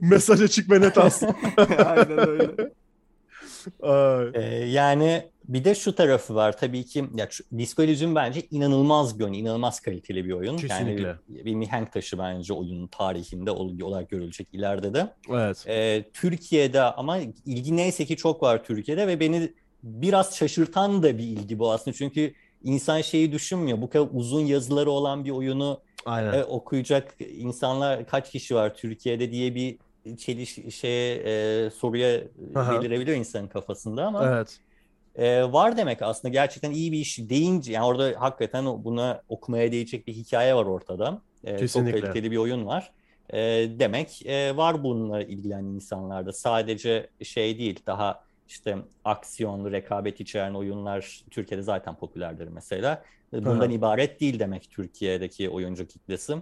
Mesaj 0.01 0.43
açık 0.43 0.71
ve 0.71 0.81
net 0.81 0.99
aslında. 0.99 1.35
Aynen 1.87 2.29
öyle. 2.29 2.51
Ay. 3.83 4.31
Ee, 4.35 4.67
yani 4.69 5.34
bir 5.49 5.65
de 5.65 5.75
şu 5.75 5.95
tarafı 5.95 6.35
var 6.35 6.57
tabii 6.57 6.85
ki 6.85 7.05
ya 7.15 7.29
Disco 7.59 7.83
Elysium 7.83 8.15
bence 8.15 8.43
inanılmaz 8.51 9.19
bir 9.19 9.25
oyun, 9.25 9.33
inanılmaz 9.33 9.81
kaliteli 9.81 10.25
bir 10.25 10.33
oyun. 10.33 10.57
Kesinlikle. 10.57 11.07
Yani 11.07 11.17
bir, 11.29 11.45
bir 11.45 11.55
mihenk 11.55 11.93
taşı 11.93 12.19
bence 12.19 12.53
oyunun 12.53 12.87
tarihinde 12.87 13.51
ol- 13.51 13.81
olarak 13.81 14.11
görülecek 14.11 14.49
ileride 14.53 14.95
de. 14.95 15.13
Evet. 15.31 15.65
Ee, 15.69 16.05
Türkiye'de 16.13 16.83
ama 16.83 17.19
ilgi 17.47 17.77
neyse 17.77 18.05
ki 18.05 18.17
çok 18.17 18.43
var 18.43 18.65
Türkiye'de 18.65 19.07
ve 19.07 19.21
beni 19.21 19.53
biraz 19.83 20.37
şaşırtan 20.37 21.03
da 21.03 21.19
bir 21.19 21.25
ilgi 21.25 21.59
bu 21.59 21.73
aslında. 21.73 21.97
Çünkü 21.97 22.33
insan 22.63 23.01
şeyi 23.01 23.33
düşünmüyor. 23.33 23.83
Bu 23.83 23.91
kadar 23.91 24.09
uzun 24.13 24.41
yazıları 24.41 24.91
olan 24.91 25.25
bir 25.25 25.31
oyunu 25.31 25.81
Aynen. 26.07 26.33
e, 26.33 26.45
okuyacak 26.45 27.15
insanlar 27.21 28.07
kaç 28.07 28.31
kişi 28.31 28.55
var 28.55 28.75
Türkiye'de 28.75 29.31
diye 29.31 29.55
bir 29.55 29.79
çeliş 30.17 30.59
şeye 30.75 31.17
e, 31.17 31.71
soruya 31.71 32.21
Aha. 32.55 32.73
belirebiliyor 32.83 33.17
insanın 33.17 33.49
kafasında 33.49 34.07
ama 34.07 34.27
Evet. 34.27 34.59
E, 35.17 35.53
var 35.53 35.77
demek 35.77 36.03
aslında 36.03 36.33
gerçekten 36.33 36.71
iyi 36.71 36.93
bir 36.93 36.99
iş 36.99 37.19
deyince 37.19 37.73
yani 37.73 37.87
orada 37.87 38.13
hakikaten 38.19 38.85
buna 38.85 39.23
okumaya 39.29 39.73
değecek 39.73 40.07
bir 40.07 40.13
hikaye 40.13 40.55
var 40.55 40.65
ortada. 40.65 41.23
E, 41.45 41.69
çok 41.69 41.91
kaliteli 41.91 42.31
bir 42.31 42.37
oyun 42.37 42.67
var. 42.67 42.93
E, 43.31 43.39
demek 43.79 44.27
e, 44.27 44.57
var 44.57 44.83
bununla 44.83 45.23
ilgilenen 45.23 45.65
insanlarda. 45.65 46.33
Sadece 46.33 47.11
şey 47.23 47.59
değil 47.59 47.81
daha 47.87 48.25
işte 48.49 48.77
aksiyonlu 49.05 49.73
rekabet 49.73 50.21
içeren 50.21 50.55
oyunlar 50.55 51.25
Türkiye'de 51.31 51.63
zaten 51.63 51.95
popülerdir 51.95 52.49
mesela. 52.49 53.05
Bundan 53.33 53.61
Aha. 53.61 53.73
ibaret 53.73 54.21
değil 54.21 54.39
demek 54.39 54.71
Türkiye'deki 54.71 55.51
oyuncu 55.51 55.87
kitlesi. 55.87 56.37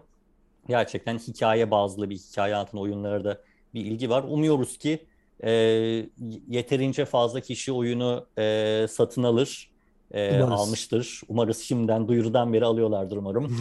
Gerçekten 0.68 1.18
hikaye 1.18 1.70
bazlı 1.70 2.10
bir 2.10 2.16
hikaye 2.16 2.54
anlatan 2.54 2.80
oyunlara 2.80 3.24
da 3.24 3.40
bir 3.74 3.84
ilgi 3.84 4.10
var. 4.10 4.22
Umuyoruz 4.22 4.78
ki 4.78 5.06
e, 5.44 5.52
yeterince 6.48 7.04
fazla 7.04 7.40
kişi 7.40 7.72
oyunu 7.72 8.26
e, 8.38 8.86
satın 8.90 9.22
alır, 9.22 9.70
e, 10.10 10.42
Umarız. 10.42 10.60
almıştır. 10.60 11.20
Umarız 11.28 11.58
şimdiden 11.58 12.08
duyurudan 12.08 12.52
beri 12.52 12.64
alıyorlardır 12.64 13.16
umarım. 13.16 13.60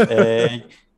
E, 0.10 0.48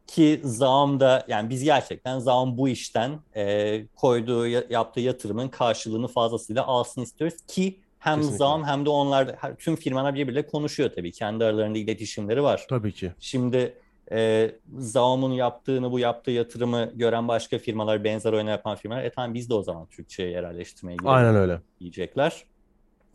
ki 0.06 0.40
Zaum 0.44 1.00
da 1.00 1.24
yani 1.28 1.50
biz 1.50 1.64
gerçekten 1.64 2.18
Zaum 2.18 2.58
bu 2.58 2.68
işten 2.68 3.20
e, 3.36 3.86
koyduğu 3.86 4.46
yaptığı 4.46 5.00
yatırımın 5.00 5.48
karşılığını 5.48 6.08
fazlasıyla 6.08 6.66
alsın 6.66 7.02
istiyoruz 7.02 7.36
ki 7.48 7.78
hem 7.98 8.16
Kesinlikle. 8.16 8.38
Zaum 8.38 8.64
hem 8.64 8.84
de 8.86 8.90
onlar 8.90 9.36
tüm 9.58 9.76
firmalar 9.76 10.14
birbiriyle 10.14 10.46
konuşuyor 10.46 10.90
tabii. 10.94 11.12
Kendi 11.12 11.44
aralarında 11.44 11.78
iletişimleri 11.78 12.42
var. 12.42 12.66
Tabii 12.68 12.92
ki. 12.92 13.12
Şimdi 13.20 13.74
e, 14.12 14.50
Zaum'un 14.78 15.32
yaptığını, 15.32 15.92
bu 15.92 15.98
yaptığı 15.98 16.30
yatırımı 16.30 16.90
gören 16.94 17.28
başka 17.28 17.58
firmalar, 17.58 18.04
benzer 18.04 18.32
oyunu 18.32 18.50
yapan 18.50 18.76
firmalar, 18.76 19.04
e 19.04 19.10
tamam 19.10 19.34
biz 19.34 19.50
de 19.50 19.54
o 19.54 19.62
zaman 19.62 19.86
Türkçe'ye 19.86 20.28
yerelleştirmeye 20.30 20.96
girelim 20.96 21.12
Aynen 21.14 21.34
öyle. 21.36 21.60
diyecekler. 21.80 22.44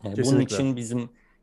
E, 0.06 0.24
bunun 0.26 0.42
için 0.42 0.76
bizim 0.76 1.00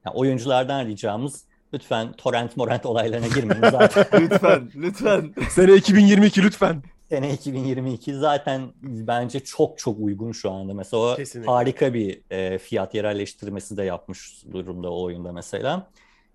yani 0.06 0.14
oyunculardan 0.16 0.86
ricamız 0.86 1.44
lütfen 1.74 2.12
torrent 2.12 2.56
morant 2.56 2.86
olaylarına 2.86 3.26
girmeyin. 3.26 3.62
Zaten 3.70 4.20
Lütfen, 4.20 4.70
lütfen. 4.76 5.34
Sene 5.50 5.74
2022 5.74 6.42
lütfen. 6.42 6.82
sene 7.08 7.32
2022 7.32 8.14
zaten 8.14 8.62
bence 8.82 9.40
çok 9.40 9.78
çok 9.78 10.00
uygun 10.00 10.32
şu 10.32 10.50
anda. 10.50 10.74
Mesela 10.74 11.02
o 11.12 11.16
Kesinlikle. 11.16 11.50
harika 11.52 11.94
bir 11.94 12.20
e, 12.30 12.58
fiyat 12.58 12.94
yerelleştirmesi 12.94 13.76
de 13.76 13.82
yapmış 13.84 14.42
durumda 14.52 14.90
o 14.90 15.02
oyunda 15.02 15.32
mesela. 15.32 15.86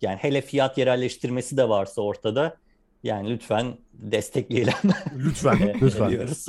Yani 0.01 0.17
hele 0.17 0.41
fiyat 0.41 0.77
yerelleştirmesi 0.77 1.58
de 1.58 1.69
varsa 1.69 2.01
ortada 2.01 2.58
yani 3.04 3.30
lütfen 3.30 3.78
destekleyelim 3.94 4.74
Lütfen. 5.18 5.74
lütfen. 5.82 6.10
diyoruz. 6.10 6.46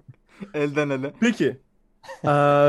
Elden 0.54 0.90
ele. 0.90 1.12
Peki. 1.20 1.56
Ee, 2.24 2.28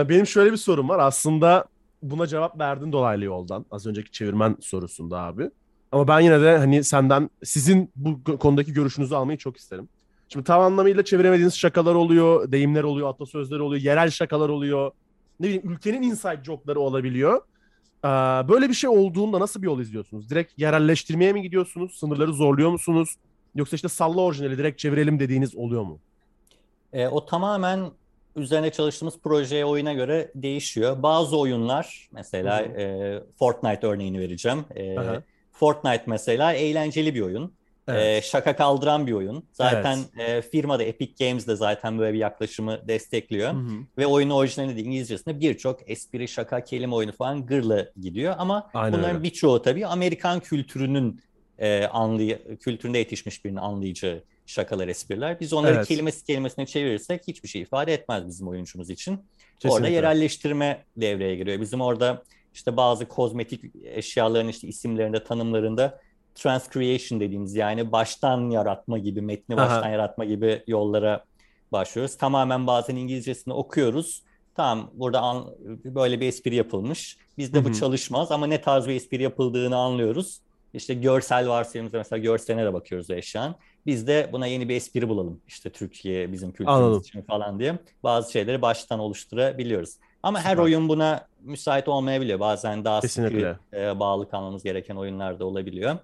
benim 0.10 0.28
şöyle 0.28 0.52
bir 0.52 0.58
sorum 0.58 0.90
var. 0.90 1.00
Aslında 1.00 1.66
buna 2.04 2.28
cevap 2.28 2.60
verdin 2.60 2.92
dolaylı 2.92 3.26
yoldan. 3.26 3.66
Az 3.72 3.88
önceki 3.88 4.12
çevirmen 4.12 4.56
sorusunda 4.62 5.20
abi. 5.20 5.50
Ama 5.92 6.08
ben 6.08 6.20
yine 6.20 6.42
de 6.42 6.58
hani 6.58 6.84
senden 6.84 7.30
sizin 7.44 7.92
bu 7.96 8.24
konudaki 8.38 8.74
görüşünüzü 8.74 9.16
almayı 9.16 9.38
çok 9.38 9.58
isterim. 9.58 9.90
Şimdi 10.30 10.46
tam 10.46 10.62
anlamıyla 10.62 11.06
çeviremediğiniz 11.06 11.58
şakalar 11.58 11.96
oluyor, 11.96 12.52
deyimler 12.52 12.84
oluyor, 12.84 13.10
atasözleri 13.10 13.62
oluyor, 13.62 13.82
yerel 13.82 14.10
şakalar 14.10 14.50
oluyor. 14.50 14.92
Ne 15.40 15.46
bileyim 15.48 15.72
ülkenin 15.72 16.02
inside 16.02 16.40
joke'ları 16.44 16.80
olabiliyor. 16.80 17.42
Böyle 18.50 18.70
bir 18.70 18.74
şey 18.74 18.90
olduğunda 18.90 19.40
nasıl 19.40 19.62
bir 19.62 19.66
yol 19.68 19.80
izliyorsunuz? 19.80 20.30
Direkt 20.30 20.60
yerelleştirmeye 20.60 21.34
mi 21.34 21.42
gidiyorsunuz? 21.42 22.00
Sınırları 22.00 22.34
zorluyor 22.34 22.70
musunuz? 22.70 23.16
Yoksa 23.56 23.76
işte 23.76 23.88
salla 23.90 24.22
orijinali 24.22 24.58
direkt 24.58 24.80
çevirelim 24.80 25.20
dediğiniz 25.20 25.56
oluyor 25.56 25.84
mu? 25.84 26.00
E, 26.94 27.08
o 27.08 27.26
tamamen 27.26 27.92
üzerine 28.36 28.72
çalıştığımız 28.72 29.20
projeye, 29.20 29.66
oyuna 29.66 29.94
göre 29.94 30.32
değişiyor. 30.36 31.04
Bazı 31.04 31.38
oyunlar, 31.38 32.10
mesela 32.12 32.62
e, 32.62 33.24
Fortnite 33.40 33.88
örneğini 33.88 34.20
vereceğim. 34.20 34.66
E. 34.76 34.96
Fortnite 35.52 36.04
mesela 36.06 36.54
eğlenceli 36.54 37.16
bir 37.16 37.22
oyun. 37.22 37.54
Evet. 37.90 38.24
E, 38.24 38.28
şaka 38.28 38.56
kaldıran 38.56 39.08
bir 39.08 39.12
oyun. 39.12 39.44
Zaten 39.52 40.00
e, 40.18 40.42
firma 40.42 40.80
da 40.80 40.84
Epic 40.84 41.26
Games 41.26 41.48
de 41.48 41.56
zaten 41.56 42.00
böyle 42.00 42.14
bir 42.14 42.20
yaklaşımı 42.20 42.88
destekliyor. 42.88 43.54
Hı 43.54 43.58
hı. 43.58 43.72
Ve 43.98 44.08
oyunun 44.08 44.34
orijinali 44.34 44.76
de 44.78 44.82
İngilizcesinde 44.82 45.40
birçok 45.40 45.90
espri, 45.90 46.28
şaka, 46.28 46.64
kelime 46.64 46.96
oyunu 46.96 47.12
falan 47.12 47.46
gırla 47.46 47.86
gidiyor. 48.02 48.36
Ama 48.38 48.70
Aynen 48.74 49.00
bunların 49.00 49.24
birçoğu 49.24 49.62
tabii 49.62 49.86
Amerikan 49.86 50.40
kültürünün 50.40 51.22
e, 51.58 51.86
anlay 51.86 52.58
kültüründe 52.58 52.98
yetişmiş 52.98 53.46
birinin 53.46 53.60
anlayacağı 53.60 54.24
şakalar, 54.46 54.88
espriler. 54.88 55.40
Biz 55.40 55.54
onları 55.54 55.76
Evet. 55.76 55.88
kelimesi 55.88 56.26
kelimesine 56.26 56.66
çevirirsek 56.66 57.22
hiçbir 57.28 57.50
şey 57.50 57.62
ifade 57.62 57.94
etmez 57.94 58.28
bizim 58.28 58.48
oyuncumuz 58.48 58.90
için. 58.90 59.12
Orada 59.12 59.24
Kesinlikle. 59.60 59.96
yerelleştirme 59.96 60.86
devreye 60.98 61.36
giriyor. 61.36 61.62
Bizim 61.62 61.82
orada 61.82 62.24
işte 62.54 62.78
bazı 62.78 63.06
kozmetik 63.06 63.62
eşyaların 63.84 64.48
işte 64.48 64.68
isimlerinde, 64.68 65.24
tanımlarında 65.24 66.00
transcreation 66.36 67.20
dediğimiz 67.20 67.56
yani 67.56 67.92
baştan 67.92 68.50
yaratma 68.50 68.98
gibi, 68.98 69.22
metni 69.22 69.56
Aha. 69.56 69.62
baştan 69.70 69.90
yaratma 69.90 70.26
gibi 70.26 70.64
yollara 70.68 71.24
başlıyoruz. 71.72 72.18
Tamamen 72.18 72.68
bazen 72.68 72.96
İngilizcesini 72.96 73.54
okuyoruz. 73.54 74.24
Tamam 74.56 74.92
burada 74.94 75.22
an- 75.22 75.46
böyle 75.86 76.20
bir 76.20 76.28
espri 76.28 76.56
yapılmış. 76.56 77.18
Bizde 77.38 77.66
bu 77.66 77.74
çalışmaz 77.74 78.32
ama 78.32 78.48
ne 78.48 78.62
tarz 78.62 78.88
bir 78.88 78.96
espri 78.96 79.24
yapıldığını 79.24 79.78
anlıyoruz. 79.78 80.40
İşte 80.74 80.94
görsel 80.94 81.50
varsayımımızda 81.50 81.98
mesela 81.98 82.20
görseline 82.20 82.66
de 82.66 82.74
bakıyoruz 82.74 83.10
eşyanın. 83.10 83.56
Biz 83.86 84.08
de 84.08 84.30
buna 84.32 84.48
yeni 84.48 84.70
bir 84.70 84.76
espri 84.76 85.10
bulalım. 85.10 85.42
İşte 85.48 85.70
Türkiye 85.70 86.32
bizim 86.32 86.52
kültürümüz 86.52 86.82
Anladım. 86.82 87.00
için 87.02 87.22
falan 87.22 87.60
diye 87.60 87.80
bazı 88.04 88.32
şeyleri 88.32 88.62
baştan 88.62 89.00
oluşturabiliyoruz. 89.00 89.96
Ama 90.24 90.40
her 90.42 90.52
Süper. 90.52 90.64
oyun 90.64 90.90
buna 90.90 91.28
müsait 91.42 91.88
olmayabiliyor. 91.88 92.40
Bazen 92.40 92.86
daha 92.86 93.02
sıkı 93.02 93.08
Kesinlikle. 93.08 93.58
e, 93.74 94.00
bağlı 94.00 94.30
kalmamız 94.30 94.64
gereken 94.64 94.96
oyunlar 94.96 95.40
da 95.40 95.46
olabiliyor. 95.46 95.98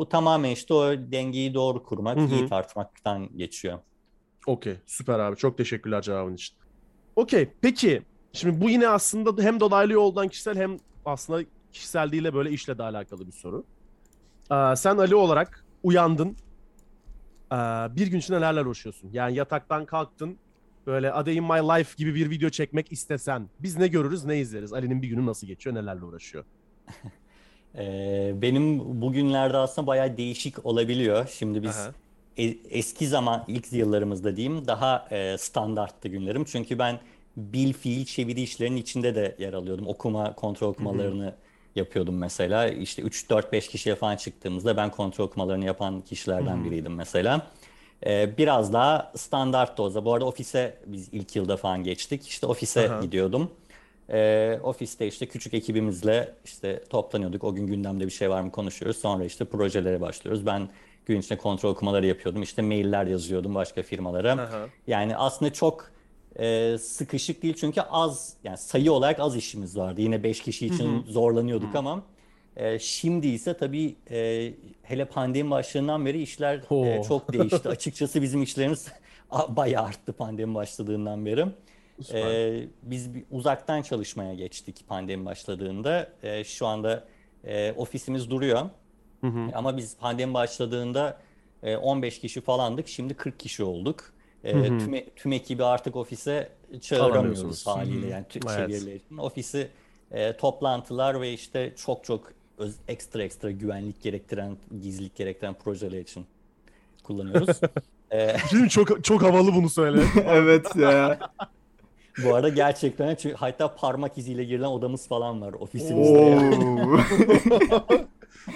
Bu 0.00 0.08
tamamen 0.08 0.50
işte 0.50 0.74
o 0.74 0.96
dengeyi 0.96 1.54
doğru 1.54 1.82
kurmak, 1.82 2.18
Hı 2.18 2.20
hı. 2.20 2.34
iyi 2.34 2.48
tartmaktan 2.48 3.36
geçiyor. 3.36 3.78
Okey. 4.46 4.76
Süper 4.86 5.18
abi. 5.18 5.36
Çok 5.36 5.58
teşekkürler 5.58 6.02
cevabın 6.02 6.34
için. 6.34 6.56
Okey. 7.16 7.50
Peki. 7.60 8.02
Şimdi 8.32 8.60
bu 8.60 8.70
yine 8.70 8.88
aslında 8.88 9.42
hem 9.42 9.60
dolaylı 9.60 9.92
yoldan 9.92 10.28
kişisel 10.28 10.56
hem 10.56 10.76
aslında 11.04 11.44
kişisel 11.72 12.12
değil 12.12 12.24
de 12.24 12.34
böyle 12.34 12.50
işle 12.50 12.78
de 12.78 12.82
alakalı 12.82 13.26
bir 13.26 13.32
soru. 13.32 13.64
Ee, 14.52 14.76
sen 14.76 14.96
Ali 14.96 15.14
olarak 15.14 15.64
uyandın. 15.82 16.36
Ee, 17.52 17.56
bir 17.96 18.06
gün 18.06 18.18
içinde 18.18 18.36
nelerle 18.36 18.60
uğraşıyorsun? 18.60 19.10
Yani 19.12 19.34
yataktan 19.34 19.86
kalktın. 19.86 20.38
Böyle 20.86 21.12
A 21.12 21.26
Day 21.26 21.36
in 21.36 21.44
My 21.44 21.50
Life 21.50 21.94
gibi 21.96 22.14
bir 22.14 22.30
video 22.30 22.50
çekmek 22.50 22.92
istesen. 22.92 23.48
Biz 23.58 23.76
ne 23.76 23.88
görürüz 23.88 24.24
ne 24.24 24.38
izleriz? 24.38 24.72
Ali'nin 24.72 25.02
bir 25.02 25.08
günü 25.08 25.26
nasıl 25.26 25.46
geçiyor? 25.46 25.76
Nelerle 25.76 26.04
uğraşıyor? 26.04 26.44
Ee, 27.78 28.32
benim 28.42 28.78
bugünlerde 29.02 29.56
aslında 29.56 29.86
bayağı 29.86 30.16
değişik 30.16 30.66
olabiliyor. 30.66 31.28
Şimdi 31.28 31.62
biz 31.62 31.76
Aha. 31.76 31.94
e- 32.36 32.56
eski 32.70 33.08
zaman 33.08 33.44
ilk 33.48 33.72
yıllarımızda 33.72 34.36
diyeyim 34.36 34.66
daha 34.66 35.08
e, 35.10 35.38
standarttı 35.38 36.08
günlerim. 36.08 36.44
Çünkü 36.44 36.78
ben 36.78 37.00
bil 37.36 37.72
fiil 37.72 38.04
çeviri 38.04 38.42
işlerinin 38.42 38.76
içinde 38.76 39.14
de 39.14 39.36
yer 39.38 39.52
alıyordum. 39.52 39.86
Okuma, 39.86 40.34
kontrol 40.34 40.68
okumalarını 40.68 41.34
yapıyordum 41.76 42.18
mesela. 42.18 42.68
İşte 42.68 43.02
3-4-5 43.02 43.68
kişiye 43.68 43.94
falan 43.94 44.16
çıktığımızda 44.16 44.76
ben 44.76 44.90
kontrol 44.90 45.24
okumalarını 45.24 45.64
yapan 45.64 46.00
kişilerden 46.00 46.64
biriydim 46.64 46.94
mesela. 46.94 47.50
Ee, 48.06 48.38
biraz 48.38 48.72
daha 48.72 49.12
standarttı 49.16 49.82
o 49.82 49.90
zaman. 49.90 50.04
Bu 50.04 50.14
arada 50.14 50.24
ofise 50.26 50.78
biz 50.86 51.08
ilk 51.12 51.36
yılda 51.36 51.56
falan 51.56 51.84
geçtik. 51.84 52.28
İşte 52.28 52.46
ofise 52.46 52.86
Aha. 52.86 53.00
gidiyordum. 53.00 53.50
Ee, 54.12 54.58
ofiste 54.62 55.06
işte 55.06 55.26
küçük 55.26 55.54
ekibimizle 55.54 56.34
işte 56.44 56.84
toplanıyorduk. 56.90 57.44
O 57.44 57.54
gün 57.54 57.66
gündemde 57.66 58.06
bir 58.06 58.10
şey 58.10 58.30
var 58.30 58.42
mı 58.42 58.52
konuşuyoruz. 58.52 58.98
Sonra 58.98 59.24
işte 59.24 59.44
projelere 59.44 60.00
başlıyoruz. 60.00 60.46
Ben 60.46 60.68
gün 61.06 61.20
içinde 61.20 61.38
kontrol 61.38 61.70
okumaları 61.70 62.06
yapıyordum. 62.06 62.42
İşte 62.42 62.62
mailler 62.62 63.06
yazıyordum 63.06 63.54
başka 63.54 63.82
firmalara. 63.82 64.32
Aha. 64.32 64.66
Yani 64.86 65.16
aslında 65.16 65.52
çok 65.52 65.90
e, 66.38 66.76
sıkışık 66.78 67.42
değil 67.42 67.54
çünkü 67.54 67.80
az 67.80 68.32
yani 68.44 68.58
sayı 68.58 68.92
olarak 68.92 69.20
az 69.20 69.36
işimiz 69.36 69.76
vardı. 69.76 70.00
Yine 70.00 70.22
5 70.22 70.40
kişi 70.40 70.66
için 70.66 71.04
zorlanıyorduk 71.08 71.74
ama 71.74 72.02
e, 72.56 72.78
şimdi 72.78 73.26
ise 73.26 73.56
tabii 73.56 73.96
e, 74.10 74.52
hele 74.82 75.04
pandemi 75.04 75.50
başladığından 75.50 76.06
beri 76.06 76.22
işler 76.22 76.56
e, 76.56 76.62
Oo. 76.70 77.04
çok 77.08 77.32
değişti. 77.32 77.68
Açıkçası 77.68 78.22
bizim 78.22 78.42
işlerimiz 78.42 78.88
bayağı 79.48 79.84
arttı 79.84 80.12
pandemi 80.12 80.54
başladığından 80.54 81.26
beri. 81.26 81.46
Süper. 82.02 82.30
Ee, 82.30 82.68
biz 82.82 83.14
bir 83.14 83.24
uzaktan 83.30 83.82
çalışmaya 83.82 84.34
geçtik 84.34 84.84
pandemi 84.88 85.24
başladığında. 85.24 86.12
Ee, 86.22 86.44
şu 86.44 86.66
anda 86.66 87.04
e, 87.44 87.72
ofisimiz 87.72 88.30
duruyor. 88.30 88.60
Hı 89.20 89.26
hı. 89.26 89.50
Ama 89.54 89.76
biz 89.76 89.96
pandemi 89.96 90.34
başladığında 90.34 91.18
e, 91.62 91.76
15 91.76 92.20
kişi 92.20 92.40
falandık. 92.40 92.88
Şimdi 92.88 93.14
40 93.14 93.40
kişi 93.40 93.64
olduk. 93.64 94.12
E, 94.44 94.52
Hı 94.54 94.58
hı. 94.58 94.78
tüm, 94.78 94.94
tüm 95.16 95.32
ekibi 95.32 95.64
artık 95.64 95.96
ofise 95.96 96.48
çağıramıyoruz 96.80 97.66
haliyle. 97.66 98.06
Yani 98.06 98.24
tüm 98.28 98.42
Evet. 98.48 98.70
için. 98.70 99.16
Ofisi 99.18 99.68
e, 100.10 100.36
toplantılar 100.36 101.20
ve 101.20 101.32
işte 101.32 101.72
çok 101.76 102.04
çok 102.04 102.32
öz- 102.58 102.76
ekstra 102.88 103.22
ekstra 103.22 103.50
güvenlik 103.50 104.02
gerektiren, 104.02 104.56
gizlilik 104.82 105.16
gerektiren 105.16 105.54
projeler 105.54 106.00
için 106.00 106.26
kullanıyoruz. 107.02 107.60
E, 108.12 108.36
Şimdi 108.50 108.68
çok 108.68 109.04
çok 109.04 109.22
havalı 109.22 109.54
bunu 109.54 109.70
söyle. 109.70 110.02
evet 110.26 110.76
ya. 110.76 111.18
Bu 112.24 112.34
arada 112.34 112.48
gerçekten 112.48 113.14
çünkü 113.14 113.36
hatta 113.36 113.74
parmak 113.74 114.18
iziyle 114.18 114.44
girilen 114.44 114.66
odamız 114.66 115.08
falan 115.08 115.40
var 115.40 115.52
ofisimizde. 115.52 116.18
yani. 116.18 116.86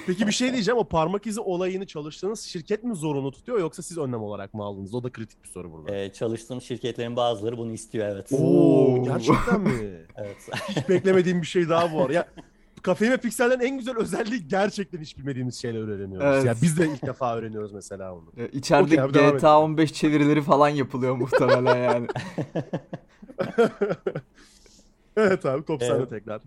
Peki 0.07 0.27
bir 0.27 0.33
şey 0.33 0.53
diyeceğim. 0.53 0.79
O 0.79 0.85
parmak 0.85 1.27
izi 1.27 1.41
olayını 1.41 1.87
çalıştığınız 1.87 2.41
şirket 2.41 2.85
mi 2.85 2.97
zorunlu 2.97 3.33
tutuyor 3.33 3.59
yoksa 3.59 3.83
siz 3.83 3.99
önlem 3.99 4.23
olarak 4.23 4.55
mı 4.55 4.63
aldınız? 4.63 4.95
O 4.95 5.03
da 5.05 5.13
kritik 5.13 5.45
bir 5.45 5.49
soru 5.49 5.73
burada. 5.73 5.97
Ee, 5.97 6.13
çalıştığım 6.13 6.61
şirketlerin 6.61 7.17
bazıları 7.17 7.59
bunu 7.59 7.73
istiyor 7.73 8.07
evet. 8.07 8.33
Oo, 8.33 9.05
gerçekten 9.05 9.61
mi? 9.61 9.71
Evet. 10.17 10.37
Hiç 10.69 10.89
beklemediğim 10.89 11.43
bir 11.43 11.47
şey 11.47 11.69
daha 11.69 11.93
bu 11.93 11.99
var. 11.99 12.11
Ya 12.11 12.29
Kafein 12.83 13.11
ve 13.11 13.17
Piksel'den 13.17 13.61
en 13.61 13.79
güzel 13.79 13.97
özelliği 13.97 14.49
gerçekten 14.49 14.99
hiç 14.99 15.19
bilmediğimiz 15.19 15.63
şeyler 15.63 15.89
öğreniyoruz. 15.89 16.27
Evet. 16.35 16.45
Ya 16.45 16.55
biz 16.63 16.79
de 16.79 16.87
ilk 16.87 17.07
defa 17.07 17.37
öğreniyoruz 17.37 17.73
mesela 17.73 18.15
onu. 18.15 18.25
Ya 18.37 18.47
İçeride 18.47 18.85
Okey 18.85 19.01
abi, 19.01 19.15
devam 19.15 19.37
GTA 19.37 19.61
15 19.61 19.93
çevirileri 19.93 20.43
falan 20.43 20.69
yapılıyor 20.69 21.17
muhtemelen 21.17 21.77
yani. 21.77 22.07
evet 25.17 25.47
abi 25.47 25.65
top 25.65 25.83
sende 25.83 25.95
Evet. 25.97 26.11
tekrar. 26.11 26.43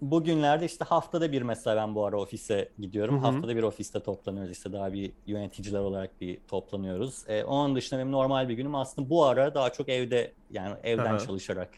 bugünlerde 0.00 0.64
işte 0.64 0.84
haftada 0.84 1.32
bir 1.32 1.42
mesela 1.42 1.76
ben 1.76 1.94
bu 1.94 2.06
ara 2.06 2.20
ofise 2.20 2.68
gidiyorum. 2.78 3.14
Hı 3.14 3.18
hı. 3.18 3.30
Haftada 3.30 3.56
bir 3.56 3.62
ofiste 3.62 4.00
toplanıyoruz 4.00 4.52
işte 4.52 4.72
daha 4.72 4.92
bir 4.92 5.12
yöneticiler 5.26 5.80
olarak 5.80 6.20
bir 6.20 6.38
toplanıyoruz. 6.48 7.24
Ee, 7.28 7.44
onun 7.44 7.76
dışında 7.76 8.00
benim 8.00 8.12
normal 8.12 8.48
bir 8.48 8.54
günüm 8.54 8.74
aslında 8.74 9.10
bu 9.10 9.24
ara 9.24 9.54
daha 9.54 9.72
çok 9.72 9.88
evde 9.88 10.32
yani 10.50 10.76
evden 10.82 11.12
Hı 11.12 11.16
hı. 11.16 11.26
çalışarak 11.26 11.70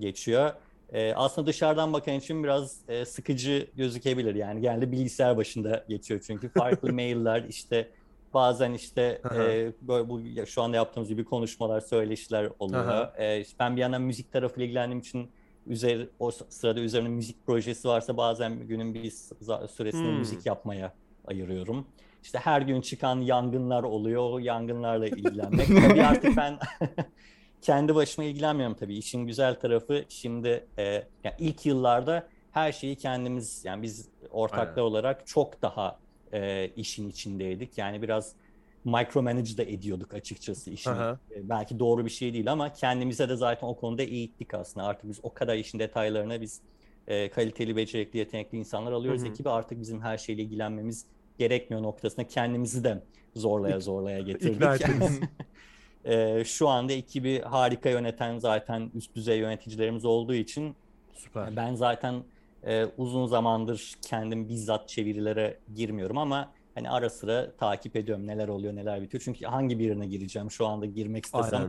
geçiyor. 0.00 0.52
Ee, 0.92 1.14
aslında 1.14 1.46
dışarıdan 1.46 1.92
bakan 1.92 2.14
için 2.14 2.44
biraz 2.44 2.80
e, 2.88 3.04
sıkıcı 3.04 3.66
gözükebilir 3.76 4.34
yani 4.34 4.60
genelde 4.60 4.92
bilgisayar 4.92 5.36
başında 5.36 5.84
geçiyor 5.88 6.20
çünkü 6.26 6.48
farklı 6.48 6.92
mailler 6.92 7.44
işte 7.48 7.90
bazen 8.34 8.72
işte 8.72 9.20
e, 9.34 9.72
böyle 9.82 10.08
bu 10.08 10.20
ya 10.20 10.46
şu 10.46 10.62
anda 10.62 10.76
yaptığımız 10.76 11.08
gibi 11.08 11.24
konuşmalar, 11.24 11.80
söyleşiler 11.80 12.50
oluyor. 12.58 13.08
Ee, 13.16 13.40
işte 13.40 13.56
ben 13.58 13.76
bir 13.76 13.80
yandan 13.80 14.02
müzik 14.02 14.32
tarafıyla 14.32 14.66
ilgilendiğim 14.66 15.00
için 15.00 15.30
üzeri, 15.66 16.08
o 16.18 16.30
sırada 16.30 16.80
üzerine 16.80 17.08
müzik 17.08 17.46
projesi 17.46 17.88
varsa 17.88 18.16
bazen 18.16 18.58
günün 18.58 18.94
bir 18.94 19.10
süresini 19.68 20.08
Hmm. 20.08 20.18
müzik 20.18 20.46
yapmaya 20.46 20.92
ayırıyorum. 21.26 21.86
İşte 22.22 22.38
her 22.38 22.62
gün 22.62 22.80
çıkan 22.80 23.20
yangınlar 23.20 23.82
oluyor, 23.82 24.30
o 24.32 24.38
yangınlarla 24.38 25.06
ilgilenmek. 25.06 25.66
tabii 25.88 26.02
artık 26.02 26.36
ben 26.36 26.58
kendi 27.62 27.94
başıma 27.94 28.24
ilgilenmiyorum 28.24 28.76
tabii. 28.76 28.96
İşin 28.96 29.26
güzel 29.26 29.54
tarafı 29.60 30.04
şimdi 30.08 30.66
e, 30.78 30.84
yani 31.24 31.34
ilk 31.38 31.66
yıllarda 31.66 32.28
her 32.50 32.72
şeyi 32.72 32.96
kendimiz 32.96 33.64
yani 33.64 33.82
biz 33.82 34.08
ortaklar 34.30 34.68
Aynen. 34.68 34.82
olarak 34.82 35.26
çok 35.26 35.62
daha 35.62 35.98
e, 36.32 36.70
işin 36.76 37.10
içindeydik. 37.10 37.78
Yani 37.78 38.02
biraz 38.02 38.32
micromanage 38.84 39.56
da 39.56 39.62
ediyorduk 39.62 40.14
açıkçası 40.14 40.70
işini. 40.70 40.92
Aha. 40.92 41.18
E, 41.36 41.48
belki 41.48 41.78
doğru 41.78 42.04
bir 42.04 42.10
şey 42.10 42.34
değil 42.34 42.52
ama 42.52 42.72
kendimize 42.72 43.28
de 43.28 43.36
zaten 43.36 43.66
o 43.66 43.76
konuda 43.76 44.02
eğittik 44.02 44.54
aslında. 44.54 44.86
Artık 44.86 45.08
biz 45.08 45.20
o 45.22 45.34
kadar 45.34 45.56
işin 45.56 45.78
detaylarına 45.78 46.40
biz 46.40 46.60
e, 47.08 47.30
kaliteli, 47.30 47.76
becerikli, 47.76 48.18
yetenekli 48.18 48.58
insanlar 48.58 48.92
alıyoruz 48.92 49.22
Hı 49.22 49.26
hı. 49.26 49.30
ekibe. 49.30 49.50
Artık 49.50 49.80
bizim 49.80 50.00
her 50.02 50.18
şeyle 50.18 50.42
ilgilenmemiz 50.42 51.04
gerekmiyor 51.38 51.82
noktasına 51.82 52.26
kendimizi 52.26 52.84
de 52.84 53.02
zorlaya 53.36 53.80
zorlaya 53.80 54.20
getirdik. 54.20 54.56
İkna 54.56 54.74
ettiniz. 54.74 55.20
E, 56.04 56.44
şu 56.44 56.68
anda 56.68 56.92
ekibi 56.92 57.40
harika 57.40 57.90
yöneten 57.90 58.38
zaten 58.38 58.90
üst 58.94 59.14
düzey 59.14 59.38
yöneticilerimiz 59.38 60.04
olduğu 60.04 60.34
için 60.34 60.76
Süper. 61.14 61.56
ben 61.56 61.74
zaten 61.74 62.22
e, 62.66 62.86
uzun 62.98 63.26
zamandır 63.26 63.94
kendim 64.02 64.48
bizzat 64.48 64.88
çevirilere 64.88 65.58
girmiyorum 65.74 66.18
ama 66.18 66.52
hani 66.74 66.90
ara 66.90 67.10
sıra 67.10 67.52
takip 67.56 67.96
ediyorum 67.96 68.26
neler 68.26 68.48
oluyor 68.48 68.76
neler 68.76 69.02
bitiyor. 69.02 69.22
Çünkü 69.24 69.46
hangi 69.46 69.78
birine 69.78 70.06
gireceğim 70.06 70.50
şu 70.50 70.66
anda 70.66 70.86
girmek 70.86 71.24
istesem. 71.24 71.60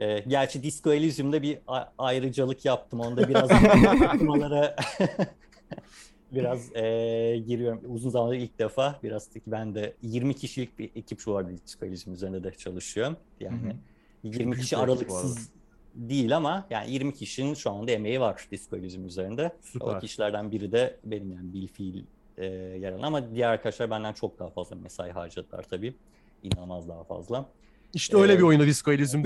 Aynen. 0.00 0.16
E, 0.16 0.24
gerçi 0.28 0.62
Disco 0.62 0.92
Elysium'da 0.92 1.42
bir 1.42 1.58
ayrıcalık 1.98 2.64
yaptım. 2.64 3.00
Onda 3.00 3.28
biraz 3.28 3.50
okumalara 4.14 4.76
biraz 6.32 6.76
e, 6.76 6.82
giriyorum. 7.46 7.80
Uzun 7.88 8.10
zamandır 8.10 8.36
ilk 8.36 8.58
defa 8.58 8.98
biraz 9.02 9.28
ben 9.46 9.74
de 9.74 9.94
20 10.02 10.34
kişilik 10.34 10.78
bir 10.78 10.90
ekip 10.96 11.20
şu 11.20 11.38
anda 11.38 11.50
Disco 11.66 11.86
Elysium 11.86 12.14
üzerinde 12.14 12.44
de 12.44 12.50
çalışıyorum. 12.50 13.16
Yani 13.40 13.62
Hı 13.62 13.66
hı. 13.66 13.72
20 14.22 14.52
büyük 14.52 14.60
kişi 14.60 14.76
aralıksız 14.76 15.50
değil 15.96 16.36
ama 16.36 16.66
yani 16.70 16.90
20 16.90 17.14
kişinin 17.14 17.54
şu 17.54 17.70
anda 17.70 17.90
emeği 17.90 18.20
var 18.20 18.46
Disco 18.50 18.76
Elysium 18.76 19.06
üzerinde. 19.06 19.46
O 19.46 19.62
Süper. 19.62 20.00
kişilerden 20.00 20.50
biri 20.50 20.72
de 20.72 20.96
benim 21.04 21.32
yani 21.32 21.52
bilfiil 21.52 22.04
e, 22.38 22.46
yer 22.54 22.92
alan 22.92 23.02
ama 23.02 23.34
diğer 23.34 23.48
arkadaşlar 23.48 23.90
benden 23.90 24.12
çok 24.12 24.38
daha 24.38 24.50
fazla 24.50 24.76
mesai 24.76 25.10
harcadılar 25.10 25.62
tabii. 25.62 25.94
İnanılmaz 26.42 26.88
daha 26.88 27.04
fazla. 27.04 27.48
İşte 27.94 28.16
öyle 28.16 28.36
bir 28.38 28.42
Ee, 28.42 28.46
oyunu 28.46 28.66
Disco 28.66 28.92
Elysium 28.92 29.24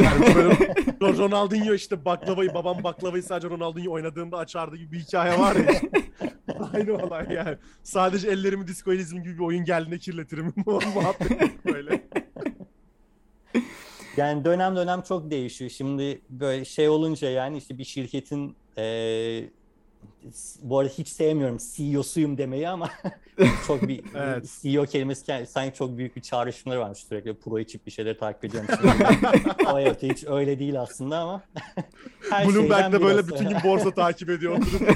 Ronaldinho 1.18 1.74
işte 1.74 2.04
baklavayı, 2.04 2.54
babam 2.54 2.84
baklavayı 2.84 3.22
sadece 3.22 3.48
Ronaldinho 3.50 3.92
oynadığında 3.92 4.38
açardı 4.38 4.76
gibi 4.76 4.92
bir 4.92 5.00
hikaye 5.00 5.38
var 5.38 5.56
ya. 5.56 5.72
işte. 5.72 5.90
Aynı 6.72 6.94
olay 6.94 7.26
yani. 7.34 7.56
Sadece 7.82 8.28
ellerimi 8.28 8.66
Disco 8.66 8.92
Elysium 8.92 9.22
gibi 9.22 9.34
bir 9.34 9.44
oyun 9.44 9.64
geldiğinde 9.64 9.98
kirletirim. 9.98 10.54
Muhabbet 10.66 11.64
böyle. 11.64 12.02
Yani 14.16 14.44
dönem 14.44 14.76
dönem 14.76 15.02
çok 15.02 15.30
değişiyor. 15.30 15.70
Şimdi 15.70 16.20
böyle 16.30 16.64
şey 16.64 16.88
olunca 16.88 17.30
yani 17.30 17.58
işte 17.58 17.78
bir 17.78 17.84
şirketin 17.84 18.56
e, 18.78 18.82
bu 20.62 20.78
arada 20.78 20.92
hiç 20.98 21.08
sevmiyorum 21.08 21.58
CEO'suyum 21.76 22.38
demeyi 22.38 22.68
ama 22.68 22.90
çok 23.66 23.88
bir 23.88 24.00
Evet. 24.14 24.50
CEO 24.62 24.84
kelimesi 24.84 25.46
sanki 25.48 25.78
çok 25.78 25.96
büyük 25.98 26.16
bir 26.16 26.20
çağrışımları 26.20 26.80
varmış 26.80 26.98
sürekli 26.98 27.34
pro 27.34 27.58
içip 27.58 27.86
bir 27.86 27.90
şeyleri 27.90 28.18
takip 28.18 28.44
ediyorum. 28.44 28.68
Ama 29.66 29.80
evet 29.80 30.02
hiç 30.02 30.24
öyle 30.26 30.58
değil 30.58 30.80
aslında 30.80 31.18
ama 31.18 31.42
her 32.30 32.48
Bloomberg'de 32.48 33.02
böyle 33.02 33.28
bütün 33.28 33.48
gün 33.48 33.58
borsa 33.64 33.90
takip 33.94 34.30
ediyor. 34.30 34.58
oturup. 34.58 34.88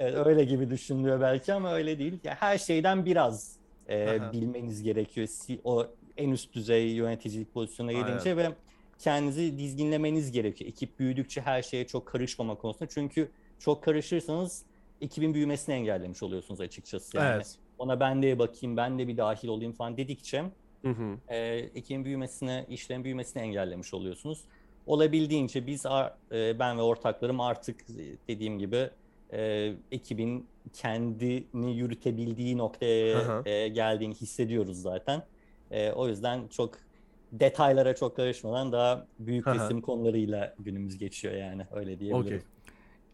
Evet, 0.00 0.26
öyle 0.26 0.44
gibi 0.44 0.70
düşünülüyor 0.70 1.20
belki 1.20 1.52
ama 1.52 1.72
öyle 1.74 1.98
değil. 1.98 2.18
Ya 2.24 2.36
her 2.40 2.58
şeyden 2.58 3.04
biraz 3.06 3.52
e, 3.88 4.20
Aha. 4.20 4.32
bilmeniz 4.32 4.82
gerekiyor. 4.82 5.26
Si- 5.26 5.60
O 5.64 5.86
en 6.16 6.30
üst 6.30 6.54
düzey 6.54 6.90
yöneticilik 6.90 7.54
pozisyonuna 7.54 7.92
gelince 7.92 8.36
ve 8.36 8.52
kendinizi 8.98 9.58
dizginlemeniz 9.58 10.32
gerekiyor. 10.32 10.70
Ekip 10.70 10.98
büyüdükçe 10.98 11.40
her 11.40 11.62
şeye 11.62 11.86
çok 11.86 12.06
karışmama 12.06 12.54
konusunda. 12.54 12.88
Çünkü 12.94 13.30
çok 13.58 13.82
karışırsanız 13.82 14.62
ekibin 15.00 15.34
büyümesini 15.34 15.74
engellemiş 15.74 16.22
oluyorsunuz 16.22 16.60
açıkçası. 16.60 17.16
Yani 17.16 17.34
Evet. 17.34 17.56
ona 17.78 18.00
ben 18.00 18.22
de 18.22 18.38
bakayım, 18.38 18.76
ben 18.76 18.98
de 18.98 19.08
bir 19.08 19.16
dahil 19.16 19.48
olayım 19.48 19.72
falan 19.72 19.96
dedikçe 19.96 20.44
Hı 20.82 20.88
hı. 20.90 21.18
e, 21.28 21.36
ekibin 21.74 22.04
büyümesine, 22.04 22.66
işlerin 22.68 23.04
büyümesini 23.04 23.42
engellemiş 23.42 23.94
oluyorsunuz. 23.94 24.40
Olabildiğince 24.86 25.66
biz, 25.66 25.86
e, 26.32 26.58
ben 26.58 26.78
ve 26.78 26.82
ortaklarım 26.82 27.40
artık 27.40 27.86
dediğim 28.28 28.58
gibi 28.58 28.90
e, 29.32 29.72
ekibin 29.92 30.46
kendini 30.72 31.76
yürütebildiği 31.76 32.58
noktaya 32.58 33.18
Aha. 33.18 33.42
e, 33.46 33.68
geldiğini 33.68 34.14
hissediyoruz 34.14 34.82
zaten. 34.82 35.22
E, 35.72 35.92
o 35.92 36.08
yüzden 36.08 36.48
çok 36.48 36.74
detaylara 37.32 37.94
çok 37.94 38.16
karışmadan 38.16 38.72
daha 38.72 39.06
büyük 39.18 39.46
Aha. 39.46 39.54
resim 39.54 39.80
konularıyla 39.80 40.54
günümüz 40.58 40.98
geçiyor 40.98 41.34
yani 41.34 41.66
öyle 41.72 41.98
diyebilirim. 42.00 42.26
Okey. 42.26 42.40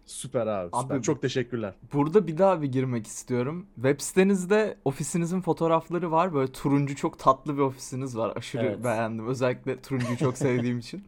Süper 0.06 0.46
abi. 0.46 0.70
Süper. 0.82 0.96
Abi- 0.96 1.02
Çok 1.02 1.22
teşekkürler. 1.22 1.74
Burada 1.92 2.26
bir 2.26 2.38
daha 2.38 2.62
bir 2.62 2.66
girmek 2.72 3.06
istiyorum. 3.06 3.66
Web 3.74 4.00
sitenizde 4.00 4.76
ofisinizin 4.84 5.40
fotoğrafları 5.40 6.11
var. 6.11 6.34
Böyle 6.34 6.52
turuncu 6.52 6.96
çok 6.96 7.18
tatlı 7.18 7.54
bir 7.56 7.62
ofisiniz 7.62 8.16
var. 8.16 8.32
Aşırı 8.36 8.66
Evet. 8.66 8.84
beğendim. 8.84 9.26
Özellikle 9.28 9.80
turuncuyu 9.82 10.16
çok 10.18 10.38
sevdiğim 10.38 10.78
için. 10.84 11.04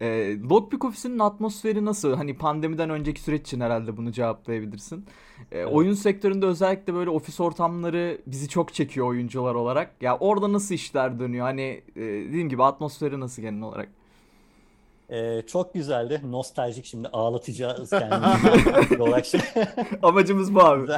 Ee, 0.00 0.36
Lockpick 0.50 0.84
ofisinin 0.84 1.18
atmosferi 1.18 1.84
nasıl? 1.84 2.14
Hani 2.14 2.36
pandemiden 2.38 2.90
önceki 2.90 3.20
süreç 3.20 3.40
için 3.40 3.60
herhalde 3.60 3.96
bunu 3.96 4.12
cevaplayabilirsin. 4.12 5.06
Ee, 5.52 5.58
Evet. 5.58 5.72
Oyun 5.72 5.92
sektöründe 5.94 6.46
özellikle 6.46 6.94
böyle 6.94 7.10
ofis 7.10 7.40
ortamları 7.40 8.20
bizi 8.26 8.48
çok 8.48 8.74
çekiyor 8.74 9.06
oyuncular 9.06 9.54
olarak. 9.54 10.02
Ya 10.02 10.18
orada 10.18 10.52
nasıl 10.52 10.74
işler 10.74 11.18
dönüyor? 11.20 11.46
Hani 11.46 11.82
e, 11.96 12.00
dediğim 12.02 12.48
gibi 12.48 12.64
atmosferi 12.64 13.20
nasıl 13.20 13.42
genel 13.42 13.62
olarak? 13.62 13.88
E, 15.10 15.42
çok 15.46 15.74
güzeldi. 15.74 16.20
Nostaljik 16.24 16.84
şimdi 16.84 17.08
ağlatacağız 17.08 17.90
kendimizi. 17.90 19.02
olarak. 19.02 19.26
Amacımız 20.02 20.54
bu 20.54 20.60
abi. 20.60 20.88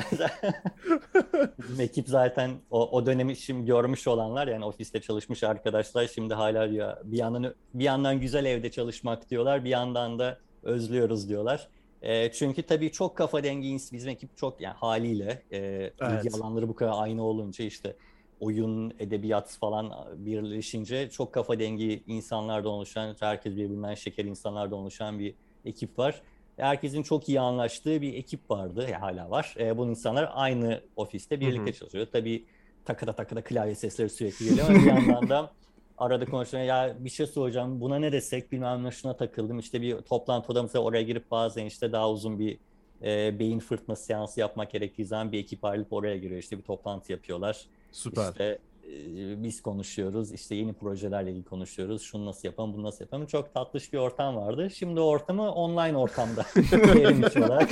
Bizim 1.59 1.81
ekip 1.81 2.09
zaten 2.09 2.51
o, 2.71 2.91
o 2.91 3.07
dönemi 3.07 3.37
şimdi 3.37 3.67
görmüş 3.67 4.09
olanlar 4.09 4.49
yani 4.49 4.65
ofiste 4.65 5.01
çalışmış 5.01 5.45
arkadaşlar 5.45 6.07
şimdi 6.07 6.35
hala 6.35 6.71
diyor 6.71 6.97
bir 7.05 7.19
yandan 7.19 7.55
bir 7.75 7.85
yandan 7.85 8.21
güzel 8.21 8.45
evde 8.45 8.71
çalışmak 8.71 9.31
diyorlar 9.31 9.65
bir 9.65 9.71
yandan 9.71 10.19
da 10.19 10.39
özlüyoruz 10.63 11.29
diyorlar. 11.29 11.69
E, 12.03 12.33
çünkü 12.33 12.63
tabii 12.63 12.93
çok 12.93 13.17
kafa 13.17 13.45
dengi 13.45 13.79
bizim 13.93 14.11
ekip 14.11 14.37
çok 14.37 14.61
yani 14.61 14.75
haliyle 14.75 15.43
e, 15.51 15.59
Evet. 15.59 16.25
ilgi 16.25 16.37
alanları 16.37 16.69
bu 16.69 16.75
kadar 16.75 16.93
aynı 16.95 17.25
olunca 17.25 17.65
işte 17.65 17.97
oyun, 18.41 18.95
edebiyat 18.99 19.59
falan 19.61 19.93
birleşince 20.17 21.11
çok 21.11 21.33
kafa 21.33 21.59
dengi 21.59 22.03
insanlardan 22.07 22.73
oluşan, 22.73 23.17
herkes 23.21 23.57
birbirinden 23.57 23.95
şeker 23.95 24.25
insanlardan 24.25 24.79
oluşan 24.79 25.19
bir 25.19 25.35
ekip 25.65 25.99
var. 25.99 26.23
Herkesin 26.57 27.03
çok 27.03 27.29
iyi 27.29 27.41
anlaştığı 27.41 28.01
bir 28.01 28.15
ekip 28.15 28.51
vardı, 28.51 28.87
ya 28.91 29.01
hala 29.01 29.31
var. 29.31 29.55
E, 29.59 29.79
bu 29.79 29.87
insanlar 29.87 30.31
aynı 30.35 30.81
ofiste 30.97 31.41
birlikte 31.41 31.71
hı. 31.71 31.73
çalışıyor. 31.73 32.07
Tabii 32.13 32.45
takıda 32.85 33.13
takıda 33.13 33.45
klavye 33.45 33.75
sesleri 33.75 34.11
sürekli 34.11 34.45
geliyor 34.45 34.69
ama 34.69 34.79
bir 34.79 34.87
yandan 34.87 35.29
da 35.29 35.53
arada 35.99 36.25
konuşuyor. 36.25 36.65
Ya 36.65 36.97
bir 36.99 37.11
şey 37.11 37.27
soracağım, 37.27 37.81
buna 37.81 37.99
ne 37.99 38.13
desek 38.13 38.53
bilmem 38.53 38.85
ne 38.85 38.91
şuna 38.91 39.17
takıldım. 39.17 39.59
İşte 39.59 39.83
bir 39.83 39.97
toplantı 39.97 40.53
odamıza 40.53 40.79
oraya 40.79 41.03
girip 41.03 41.31
bazen 41.31 41.65
işte 41.65 41.93
daha 41.93 42.11
uzun 42.11 42.39
bir 42.39 42.59
e, 43.03 43.39
beyin 43.39 43.59
fırtınası 43.59 44.05
seansı 44.05 44.41
yapmak 44.41 44.71
gerektiği 44.71 45.05
zaman 45.05 45.33
bir 45.33 45.39
ekip 45.39 45.65
ayrılıp 45.65 45.93
oraya 45.93 46.17
giriyor. 46.17 46.41
İşte 46.41 46.59
bir 46.59 46.63
toplantı 46.63 47.13
yapıyorlar. 47.13 47.67
Süper. 47.93 48.29
İşte 48.31 48.59
e, 48.85 49.43
biz 49.43 49.63
konuşuyoruz, 49.63 50.33
işte 50.33 50.55
yeni 50.55 50.73
projelerle 50.73 51.31
ilgili 51.31 51.45
konuşuyoruz. 51.45 52.03
Şunu 52.03 52.27
nasıl 52.27 52.49
yapalım, 52.49 52.75
bunu 52.75 52.83
nasıl 52.83 53.05
yapalım. 53.05 53.27
Çok 53.27 53.55
tatlış 53.55 53.93
bir 53.93 53.99
ortam 53.99 54.37
vardı. 54.37 54.71
Şimdi 54.71 55.01
ortamı 55.01 55.53
online 55.53 55.97
ortamda 55.97 56.47
çevirmiş 56.71 57.37
olarak. 57.37 57.71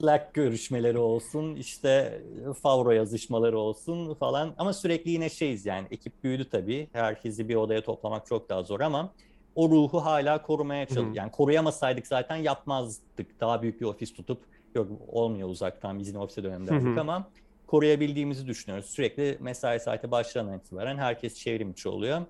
Slack 0.00 0.34
görüşmeleri 0.34 0.98
olsun, 0.98 1.56
işte 1.56 2.22
Favro 2.62 2.90
yazışmaları 2.90 3.58
olsun 3.58 4.14
falan. 4.14 4.54
Ama 4.58 4.72
sürekli 4.72 5.10
yine 5.10 5.30
şeyiz 5.30 5.66
yani 5.66 5.86
ekip 5.90 6.24
büyüdü 6.24 6.48
tabii. 6.50 6.88
Herkesi 6.92 7.48
bir 7.48 7.54
odaya 7.54 7.82
toplamak 7.82 8.26
çok 8.26 8.48
daha 8.48 8.62
zor 8.62 8.80
ama 8.80 9.12
o 9.54 9.68
ruhu 9.70 10.04
hala 10.04 10.42
korumaya 10.42 10.86
çalışıyoruz. 10.86 11.16
Yani 11.16 11.30
koruyamasaydık 11.30 12.06
zaten 12.06 12.36
yapmazdık. 12.36 13.40
Daha 13.40 13.62
büyük 13.62 13.80
bir 13.80 13.86
ofis 13.86 14.14
tutup 14.14 14.38
Yok 14.74 14.88
olmuyor 15.08 15.48
uzaktan 15.48 15.98
biz 15.98 16.08
yine 16.08 16.18
ofise 16.18 16.42
hı. 16.42 17.00
ama 17.00 17.28
koruyabildiğimizi 17.76 18.46
düşünüyoruz. 18.46 18.86
Sürekli 18.90 19.36
mesai 19.40 19.80
saati 19.80 20.10
başlanan 20.10 20.58
itibaren 20.58 20.98
herkes 20.98 21.34
çevrim 21.34 21.70
içi 21.70 21.88
oluyor. 21.88 22.22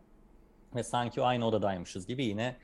Ve 0.74 0.82
sanki 0.82 1.22
aynı 1.22 1.46
odadaymışız 1.46 2.06
gibi 2.06 2.24
yine 2.24 2.56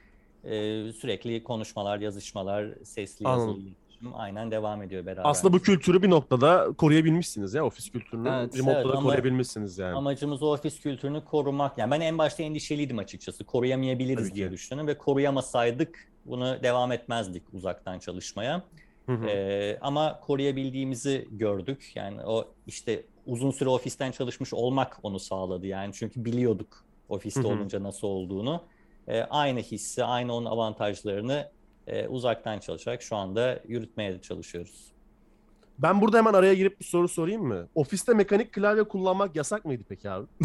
e, 0.44 0.50
sürekli 0.92 1.44
konuşmalar, 1.44 1.98
yazışmalar, 2.00 2.66
sesli 2.84 3.24
yazılı 3.24 3.44
Anladım. 3.50 3.62
iletişim 3.66 4.14
aynen 4.14 4.50
devam 4.50 4.82
ediyor 4.82 5.06
beraber. 5.06 5.30
Aslında 5.30 5.52
bu 5.54 5.58
kültürü 5.58 6.02
bir 6.02 6.10
noktada 6.10 6.72
koruyabilmişsiniz 6.78 7.54
ya. 7.54 7.64
Ofis 7.66 7.90
kültürünü 7.90 8.28
Evet. 8.28 8.56
remote'da 8.58 8.80
Evet, 8.80 8.86
ama- 8.86 9.02
koruyabilmişsiniz 9.02 9.78
yani. 9.78 9.96
Amacımız 9.96 10.42
o 10.42 10.52
ofis 10.52 10.80
kültürünü 10.80 11.24
korumak. 11.24 11.78
Yani 11.78 11.90
ben 11.90 12.00
en 12.00 12.18
başta 12.18 12.42
endişeliydim 12.42 12.98
açıkçası. 12.98 13.44
Koruyamayabiliriz 13.44 14.18
Tabii 14.22 14.28
ki. 14.28 14.34
diye 14.34 14.50
düşündüm 14.50 14.86
ve 14.86 14.98
koruyamasaydık 14.98 16.08
bunu 16.24 16.62
devam 16.62 16.92
etmezdik 16.92 17.42
uzaktan 17.54 17.98
çalışmaya. 17.98 18.62
Hı 19.08 19.12
hı. 19.12 19.26
Ee, 19.26 19.78
ama 19.80 20.20
koruyabildiğimizi 20.20 21.28
gördük. 21.30 21.92
Yani 21.94 22.20
o 22.26 22.48
işte 22.66 23.04
uzun 23.26 23.50
süre 23.50 23.68
ofisten 23.68 24.10
çalışmış 24.10 24.54
olmak 24.54 24.98
onu 25.02 25.18
sağladı. 25.18 25.66
Yani 25.66 25.92
çünkü 25.92 26.24
biliyorduk 26.24 26.84
ofiste 27.08 27.40
Hı 27.40 27.44
hı. 27.44 27.48
olunca 27.48 27.82
nasıl 27.82 28.08
olduğunu. 28.08 28.64
Ee, 29.08 29.20
aynı 29.20 29.60
hissi, 29.60 30.04
aynı 30.04 30.34
onun 30.34 30.46
avantajlarını 30.46 31.50
e, 31.86 32.08
uzaktan 32.08 32.58
çalışarak 32.58 33.02
şu 33.02 33.16
anda 33.16 33.60
yürütmeye 33.68 34.12
de 34.12 34.20
çalışıyoruz. 34.20 34.92
Ben 35.78 36.00
burada 36.00 36.18
hemen 36.18 36.34
araya 36.34 36.54
girip 36.54 36.80
bir 36.80 36.84
soru 36.84 37.08
sorayım 37.08 37.42
mı? 37.42 37.68
Ofiste 37.74 38.14
mekanik 38.14 38.52
klavye 38.52 38.84
kullanmak 38.84 39.36
yasak 39.36 39.64
mıydı 39.64 39.84
peki 39.88 40.10
abi? 40.10 40.26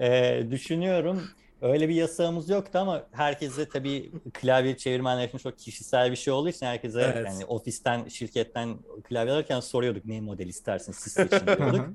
Ee, 0.00 0.46
düşünüyorum. 0.50 1.22
Öyle 1.62 1.88
bir 1.88 1.94
yasağımız 1.94 2.48
yoktu 2.48 2.78
ama 2.78 3.02
herkese 3.12 3.68
tabii 3.68 4.12
klavye 4.34 4.76
çevirmenler 4.76 5.28
için 5.28 5.38
çok 5.38 5.58
kişisel 5.58 6.10
bir 6.10 6.16
şey 6.16 6.32
olduğu 6.32 6.48
için 6.48 6.66
herkese 6.66 7.00
Evet. 7.14 7.26
yani 7.26 7.44
ofisten, 7.44 8.08
şirketten 8.08 8.76
klavye 9.08 9.32
alırken 9.32 9.60
soruyorduk 9.60 10.04
ne 10.04 10.20
model 10.20 10.46
istersin 10.46 10.92
siz 10.92 11.12
seçin 11.12 11.46
diyorduk. 11.46 11.86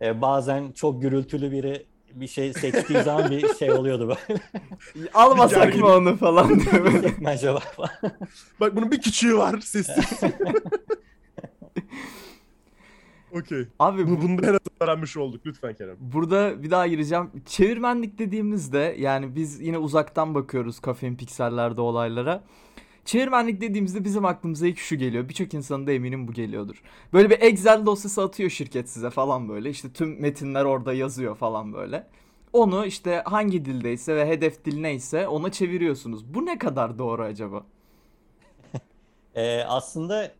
Ee, 0.00 0.20
bazen 0.20 0.72
çok 0.72 1.02
gürültülü 1.02 1.52
biri 1.52 1.86
bir 2.14 2.26
şey 2.28 2.52
seçtiği 2.52 3.02
zaman 3.02 3.30
bir 3.30 3.54
şey 3.54 3.72
oluyordu 3.72 4.08
böyle. 4.08 4.40
Almasak 5.14 5.76
mı 5.76 5.86
onu 5.86 6.16
falan 6.16 6.60
diyor. 6.60 7.04
acaba 7.26 7.58
falan. 7.58 7.90
Bak 8.60 8.76
bunun 8.76 8.90
bir 8.90 9.00
küçüğü 9.00 9.36
var 9.36 9.60
sessiz. 9.60 10.20
Okey. 13.36 13.66
Abi 13.78 14.06
Bunu, 14.06 14.16
bu- 14.18 14.22
bunu 14.22 14.38
da 14.38 14.46
en 14.46 14.46
azından 14.46 14.60
öğrenmiş 14.80 15.16
olduk. 15.16 15.46
Lütfen 15.46 15.74
Kerem. 15.74 15.96
Burada 16.00 16.62
bir 16.62 16.70
daha 16.70 16.86
gireceğim. 16.86 17.30
Çevirmenlik 17.46 18.18
dediğimizde 18.18 18.96
yani 18.98 19.34
biz 19.36 19.60
yine 19.60 19.78
uzaktan 19.78 20.34
bakıyoruz 20.34 20.80
kafein 20.80 21.16
piksellerde 21.16 21.80
olaylara. 21.80 22.44
Çevirmenlik 23.04 23.60
dediğimizde 23.60 24.04
bizim 24.04 24.24
aklımıza 24.24 24.66
ilk 24.66 24.78
şu 24.78 24.96
geliyor. 24.96 25.28
Birçok 25.28 25.54
insanın 25.54 25.86
da 25.86 25.92
eminim 25.92 26.28
bu 26.28 26.32
geliyordur. 26.32 26.82
Böyle 27.12 27.30
bir 27.30 27.40
Excel 27.40 27.86
dosyası 27.86 28.22
atıyor 28.22 28.50
şirket 28.50 28.88
size 28.90 29.10
falan 29.10 29.48
böyle. 29.48 29.70
İşte 29.70 29.92
tüm 29.92 30.20
metinler 30.20 30.64
orada 30.64 30.92
yazıyor 30.92 31.36
falan 31.36 31.72
böyle. 31.72 32.06
Onu 32.52 32.86
işte 32.86 33.22
hangi 33.26 33.64
dildeyse 33.64 34.16
ve 34.16 34.26
hedef 34.28 34.64
dil 34.64 34.80
neyse 34.80 35.28
ona 35.28 35.52
çeviriyorsunuz. 35.52 36.34
Bu 36.34 36.46
ne 36.46 36.58
kadar 36.58 36.98
doğru 36.98 37.22
acaba? 37.22 37.66
Ee, 39.34 39.62
aslında 39.68 40.32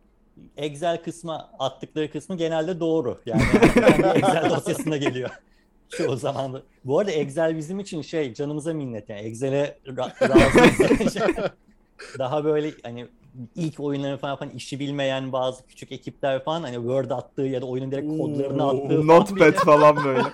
Excel 0.57 1.03
kısmı 1.03 1.47
attıkları 1.59 2.11
kısmı 2.11 2.37
genelde 2.37 2.79
doğru. 2.79 3.21
Yani 3.25 3.41
Excel 4.15 4.49
dosyasında 4.49 4.97
geliyor. 4.97 5.29
Çoğu 5.89 6.15
zaman 6.17 6.53
da. 6.53 6.61
Bu 6.85 6.99
arada 6.99 7.11
Excel 7.11 7.57
bizim 7.57 7.79
için 7.79 8.01
şey 8.01 8.33
canımıza 8.33 8.73
minnet 8.73 9.09
yani 9.09 9.21
Excel'e 9.21 9.77
ra- 9.85 10.29
razıyız. 10.29 11.15
Daha 12.19 12.43
böyle 12.43 12.71
hani 12.83 13.07
ilk 13.55 13.79
oyunları 13.79 14.17
falan 14.17 14.31
yapan 14.31 14.49
işi 14.49 14.79
bilmeyen 14.79 15.31
bazı 15.31 15.65
küçük 15.67 15.91
ekipler 15.91 16.43
falan 16.43 16.61
hani 16.61 16.75
Word 16.75 17.09
attığı 17.11 17.41
ya 17.41 17.61
da 17.61 17.65
oyunun 17.65 17.91
direkt 17.91 18.17
kodlarını 18.17 18.65
Oo, 18.67 18.69
attığı 18.69 18.95
falan 19.01 19.07
Notepad 19.07 19.47
bile- 19.47 19.51
falan 19.51 20.03
böyle. 20.05 20.23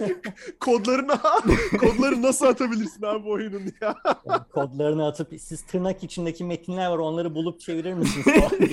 Kodlarını 0.60 1.12
kodları 1.80 2.22
nasıl 2.22 2.46
atabilirsin 2.46 3.02
abi 3.02 3.24
bu 3.24 3.30
oyunun 3.30 3.62
ya? 3.80 3.94
Yani 4.26 4.40
kodlarını 4.52 5.06
atıp 5.06 5.28
siz 5.40 5.66
tırnak 5.66 6.04
içindeki 6.04 6.44
metinler 6.44 6.90
var 6.90 6.98
onları 6.98 7.34
bulup 7.34 7.60
çevirir 7.60 7.92
misiniz 7.94 8.24
falan. 8.24 8.50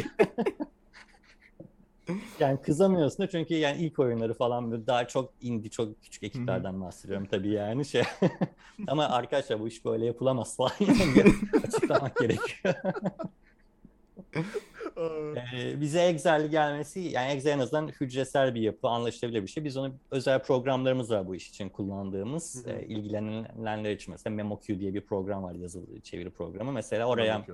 Yani 2.40 2.62
kızamıyorsun 2.62 3.26
da 3.26 3.30
çünkü 3.30 3.54
yani 3.54 3.82
ilk 3.82 4.00
oyunları 4.00 4.34
falan 4.34 4.72
böyle 4.72 4.88
daha 4.88 5.08
çok 5.08 5.34
indie 5.42 5.70
çok 5.70 6.02
küçük 6.02 6.24
ekiplerden 6.24 6.82
bahsediyorum 6.82 7.28
tabii 7.32 7.50
yani 7.50 7.86
şey. 7.86 8.04
Ama 8.88 9.06
arkadaşlar 9.10 9.60
bu 9.60 9.68
iş 9.68 9.86
böyle 9.86 10.06
yapılamaz 10.06 10.56
falan 10.56 10.72
açıklamak 11.68 12.16
gerekiyor. 12.16 12.76
Ee, 14.98 15.82
bize 15.82 16.02
Excel 16.02 16.48
gelmesi 16.48 17.00
yani 17.00 17.32
Excel 17.32 17.52
en 17.52 17.60
azından 17.60 17.88
hücresel 17.88 18.56
bir 18.56 18.62
yapı, 18.62 18.88
anlaşılabilir 18.88 19.42
bir 19.42 19.48
şey. 19.48 19.64
Biz 19.64 19.78
onu 19.78 19.94
özel 20.12 20.44
programlarımız 20.44 21.12
var 21.12 21.28
bu 21.28 21.36
iş 21.36 21.50
için 21.50 21.70
kullandığımız. 21.70 22.68
Ee, 22.68 22.86
ilgilenenler 22.86 23.92
için 23.92 24.12
mesela 24.12 24.36
MemoQ 24.36 24.80
diye 24.80 24.94
bir 24.94 25.02
program 25.02 25.44
var 25.44 25.56
yazılı 25.56 26.02
çeviri 26.02 26.30
programı. 26.30 26.72
Mesela 26.72 27.06
oraya 27.06 27.46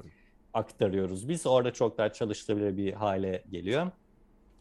aktarıyoruz 0.54 1.30
biz. 1.30 1.48
Orada 1.48 1.74
çok 1.74 1.98
daha 1.98 2.14
çalışılabilir 2.14 2.78
bir 2.78 2.94
hale 2.94 3.44
geliyor. 3.52 3.92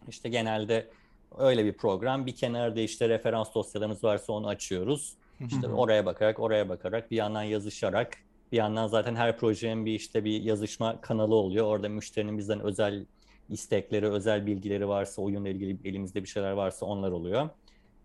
İşte 0.08 0.28
genelde 0.28 0.90
öyle 1.38 1.64
bir 1.64 1.72
program. 1.72 2.26
Bir 2.26 2.34
kenarda 2.34 2.80
işte 2.80 3.08
referans 3.08 3.54
dosyalarımız 3.54 4.04
varsa 4.04 4.32
onu 4.32 4.48
açıyoruz. 4.48 5.14
İşte 5.40 5.68
oraya 5.68 6.06
bakarak, 6.06 6.40
oraya 6.40 6.68
bakarak 6.68 7.10
bir 7.10 7.16
yandan 7.16 7.42
yazışarak 7.42 8.18
bir 8.52 8.56
yandan 8.56 8.86
zaten 8.86 9.14
her 9.14 9.38
projenin 9.38 9.86
bir 9.86 9.92
işte 9.92 10.24
bir 10.24 10.42
yazışma 10.42 11.00
kanalı 11.00 11.34
oluyor. 11.34 11.66
Orada 11.66 11.88
müşterinin 11.88 12.38
bizden 12.38 12.60
özel 12.60 13.06
istekleri, 13.48 14.08
özel 14.08 14.46
bilgileri 14.46 14.88
varsa, 14.88 15.22
oyunla 15.22 15.48
ilgili 15.48 15.88
elimizde 15.88 16.22
bir 16.22 16.28
şeyler 16.28 16.52
varsa 16.52 16.86
onlar 16.86 17.10
oluyor. 17.10 17.48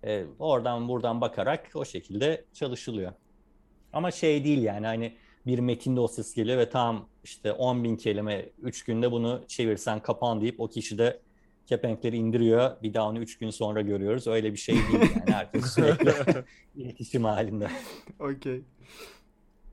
Ee, 0.03 0.25
oradan 0.39 0.87
buradan 0.87 1.21
bakarak 1.21 1.71
o 1.75 1.85
şekilde 1.85 2.45
çalışılıyor. 2.53 3.13
Ama 3.93 4.11
şey 4.11 4.43
değil 4.43 4.63
yani 4.63 4.85
hani 4.85 5.13
bir 5.45 5.59
metin 5.59 5.95
dosyası 5.95 6.35
geliyor 6.35 6.57
ve 6.57 6.69
tam 6.69 7.07
işte 7.23 7.51
10 7.51 7.83
bin 7.83 7.95
kelime 7.95 8.45
3 8.61 8.83
günde 8.83 9.11
bunu 9.11 9.41
çevirsen 9.47 9.99
kapan 9.99 10.41
deyip 10.41 10.59
o 10.59 10.67
kişi 10.67 10.97
de 10.97 11.19
kepenkleri 11.68 12.18
indiriyor. 12.18 12.72
Bir 12.84 12.93
daha 12.93 13.09
onu 13.09 13.20
3 13.20 13.38
gün 13.38 13.49
sonra 13.49 13.82
görüyoruz. 13.82 14.28
Öyle 14.28 14.51
bir 14.51 14.57
şey 14.57 14.76
değil 14.76 15.01
yani. 15.01 15.34
Herkes 15.34 15.66
sürekli 15.66 16.14
iletişim 16.76 17.24
halinde. 17.24 17.70
Okey. 18.20 18.62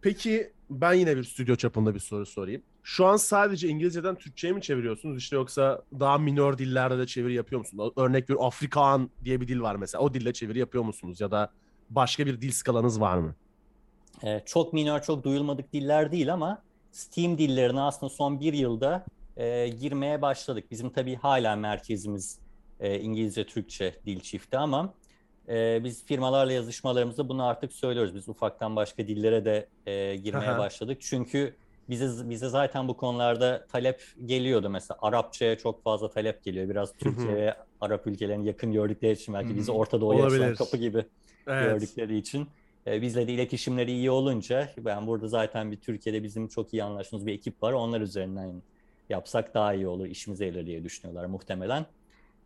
Peki 0.03 0.53
ben 0.70 0.93
yine 0.93 1.16
bir 1.16 1.24
stüdyo 1.24 1.57
çapında 1.57 1.95
bir 1.95 2.01
soru 2.01 2.26
sorayım. 2.26 2.62
Şu 2.82 3.07
an 3.07 3.16
sadece 3.16 3.68
İngilizceden 3.68 4.14
Türkçe'ye 4.14 4.53
mi 4.53 4.62
çeviriyorsunuz 4.62 5.18
işte 5.18 5.36
yoksa 5.36 5.82
daha 6.01 6.18
minor 6.18 6.59
dillerde 6.59 6.99
de 6.99 7.07
çeviri 7.07 7.34
yapıyor 7.34 7.59
musunuz? 7.59 7.93
Örnek 7.97 8.28
bir 8.28 8.47
Afrikaan 8.47 9.11
diye 9.24 9.41
bir 9.41 9.49
dil 9.49 9.61
var 9.61 9.76
mesela. 9.76 10.03
O 10.05 10.14
dille 10.14 10.32
çeviri 10.32 10.59
yapıyor 10.59 10.84
musunuz 10.84 11.20
ya 11.20 11.30
da 11.30 11.51
başka 11.91 12.26
bir 12.26 12.41
dil 12.41 12.51
skalanız 12.51 13.01
var 13.01 13.18
mı? 13.18 13.34
Ee, 14.24 14.43
çok 14.47 14.72
minor, 14.72 15.03
çok 15.03 15.24
duyulmadık 15.24 15.72
diller 15.72 16.12
değil 16.12 16.32
ama 16.32 16.62
Steam 16.93 17.39
dillerine 17.39 17.80
aslında 17.80 18.11
son 18.11 18.41
bir 18.41 18.53
yılda 18.53 19.07
e, 19.39 19.68
girmeye 19.68 20.22
başladık. 20.22 20.64
Bizim 20.70 20.91
tabii 20.91 21.14
hala 21.14 21.57
merkezimiz 21.57 22.39
e, 22.80 23.01
İngilizce, 23.01 23.47
Türkçe 23.47 23.95
dil 24.07 24.20
çifti 24.20 24.59
ama 24.59 24.95
e, 25.49 25.84
biz 25.84 26.05
firmalarla 26.05 26.53
yazışmalarımızda 26.53 27.28
bunu 27.28 27.45
artık 27.45 27.72
söylüyoruz. 27.72 28.14
Biz 28.14 28.28
ufaktan 28.28 28.76
başka 28.76 29.07
dillere 29.07 29.45
de 29.45 29.68
e, 29.86 30.16
girmeye 30.16 30.51
Aha. 30.51 30.59
başladık. 30.59 30.99
Çünkü 31.01 31.55
bize 31.89 32.30
bize 32.30 32.49
zaten 32.49 32.89
bu 32.89 32.97
konularda 32.97 33.66
talep 33.72 34.03
geliyordu. 34.24 34.70
Mesela 34.70 34.99
Arapçaya 35.03 35.59
çok 35.59 35.82
fazla 35.82 36.11
talep 36.11 36.45
geliyor. 36.45 36.68
Biraz 36.68 36.97
Türkiye 36.97 37.34
ve 37.36 37.55
Arap 37.80 38.07
ülkelerine 38.07 38.47
yakın 38.47 38.72
gördükleri 38.72 39.12
için 39.12 39.34
belki 39.34 39.57
bizi. 39.57 39.72
Orta 39.72 40.01
Doğu'ya 40.01 40.24
açılan 40.24 40.55
kapı 40.55 40.76
gibi 40.76 41.05
gördükleri 41.47 42.16
için. 42.16 42.49
E, 42.86 43.03
bizle 43.03 43.26
de 43.28 43.32
iletişimleri 43.32 43.93
iyi 43.93 44.11
olunca 44.11 44.68
ben 44.78 45.07
burada 45.07 45.28
zaten 45.28 45.72
bir 45.72 45.76
Türkiye'de 45.76 46.22
bizim 46.22 46.49
çok 46.49 46.74
iyi 46.74 46.84
anlaştığımız 46.84 47.26
bir 47.26 47.32
ekip 47.32 47.62
var. 47.62 47.72
Onlar 47.72 48.01
üzerinden 48.01 48.62
yapsak 49.09 49.54
daha 49.54 49.74
iyi 49.74 49.88
olur, 49.88 50.06
işimize 50.06 50.46
gelir 50.46 50.66
diye 50.66 50.84
düşünüyorlar 50.84 51.24
muhtemelen. 51.24 51.86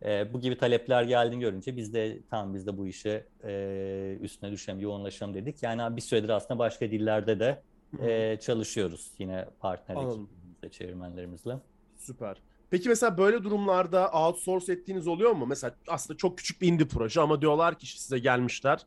E, 0.05 0.33
bu 0.33 0.41
gibi 0.41 0.59
talepler 0.59 1.03
geldiğini 1.03 1.41
görünce 1.41 1.77
biz 1.77 1.95
de 1.95 2.19
tamam 2.31 2.55
biz 2.55 2.67
de 2.67 2.79
bu 2.79 2.87
işe 2.87 3.27
e, 3.45 4.19
üstüne 4.21 4.53
düşelim, 4.53 4.81
yoğunlaşalım 4.81 5.35
dedik. 5.35 5.63
Yani 5.63 5.97
bir 5.97 6.03
süredir 6.03 6.29
aslında 6.29 6.59
başka 6.59 6.91
dillerde 6.91 7.41
de 7.41 7.63
e, 8.01 8.39
çalışıyoruz 8.41 9.11
yine 9.19 9.49
partner 9.61 9.97
ekibimizle, 9.97 10.71
çevirmenlerimizle. 10.71 11.59
Süper. 11.97 12.37
Peki 12.71 12.89
mesela 12.89 13.19
böyle 13.19 13.45
durumlarda 13.45 14.11
outsource 14.11 14.73
ettiğiniz 14.73 15.07
oluyor 15.07 15.33
mu? 15.33 15.47
Mesela 15.47 15.75
aslında 15.89 16.17
çok 16.17 16.39
küçük 16.39 16.61
bir 16.61 16.69
indie 16.69 16.89
proje 16.89 17.21
ama 17.21 17.41
diyorlar 17.41 17.79
ki 17.79 18.01
size 18.01 18.19
gelmişler. 18.19 18.87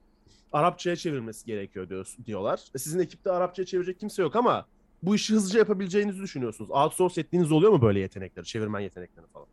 Arapçaya 0.54 0.96
çevirmesi 0.96 1.46
gerekiyor 1.46 1.90
diyor, 1.90 2.16
diyorlar. 2.26 2.64
E 2.76 2.78
sizin 2.78 3.00
ekipte 3.00 3.32
Arapçaya 3.32 3.66
çevirecek 3.66 4.00
kimse 4.00 4.22
yok 4.22 4.36
ama 4.36 4.66
bu 5.06 5.16
işi 5.16 5.34
hızlıca 5.34 5.60
yapabileceğinizi 5.60 6.22
düşünüyorsunuz. 6.22 6.72
Outsource 6.72 7.22
ettiğiniz 7.22 7.52
oluyor 7.52 7.72
mu 7.72 7.82
böyle 7.82 8.00
yetenekleri, 8.00 8.46
çevirmen 8.46 8.80
yetenekleri 8.80 9.26
falan? 9.28 9.48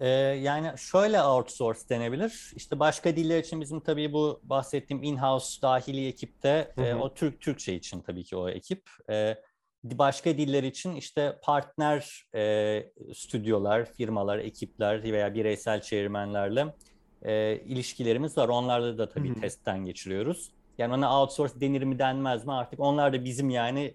Ee, 0.00 0.08
yani 0.08 0.78
şöyle 0.78 1.22
outsource 1.22 1.80
denebilir. 1.88 2.52
İşte 2.56 2.80
başka 2.80 3.16
diller 3.16 3.38
için 3.38 3.60
bizim 3.60 3.80
tabii 3.80 4.12
bu 4.12 4.40
bahsettiğim 4.42 5.02
in-house 5.02 5.62
dahili 5.62 6.06
ekipte 6.06 6.72
Hı 6.74 6.82
e, 6.82 6.94
o 6.94 7.14
Türk 7.14 7.40
Türkçe 7.40 7.74
için 7.74 8.00
tabii 8.00 8.24
ki 8.24 8.36
o 8.36 8.48
ekip. 8.48 8.82
E, 9.10 9.36
başka 9.84 10.38
diller 10.38 10.62
için 10.62 10.94
işte 10.94 11.38
partner 11.42 12.26
e, 12.34 12.92
stüdyolar, 13.14 13.92
firmalar, 13.92 14.38
ekipler 14.38 15.02
veya 15.02 15.34
bireysel 15.34 15.82
çevirmenlerle 15.82 16.74
e, 17.22 17.56
ilişkilerimiz 17.56 18.38
var. 18.38 18.48
Onlarla 18.48 18.98
da 18.98 19.08
tabii 19.08 19.28
Hı 19.28 19.34
hı. 19.34 19.40
testten 19.40 19.84
geçiriyoruz. 19.84 20.52
Yani 20.78 20.94
ona 20.94 21.20
outsource 21.20 21.60
denir 21.60 21.82
mi 21.82 21.98
denmez 21.98 22.46
mi 22.46 22.52
artık 22.52 22.80
onlar 22.80 23.12
da 23.12 23.24
bizim 23.24 23.50
yani 23.50 23.94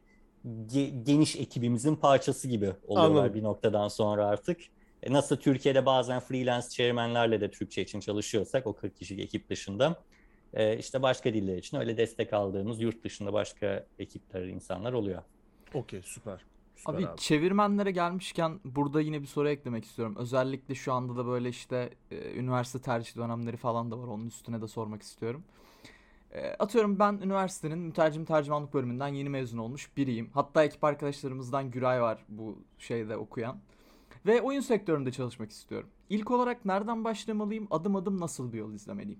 ge- 0.67 1.03
geniş 1.03 1.35
ekibimizin 1.35 1.95
parçası 1.95 2.47
gibi 2.47 2.73
oluyorlar 2.87 3.19
Anladım. 3.19 3.33
bir 3.35 3.43
noktadan 3.43 3.87
sonra 3.87 4.25
artık. 4.25 4.59
E, 5.03 5.13
nasıl 5.13 5.35
Türkiye'de 5.37 5.85
bazen 5.85 6.19
freelance 6.19 6.69
çevirmenlerle 6.69 7.41
de 7.41 7.51
Türkçe 7.51 7.81
için 7.81 7.99
çalışıyorsak 7.99 8.67
o 8.67 8.73
40 8.75 8.95
kişilik 8.97 9.23
ekip 9.23 9.49
dışında 9.49 10.03
e, 10.53 10.77
işte 10.77 11.01
başka 11.01 11.33
diller 11.33 11.57
için 11.57 11.77
öyle 11.77 11.97
destek 11.97 12.33
aldığımız 12.33 12.81
yurt 12.81 13.03
dışında 13.03 13.33
başka 13.33 13.85
ekipler, 13.99 14.43
insanlar 14.43 14.93
oluyor. 14.93 15.21
Okey 15.73 16.01
süper. 16.03 16.45
Süper 16.75 16.93
Abi, 16.93 17.07
abi. 17.07 17.17
çevirmenlere 17.19 17.91
gelmişken 17.91 18.59
burada 18.65 19.01
yine 19.01 19.21
bir 19.21 19.27
soru 19.27 19.49
eklemek 19.49 19.85
istiyorum. 19.85 20.15
Özellikle 20.19 20.75
şu 20.75 20.93
anda 20.93 21.15
da 21.15 21.25
böyle 21.25 21.49
işte 21.49 21.89
e, 22.11 22.33
üniversite 22.33 22.79
tercih 22.81 23.15
dönemleri 23.15 23.57
falan 23.57 23.91
da 23.91 23.99
var. 23.99 24.07
Onun 24.07 24.27
üstüne 24.27 24.61
de 24.61 24.67
sormak 24.67 25.01
istiyorum. 25.01 25.43
E, 26.37 26.55
atıyorum 26.59 26.99
ben 26.99 27.13
üniversitenin 27.23 27.79
mütercim 27.79 28.25
tercümanlık 28.25 28.73
bölümünden 28.73 29.07
yeni 29.07 29.29
mezun 29.29 29.57
olmuş 29.57 29.97
biriyim. 29.97 30.29
Hatta 30.33 30.63
ekip 30.63 30.83
arkadaşlarımızdan 30.83 31.71
Güray 31.71 32.01
var 32.01 32.25
bu 32.29 32.59
şeyde 32.77 33.17
okuyan. 33.17 33.57
Ve 34.25 34.41
oyun 34.41 34.61
sektöründe 34.61 35.11
çalışmak 35.11 35.51
istiyorum. 35.51 35.89
İlk 36.09 36.31
olarak 36.31 36.65
nereden 36.65 37.03
başlamalıyım? 37.03 37.67
Adım 37.71 37.95
adım 37.95 38.19
nasıl 38.19 38.53
bir 38.53 38.57
yol 38.57 38.73
izlemeliyim? 38.73 39.19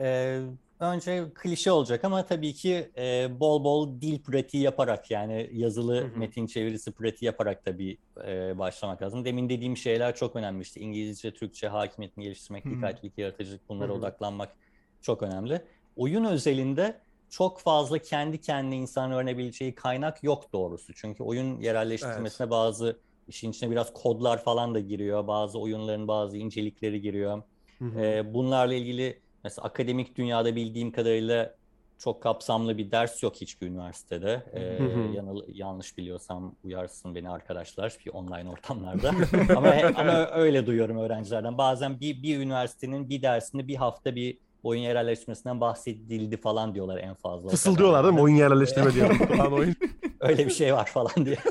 Ee, 0.00 0.40
önce 0.80 1.24
klişe 1.34 1.72
olacak 1.72 2.04
ama 2.04 2.26
tabii 2.26 2.52
ki 2.52 2.90
e, 2.96 3.40
bol 3.40 3.64
bol 3.64 4.00
dil 4.00 4.22
pratiği 4.22 4.62
yaparak 4.62 5.10
yani 5.10 5.50
yazılı 5.52 6.00
Hı 6.00 6.04
hı. 6.04 6.18
metin 6.18 6.46
çevirisi 6.46 6.92
pratiği 6.92 7.26
yaparak 7.26 7.64
tabii 7.64 7.98
e, 8.26 8.58
başlamak 8.58 9.02
lazım. 9.02 9.24
Demin 9.24 9.48
dediğim 9.48 9.76
şeyler 9.76 10.16
çok 10.16 10.36
önemli 10.36 10.62
işte 10.62 10.80
İngilizce, 10.80 11.34
Türkçe 11.34 11.68
hakimiyetini 11.68 12.24
geliştirmek, 12.24 12.64
Hı 12.64 12.68
hı. 12.68 12.74
dikkatlilik, 12.74 13.18
yaratıcılık 13.18 13.68
bunlara 13.68 13.88
Hı 13.88 13.92
hı. 13.92 13.98
odaklanmak 13.98 14.56
çok 15.04 15.22
önemli. 15.22 15.64
Oyun 15.96 16.24
özelinde 16.24 17.00
çok 17.28 17.60
fazla 17.60 17.98
kendi 17.98 18.40
kendine 18.40 18.76
insan 18.76 19.12
öğrenebileceği 19.12 19.74
kaynak 19.74 20.24
yok 20.24 20.52
doğrusu. 20.52 20.94
Çünkü 20.94 21.22
oyun 21.22 21.60
yerelleştirmesine 21.60 22.50
bazı 22.50 23.00
işin 23.28 23.50
içine 23.50 23.70
biraz 23.70 23.92
kodlar 23.92 24.44
falan 24.44 24.74
da 24.74 24.80
giriyor. 24.80 25.26
Bazı 25.26 25.58
oyunların 25.58 26.08
bazı 26.08 26.36
incelikleri 26.36 27.00
giriyor. 27.00 27.42
Hı 27.78 27.84
hı. 27.84 28.00
Ee, 28.00 28.34
bunlarla 28.34 28.74
ilgili 28.74 29.22
mesela 29.44 29.66
akademik 29.66 30.16
dünyada 30.16 30.56
bildiğim 30.56 30.92
kadarıyla 30.92 31.54
çok 31.98 32.22
kapsamlı 32.22 32.78
bir 32.78 32.90
ders 32.90 33.22
yok 33.22 33.36
hiçbir 33.36 33.66
üniversitede. 33.66 34.42
Ee, 34.54 34.60
Hı 34.60 34.84
hı. 34.84 35.14
yanıl- 35.14 35.44
yanlış 35.48 35.98
biliyorsam 35.98 36.56
uyarsın 36.64 37.14
beni 37.14 37.30
arkadaşlar 37.30 37.96
bir 38.06 38.10
online 38.10 38.50
ortamlarda. 38.50 39.10
ama, 39.56 39.74
ama 39.94 40.30
öyle 40.30 40.66
duyuyorum 40.66 40.98
öğrencilerden. 40.98 41.58
Bazen 41.58 42.00
bir, 42.00 42.22
bir 42.22 42.38
üniversitenin 42.38 43.08
bir 43.08 43.22
dersinde 43.22 43.68
bir 43.68 43.76
hafta 43.76 44.16
bir 44.16 44.38
oyun 44.64 44.82
yerelleştirmesinden 44.82 45.60
bahsedildi 45.60 46.36
falan 46.36 46.74
diyorlar 46.74 46.98
en 46.98 47.14
fazla. 47.14 47.50
Fısıldıyorlar 47.50 48.04
değil 48.04 48.14
mi? 48.14 48.20
Oyun 48.20 48.36
yerleştirme 48.36 48.94
diye. 48.94 49.08
Lan 49.38 49.52
oyun. 49.52 49.76
Öyle 50.20 50.46
bir 50.46 50.52
şey 50.52 50.74
var 50.74 50.86
falan 50.86 51.26
diye. 51.26 51.36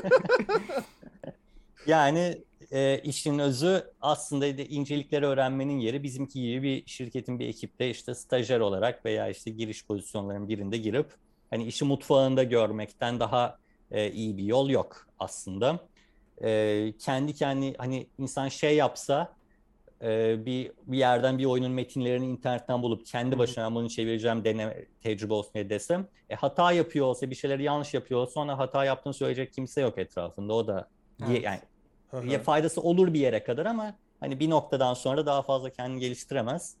Yani 1.86 2.38
e, 2.72 3.00
işin 3.04 3.38
özü 3.38 3.84
aslında 4.00 4.46
incelikleri 4.46 5.26
öğrenmenin 5.26 5.78
yeri 5.78 6.02
bizimki 6.02 6.42
gibi 6.42 6.62
bir 6.62 6.82
şirketin 6.86 7.38
bir 7.38 7.48
ekipte 7.48 7.90
işte 7.90 8.14
stajyer 8.14 8.60
olarak 8.60 9.04
veya 9.04 9.28
işte 9.28 9.50
giriş 9.50 9.86
pozisyonlarının 9.86 10.48
birinde 10.48 10.76
girip 10.76 11.06
hani 11.50 11.64
işi 11.64 11.84
mutfağında 11.84 12.42
görmekten 12.42 13.20
daha 13.20 13.58
e, 13.90 14.10
iyi 14.10 14.36
bir 14.36 14.42
yol 14.44 14.70
yok 14.70 15.06
aslında. 15.18 15.78
E, 16.42 16.92
kendi 16.98 17.34
kendi 17.34 17.76
hani 17.76 18.06
insan 18.18 18.48
şey 18.48 18.76
yapsa 18.76 19.32
e, 20.04 20.46
bir 20.46 20.72
bir 20.86 20.98
yerden 20.98 21.38
bir 21.38 21.44
oyunun 21.44 21.70
metinlerini 21.72 22.26
internetten 22.26 22.82
bulup 22.82 23.06
kendi 23.06 23.38
başına 23.38 23.64
"Ben 23.64 23.74
bunu 23.74 23.88
çevireceğim 23.88 24.44
deneme 24.44 24.84
tecrübe 25.02 25.34
olsun 25.34 25.54
diye 25.54 25.70
desem 25.70 26.08
e, 26.30 26.34
hata 26.34 26.72
yapıyor 26.72 27.06
olsa 27.06 27.30
bir 27.30 27.34
şeyleri 27.34 27.62
yanlış 27.62 27.94
yapıyor 27.94 28.20
olsa 28.20 28.32
sonra 28.32 28.58
hata 28.58 28.84
yaptığını 28.84 29.14
söyleyecek 29.14 29.52
kimse 29.52 29.80
yok 29.80 29.98
etrafında 29.98 30.54
o 30.54 30.66
da 30.66 30.88
Evet. 31.28 31.44
yani 31.44 31.58
ya 32.32 32.38
faydası 32.42 32.80
olur 32.80 33.14
bir 33.14 33.20
yere 33.20 33.44
kadar 33.44 33.66
ama 33.66 33.94
hani 34.20 34.40
bir 34.40 34.50
noktadan 34.50 34.94
sonra 34.94 35.26
daha 35.26 35.42
fazla 35.42 35.70
kendini 35.70 36.00
geliştiremez. 36.00 36.76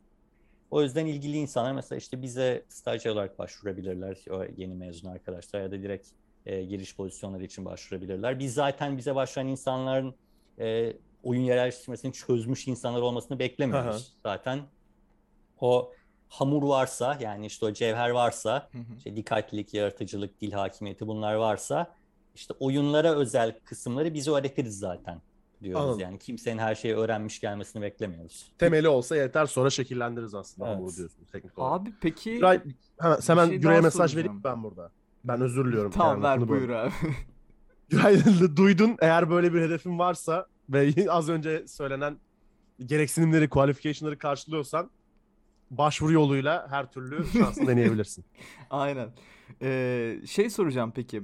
O 0.70 0.82
yüzden 0.82 1.06
ilgili 1.06 1.36
insanlar 1.36 1.72
mesela 1.72 1.98
işte 1.98 2.22
bize 2.22 2.64
stajyer 2.68 3.12
olarak 3.12 3.38
başvurabilirler 3.38 4.18
o 4.30 4.44
yeni 4.56 4.74
mezun 4.74 5.08
arkadaşlar 5.08 5.60
ya 5.60 5.70
da 5.72 5.82
direkt 5.82 6.08
e, 6.46 6.62
giriş 6.62 6.96
pozisyonları 6.96 7.44
için 7.44 7.64
başvurabilirler. 7.64 8.38
Biz 8.38 8.54
zaten 8.54 8.98
bize 8.98 9.14
başvuran 9.14 9.48
insanların 9.48 10.14
e, 10.58 10.92
oyun 11.24 11.42
yerleştirmesini 11.42 12.12
çözmüş 12.12 12.68
insanlar 12.68 13.00
olmasını 13.00 13.30
Hı 13.30 13.34
hı. 13.34 13.38
beklemiyoruz. 13.38 14.12
Zaten 14.22 14.60
o 15.60 15.92
hamur 16.28 16.62
varsa 16.62 17.18
yani 17.20 17.46
işte 17.46 17.66
o 17.66 17.72
cevher 17.72 18.10
varsa 18.10 18.68
Hı 18.72 18.78
hı. 18.78 18.82
işte 18.96 19.16
dikkatlilik, 19.16 19.74
yaratıcılık, 19.74 20.40
dil 20.40 20.52
hakimiyeti 20.52 21.06
bunlar 21.06 21.34
varsa 21.34 21.94
işte 22.34 22.54
oyunlara 22.60 23.14
özel 23.14 23.58
kısımları 23.64 24.14
biz 24.14 24.28
öğretiriz 24.28 24.78
zaten 24.78 25.20
diyoruz. 25.62 25.84
Anladım. 25.84 26.00
Yani 26.00 26.18
kimsenin 26.18 26.58
her 26.58 26.74
şeyi 26.74 26.94
öğrenmiş 26.94 27.40
gelmesini 27.40 27.82
beklemiyoruz. 27.82 28.52
Temeli 28.58 28.88
olsa 28.88 29.16
yeter 29.16 29.46
sonra 29.46 29.70
şekillendiririz 29.70 30.34
aslında 30.34 30.68
Evet. 30.68 30.76
hamuru 30.78 30.96
diyorsunuz 30.96 31.28
teknik 31.32 31.58
olarak. 31.58 31.80
Abi 31.80 31.90
peki 32.00 32.34
Güray, 32.34 32.60
hemen, 33.00 33.18
bir 33.18 33.28
hemen 33.28 33.46
şey 33.46 33.56
Güray'a 33.58 33.82
mesaj 33.82 34.16
vereyim 34.16 34.44
ben 34.44 34.62
burada. 34.62 34.90
Ben 35.24 35.40
özür 35.40 35.64
diliyorum. 35.64 35.90
tamam 35.90 36.22
yani 36.22 36.40
ver 36.40 36.48
buyur 36.48 36.68
böldüm. 36.68 36.76
abi. 36.76 36.92
Güray 37.88 38.22
duydun 38.56 38.96
eğer 39.00 39.30
böyle 39.30 39.54
bir 39.54 39.60
hedefin 39.60 39.98
varsa 39.98 40.46
ve 40.68 40.94
az 41.10 41.28
önce 41.28 41.68
söylenen 41.68 42.18
gereksinimleri, 42.86 43.48
qualification'ları 43.48 44.18
karşılıyorsan 44.18 44.90
başvuru 45.70 46.12
yoluyla 46.12 46.66
her 46.70 46.92
türlü 46.92 47.26
şansını 47.32 47.66
deneyebilirsin. 47.66 48.24
Aynen. 48.70 49.08
Ee, 49.62 50.20
şey 50.26 50.50
soracağım 50.50 50.92
peki. 50.94 51.22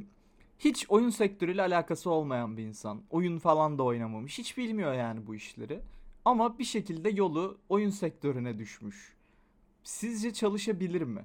Hiç 0.58 0.86
oyun 0.88 1.10
sektörüyle 1.10 1.62
alakası 1.62 2.10
olmayan 2.10 2.56
bir 2.56 2.62
insan. 2.62 3.02
Oyun 3.10 3.38
falan 3.38 3.78
da 3.78 3.82
oynamamış. 3.82 4.38
Hiç 4.38 4.56
bilmiyor 4.56 4.94
yani 4.94 5.26
bu 5.26 5.34
işleri. 5.34 5.80
Ama 6.24 6.58
bir 6.58 6.64
şekilde 6.64 7.10
yolu 7.10 7.58
oyun 7.68 7.90
sektörüne 7.90 8.58
düşmüş. 8.58 9.16
Sizce 9.84 10.32
çalışabilir 10.32 11.02
mi? 11.02 11.24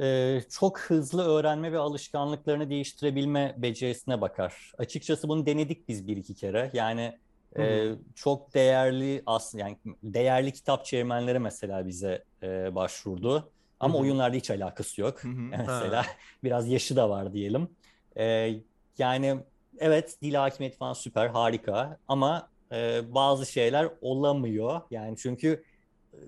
Ee, 0.00 0.40
çok 0.50 0.80
hızlı 0.80 1.24
öğrenme 1.24 1.72
ve 1.72 1.78
alışkanlıklarını 1.78 2.70
değiştirebilme 2.70 3.54
becerisine 3.58 4.20
bakar. 4.20 4.72
Açıkçası 4.78 5.28
bunu 5.28 5.46
denedik 5.46 5.88
biz 5.88 6.06
bir 6.06 6.16
iki 6.16 6.34
kere. 6.34 6.70
Yani 6.74 7.18
Hı 7.56 7.62
hı. 7.62 7.66
e, 7.66 7.96
çok 8.14 8.54
değerli 8.54 9.22
aslında 9.26 9.64
yani 9.64 9.78
değerli 10.02 10.52
kitap 10.52 10.84
çevirmenleri 10.84 11.38
mesela 11.38 11.86
bize 11.86 12.24
e, 12.42 12.74
başvurdu. 12.74 13.50
Ama 13.80 13.94
Hı 13.94 13.98
hı. 13.98 14.02
oyunlarda 14.02 14.36
hiç 14.36 14.50
alakası 14.50 15.00
yok. 15.00 15.20
Mesela 15.24 16.06
biraz 16.44 16.68
yaşı 16.68 16.96
da 16.96 17.10
var 17.10 17.32
diyelim. 17.32 17.68
Ee, 18.16 18.54
yani 18.98 19.36
evet 19.78 20.16
dil 20.22 20.34
hakimiyeti 20.34 20.76
falan 20.78 20.92
süper, 20.92 21.28
harika 21.28 21.98
ama 22.08 22.48
e, 22.72 23.00
bazı 23.14 23.46
şeyler 23.46 23.88
olamıyor. 24.00 24.80
Yani 24.90 25.16
çünkü 25.16 25.64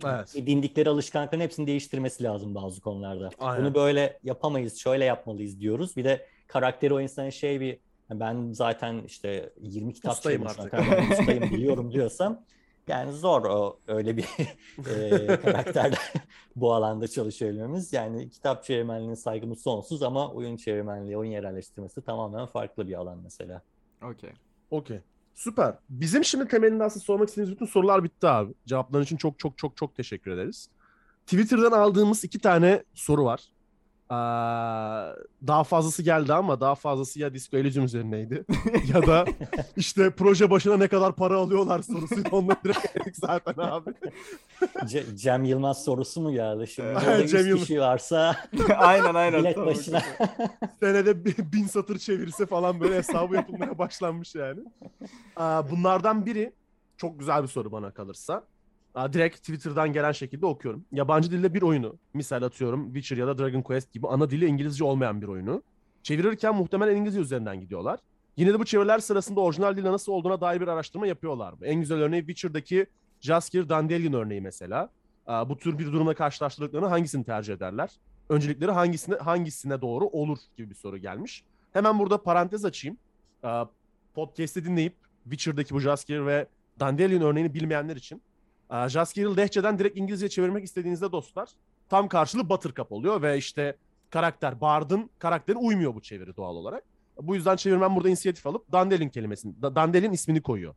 Evet. 0.04 0.36
edindikleri 0.36 0.88
alışkanlıkların 0.90 1.42
hepsini 1.42 1.66
değiştirmesi 1.66 2.24
lazım 2.24 2.54
bazı 2.54 2.80
konularda. 2.80 3.30
Aynen. 3.38 3.64
Bunu 3.64 3.74
böyle 3.74 4.18
yapamayız, 4.24 4.76
şöyle 4.76 5.04
yapmalıyız 5.04 5.60
diyoruz. 5.60 5.96
Bir 5.96 6.04
de 6.04 6.26
karakteri 6.46 6.94
o 6.94 7.00
insanın 7.00 7.30
şey 7.30 7.60
bir 7.60 7.78
ben 8.10 8.52
zaten 8.52 9.02
işte 9.06 9.52
20 9.60 9.94
kitap 9.94 10.12
Ustayım 10.12 10.46
artık. 10.46 10.74
ustayım 11.12 11.42
biliyorum 11.42 11.92
diyorsam 11.92 12.44
yani 12.88 13.12
zor 13.12 13.44
o 13.44 13.78
öyle 13.88 14.16
bir 14.16 14.24
e, 14.90 15.26
karakterde 15.40 15.96
bu 16.56 16.74
alanda 16.74 17.08
çalışabilmemiz. 17.08 17.92
Yani 17.92 18.30
kitap 18.30 18.64
çevirmenliğine 18.64 19.16
saygımız 19.16 19.62
sonsuz 19.62 20.02
ama 20.02 20.32
oyun 20.32 20.56
çevirmenliği, 20.56 21.16
oyun 21.16 21.30
yerleştirmesi 21.30 22.02
tamamen 22.02 22.46
farklı 22.46 22.88
bir 22.88 22.94
alan 22.94 23.18
mesela. 23.24 23.62
Okey. 24.02 24.30
Okey. 24.70 25.00
Süper. 25.36 25.74
Bizim 25.88 26.24
şimdi 26.24 26.48
temelinde 26.48 26.84
aslında 26.84 27.04
sormak 27.04 27.28
istediğimiz 27.28 27.54
bütün 27.56 27.66
sorular 27.66 28.04
bitti 28.04 28.26
abi. 28.28 28.54
Cevapların 28.66 29.04
için 29.04 29.16
çok 29.16 29.38
çok 29.38 29.58
çok 29.58 29.76
çok 29.76 29.96
teşekkür 29.96 30.30
ederiz. 30.30 30.70
Twitter'dan 31.26 31.72
aldığımız 31.72 32.24
iki 32.24 32.38
tane 32.38 32.84
soru 32.94 33.24
var. 33.24 33.55
Ee, 34.10 34.14
daha 35.46 35.64
fazlası 35.64 36.02
geldi 36.02 36.32
ama 36.32 36.60
daha 36.60 36.74
fazlası 36.74 37.20
ya 37.20 37.34
Disco 37.34 37.56
Elysium 37.56 37.84
üzerineydi 37.84 38.44
ya 38.94 39.06
da 39.06 39.24
işte 39.76 40.10
proje 40.10 40.50
başına 40.50 40.76
ne 40.76 40.88
kadar 40.88 41.12
para 41.16 41.36
alıyorlar 41.36 41.82
sorusuydu. 41.82 42.28
Onları 42.32 42.58
direkt 42.64 43.16
zaten 43.26 43.54
abi. 43.62 43.90
Ce- 44.86 45.16
Cem 45.16 45.44
Yılmaz 45.44 45.84
sorusu 45.84 46.20
mu 46.20 46.32
geldi? 46.32 46.66
Şimdi 46.66 46.88
burada 46.94 47.26
Cem 47.26 47.38
100 47.40 47.46
Yılmaz. 47.46 47.60
kişi 47.66 47.80
varsa 47.80 48.36
aynen 48.76 49.14
aynen. 49.14 49.40
bilet 49.40 49.54
Tamam. 49.54 49.70
başına 49.70 50.02
Senede 50.80 51.24
bi- 51.24 51.52
bin 51.52 51.66
satır 51.66 51.98
çevirse 51.98 52.46
falan 52.46 52.80
böyle 52.80 52.96
hesabı 52.96 53.34
yapılmaya 53.34 53.78
başlanmış 53.78 54.34
yani. 54.34 54.60
Ee, 55.38 55.40
bunlardan 55.70 56.26
biri 56.26 56.52
çok 56.96 57.18
güzel 57.18 57.42
bir 57.42 57.48
soru 57.48 57.72
bana 57.72 57.90
kalırsa. 57.90 58.44
Direkt 58.96 59.36
Twitter'dan 59.36 59.92
gelen 59.92 60.12
şekilde 60.12 60.46
okuyorum. 60.46 60.84
Yabancı 60.92 61.30
dilde 61.30 61.54
bir 61.54 61.62
oyunu, 61.62 61.96
misal 62.14 62.42
atıyorum 62.42 62.84
Witcher 62.84 63.16
ya 63.16 63.26
da 63.26 63.38
Dragon 63.38 63.62
Quest 63.62 63.92
gibi 63.92 64.08
ana 64.08 64.30
dili 64.30 64.46
İngilizce 64.46 64.84
olmayan 64.84 65.22
bir 65.22 65.26
oyunu. 65.26 65.62
Çevirirken 66.02 66.54
muhtemelen 66.54 66.96
İngilizce 66.96 67.20
üzerinden 67.20 67.60
gidiyorlar. 67.60 68.00
Yine 68.36 68.52
de 68.54 68.58
bu 68.58 68.64
çeviriler 68.64 68.98
sırasında 68.98 69.40
orijinal 69.40 69.76
dilde 69.76 69.92
nasıl 69.92 70.12
olduğuna 70.12 70.40
dair 70.40 70.60
bir 70.60 70.68
araştırma 70.68 71.06
yapıyorlar 71.06 71.52
mı? 71.52 71.58
En 71.62 71.80
güzel 71.80 71.98
örneği 71.98 72.20
Witcher'daki 72.20 72.86
Jaskier 73.20 73.68
Dandelion 73.68 74.12
örneği 74.12 74.40
mesela. 74.40 74.90
Bu 75.28 75.56
tür 75.56 75.78
bir 75.78 75.86
durumla 75.86 76.14
karşılaştırdıklarını 76.14 76.86
hangisini 76.86 77.24
tercih 77.24 77.54
ederler? 77.54 77.90
Öncelikleri 78.28 78.70
hangisine 78.70 79.16
hangisine 79.16 79.80
doğru 79.80 80.06
olur 80.06 80.38
gibi 80.56 80.70
bir 80.70 80.74
soru 80.74 80.98
gelmiş. 80.98 81.44
Hemen 81.72 81.98
burada 81.98 82.22
parantez 82.22 82.64
açayım. 82.64 82.96
Podcast'i 84.14 84.64
dinleyip 84.64 84.94
Witcher'daki 85.24 85.74
bu 85.74 85.80
Jaskier 85.80 86.26
ve 86.26 86.46
Dandelion 86.80 87.20
örneğini 87.20 87.54
bilmeyenler 87.54 87.96
için 87.96 88.22
aa, 88.70 88.88
Jaskier'i 88.88 89.36
lehçeden 89.36 89.78
direkt 89.78 89.98
İngilizce 89.98 90.28
çevirmek 90.28 90.64
istediğinizde 90.64 91.12
dostlar 91.12 91.48
tam 91.88 92.08
karşılığı 92.08 92.48
Buttercup 92.48 92.92
oluyor 92.92 93.22
ve 93.22 93.38
işte 93.38 93.76
karakter 94.10 94.60
Bard'ın 94.60 95.10
karakteri 95.18 95.56
uymuyor 95.56 95.94
bu 95.94 96.02
çeviri 96.02 96.36
doğal 96.36 96.56
olarak. 96.56 96.84
Bu 97.22 97.34
yüzden 97.34 97.56
çevirmen 97.56 97.96
burada 97.96 98.08
inisiyatif 98.08 98.46
alıp 98.46 98.72
Dandelion 98.72 99.08
kelimesini, 99.08 99.62
Da- 99.62 99.74
Dandelion 99.76 100.12
ismini 100.12 100.42
koyuyor 100.42 100.74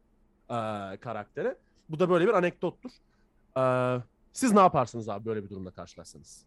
aa, 0.49 0.97
karaktere. 1.01 1.57
Bu 1.89 1.99
da 1.99 2.09
böyle 2.09 2.27
bir 2.27 2.33
anekdottur. 2.33 2.91
Aa, 3.55 3.97
siz 4.33 4.51
ne 4.53 4.59
yaparsınız 4.59 5.09
abi 5.09 5.25
böyle 5.25 5.43
bir 5.43 5.49
durumda 5.49 5.71
karşılaşsanız? 5.71 6.45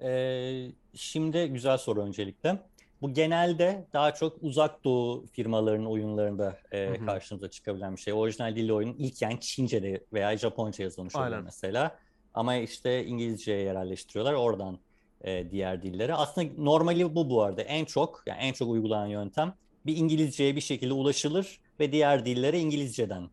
Ee, 0.00 0.66
şimdi 0.94 1.48
güzel 1.48 1.78
soru 1.78 2.02
öncelikle. 2.02 2.62
Bu 3.02 3.14
genelde 3.14 3.86
daha 3.92 4.14
çok 4.14 4.36
uzak 4.40 4.84
doğu 4.84 5.26
firmalarının 5.26 5.86
oyunlarında 5.86 6.58
e, 6.72 6.86
Hı 6.88 6.94
hı. 7.02 7.06
karşımıza 7.06 7.50
çıkabilen 7.50 7.96
bir 7.96 8.00
şey. 8.00 8.14
Orijinal 8.14 8.56
dilli 8.56 8.72
oyun 8.72 8.94
ilk 8.98 9.22
yani 9.22 9.40
Çince'de 9.40 10.04
veya 10.12 10.36
Japonca 10.36 10.84
yazılmış 10.84 11.16
oluyor 11.16 11.30
Aynen. 11.30 11.44
mesela. 11.44 11.98
Ama 12.34 12.56
işte 12.56 13.04
İngilizceye 13.06 13.60
yerelleştiriyorlar 13.62 14.32
oradan 14.34 14.78
e, 15.24 15.50
diğer 15.50 15.82
dilleri. 15.82 16.14
Aslında 16.14 16.52
normali 16.58 17.14
bu 17.14 17.30
bu 17.30 17.42
arada. 17.42 17.62
En 17.62 17.84
çok 17.84 18.22
yani 18.26 18.38
en 18.40 18.52
çok 18.52 18.70
uygulanan 18.70 19.06
yöntem 19.06 19.54
bir 19.86 19.96
İngilizceye 19.96 20.56
bir 20.56 20.60
şekilde 20.60 20.92
ulaşılır 20.92 21.60
ve 21.80 21.92
diğer 21.92 22.26
dillere 22.26 22.58
İngilizceden 22.60 23.30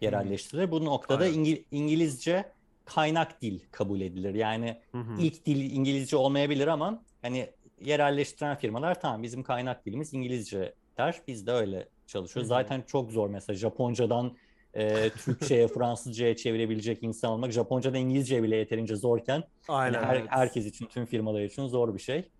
yerelleştirilir. 0.00 0.70
Bu 0.70 0.84
noktada. 0.84 1.28
İngil- 1.28 1.64
İngilizce 1.70 2.52
kaynak 2.84 3.42
dil 3.42 3.60
kabul 3.70 4.00
edilir. 4.00 4.34
Yani 4.34 4.80
Hı 4.92 4.98
hı. 4.98 5.20
ilk 5.20 5.46
dil 5.46 5.70
İngilizce 5.70 6.16
olmayabilir 6.16 6.66
ama 6.66 7.04
hani 7.22 7.50
yerelleştiren 7.80 8.56
firmalar 8.56 9.00
tamam 9.00 9.22
bizim 9.22 9.42
kaynak 9.42 9.86
dilimiz 9.86 10.14
İngilizce 10.14 10.74
der. 10.98 11.20
Biz 11.28 11.46
de 11.46 11.52
öyle 11.52 11.88
çalışıyoruz. 12.06 12.50
Hı 12.50 12.54
hı. 12.54 12.58
Zaten 12.58 12.82
çok 12.86 13.12
zor 13.12 13.30
mesela 13.30 13.56
Japoncadan 13.56 14.36
e, 14.74 15.10
Türkçe'ye, 15.10 15.68
Fransızca'ya 15.74 16.36
çevirebilecek 16.36 17.02
insan 17.02 17.30
olmak. 17.30 17.52
Japoncadan 17.52 18.00
İngilizce 18.00 18.42
bile 18.42 18.56
yeterince 18.56 18.96
zorken 18.96 19.44
Aynen. 19.68 19.98
hani 19.98 20.06
her- 20.06 20.16
evet. 20.16 20.28
herkes 20.30 20.66
için, 20.66 20.86
tüm 20.86 21.06
firmalar 21.06 21.40
için 21.42 21.66
zor 21.66 21.94
bir 21.94 22.00
şey. 22.00 22.30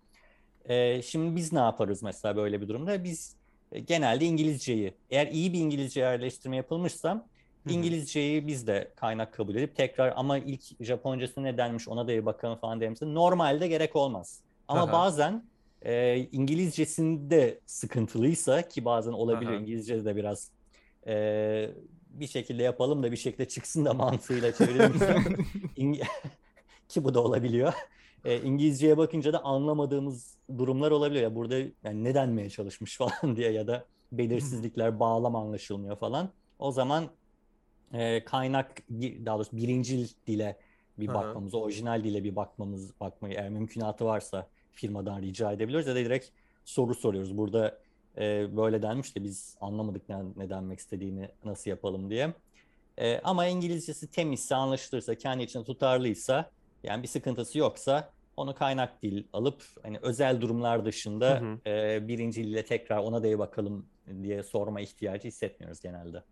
E, 0.65 1.01
şimdi 1.01 1.35
biz 1.35 1.53
ne 1.53 1.59
yaparız 1.59 2.03
mesela 2.03 2.35
böyle 2.35 2.61
bir 2.61 2.67
durumda? 2.67 3.03
Biz 3.03 3.35
e, 3.71 3.79
genelde 3.79 4.25
İngilizceyi, 4.25 4.93
eğer 5.09 5.27
iyi 5.27 5.53
bir 5.53 5.59
İngilizce 5.59 5.99
yerleştirme 5.99 6.55
yapılmışsa. 6.55 7.27
İngilizceyi 7.69 8.47
biz 8.47 8.67
de 8.67 8.93
kaynak 8.95 9.33
kabul 9.33 9.55
edip 9.55 9.75
tekrar 9.75 10.13
ama 10.15 10.37
ilk 10.37 10.61
Japoncası 10.83 11.43
ne 11.43 11.57
denmiş 11.57 11.87
ona 11.87 12.07
da 12.07 12.11
bir 12.11 12.25
bakalım 12.25 12.59
falan 12.59 12.81
derimse 12.81 13.05
normalde 13.13 13.67
gerek 13.67 13.95
olmaz. 13.95 14.44
Ama 14.67 14.81
Aha. 14.81 14.91
bazen 14.91 15.43
e, 15.81 16.17
İngilizcesinde 16.31 17.59
sıkıntılıysa 17.65 18.67
ki 18.67 18.85
bazen 18.85 19.11
olabiliyor 19.11 19.53
Aha. 19.53 19.61
İngilizce 19.61 20.05
de 20.05 20.15
biraz 20.15 20.51
e, 21.07 21.71
bir 22.09 22.27
şekilde 22.27 22.63
yapalım 22.63 23.03
da 23.03 23.11
bir 23.11 23.17
şekilde 23.17 23.47
çıksın 23.47 23.85
da 23.85 23.93
mantığıyla 23.93 24.53
çevirelim 24.53 24.91
İng- 25.77 26.03
ki 26.89 27.03
bu 27.03 27.13
da 27.13 27.23
olabiliyor. 27.23 27.73
E, 28.25 28.41
İngilizceye 28.41 28.97
bakınca 28.97 29.33
da 29.33 29.43
anlamadığımız 29.43 30.37
durumlar 30.57 30.91
olabiliyor. 30.91 31.23
Ya 31.23 31.35
burada 31.35 31.57
yani 31.57 32.03
ne 32.03 32.15
denmeye 32.15 32.49
çalışmış 32.49 32.97
falan 32.97 33.35
diye 33.35 33.51
ya 33.51 33.67
da 33.67 33.85
belirsizlikler, 34.11 34.99
bağlam 34.99 35.35
anlaşılmıyor 35.35 35.95
falan. 35.97 36.29
O 36.59 36.71
zaman 36.71 37.09
e, 37.93 38.23
kaynak 38.25 38.83
daha 39.25 39.35
doğrusu 39.37 39.57
birincil 39.57 40.07
dile 40.27 40.57
bir 40.99 41.07
bakmamız, 41.07 41.53
orijinal 41.53 42.03
dile 42.03 42.23
bir 42.23 42.35
bakmamız, 42.35 42.99
bakmayı 42.99 43.33
eğer 43.33 43.49
mümkünatı 43.49 44.05
varsa 44.05 44.47
firmadan 44.75 45.21
rica 45.21 45.51
edebiliyoruz 45.51 45.87
ya 45.87 45.95
da 45.95 45.99
direkt 45.99 46.29
soru 46.65 46.95
soruyoruz. 46.95 47.37
Burada 47.37 47.79
e, 48.17 48.57
böyle 48.57 48.81
denmiş 48.81 49.15
de 49.15 49.23
biz 49.23 49.57
anlamadık 49.61 50.09
ne, 50.09 50.17
ne 50.35 50.49
denmek 50.49 50.79
istediğini 50.79 51.29
nasıl 51.45 51.69
yapalım 51.69 52.09
diye. 52.09 52.33
E, 52.97 53.19
ama 53.19 53.45
İngilizcesi 53.45 54.11
temizse, 54.11 54.55
anlaşılırsa, 54.55 55.15
kendi 55.15 55.43
içinde 55.43 55.63
tutarlıysa, 55.63 56.51
yani 56.83 57.03
bir 57.03 57.07
sıkıntısı 57.07 57.57
yoksa 57.57 58.09
onu 58.37 58.55
kaynak 58.55 59.03
dil 59.03 59.23
alıp 59.33 59.63
hani 59.83 59.99
özel 60.01 60.41
durumlar 60.41 60.85
dışında 60.85 61.41
Hı 61.41 61.69
e, 61.69 62.07
birinci 62.07 62.43
dille 62.43 62.65
tekrar 62.65 62.97
ona 62.97 63.23
da 63.23 63.29
bir 63.29 63.39
bakalım 63.39 63.85
diye 64.23 64.43
sorma 64.43 64.81
ihtiyacı 64.81 65.27
hissetmiyoruz 65.27 65.79
genelde. 65.79 66.23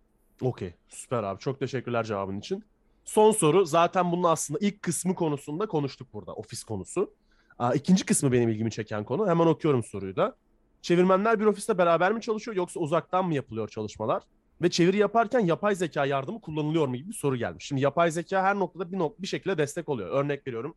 Okey. 0.42 0.74
Süper 0.90 1.24
abi. 1.24 1.40
Çok 1.40 1.60
teşekkürler 1.60 2.04
cevabın 2.04 2.40
için. 2.40 2.64
Son 3.06 3.32
soru. 3.32 3.66
Zaten 3.66 4.12
bunun 4.12 4.24
aslında 4.24 4.60
ilk 4.62 4.82
kısmı 4.82 5.16
konusunda 5.16 5.66
konuştuk 5.66 6.08
burada. 6.14 6.34
Ofis 6.34 6.64
konusu. 6.64 7.14
Aa, 7.60 7.74
ikinci 7.74 8.06
kısmı 8.06 8.32
benim 8.32 8.50
ilgimi 8.50 8.72
çeken 8.72 9.04
konu. 9.04 9.28
Hemen 9.28 9.46
okuyorum 9.46 9.84
soruyu 9.84 10.16
da. 10.16 10.36
Çevirmenler 10.82 11.40
bir 11.40 11.46
ofiste 11.46 11.78
beraber 11.78 12.12
mi 12.12 12.22
çalışıyor 12.22 12.58
yoksa 12.58 12.80
uzaktan 12.80 13.26
mı 13.26 13.34
yapılıyor 13.36 13.68
çalışmalar? 13.70 14.24
Ve 14.62 14.70
çeviri 14.70 14.98
yaparken 14.98 15.40
yapay 15.40 15.76
zeka 15.76 16.06
yardımı 16.06 16.42
kullanılıyor 16.42 16.88
mu 16.88 16.96
gibi 16.96 17.10
bir 17.10 17.14
soru 17.14 17.36
gelmiş. 17.36 17.66
Şimdi 17.66 17.82
yapay 17.82 18.12
zeka 18.12 18.44
her 18.44 18.56
noktada 18.56 18.92
bir, 18.92 18.98
nok- 18.98 19.16
bir 19.20 19.28
şekilde 19.28 19.58
destek 19.58 19.90
oluyor. 19.90 20.10
Örnek 20.10 20.48
veriyorum. 20.48 20.76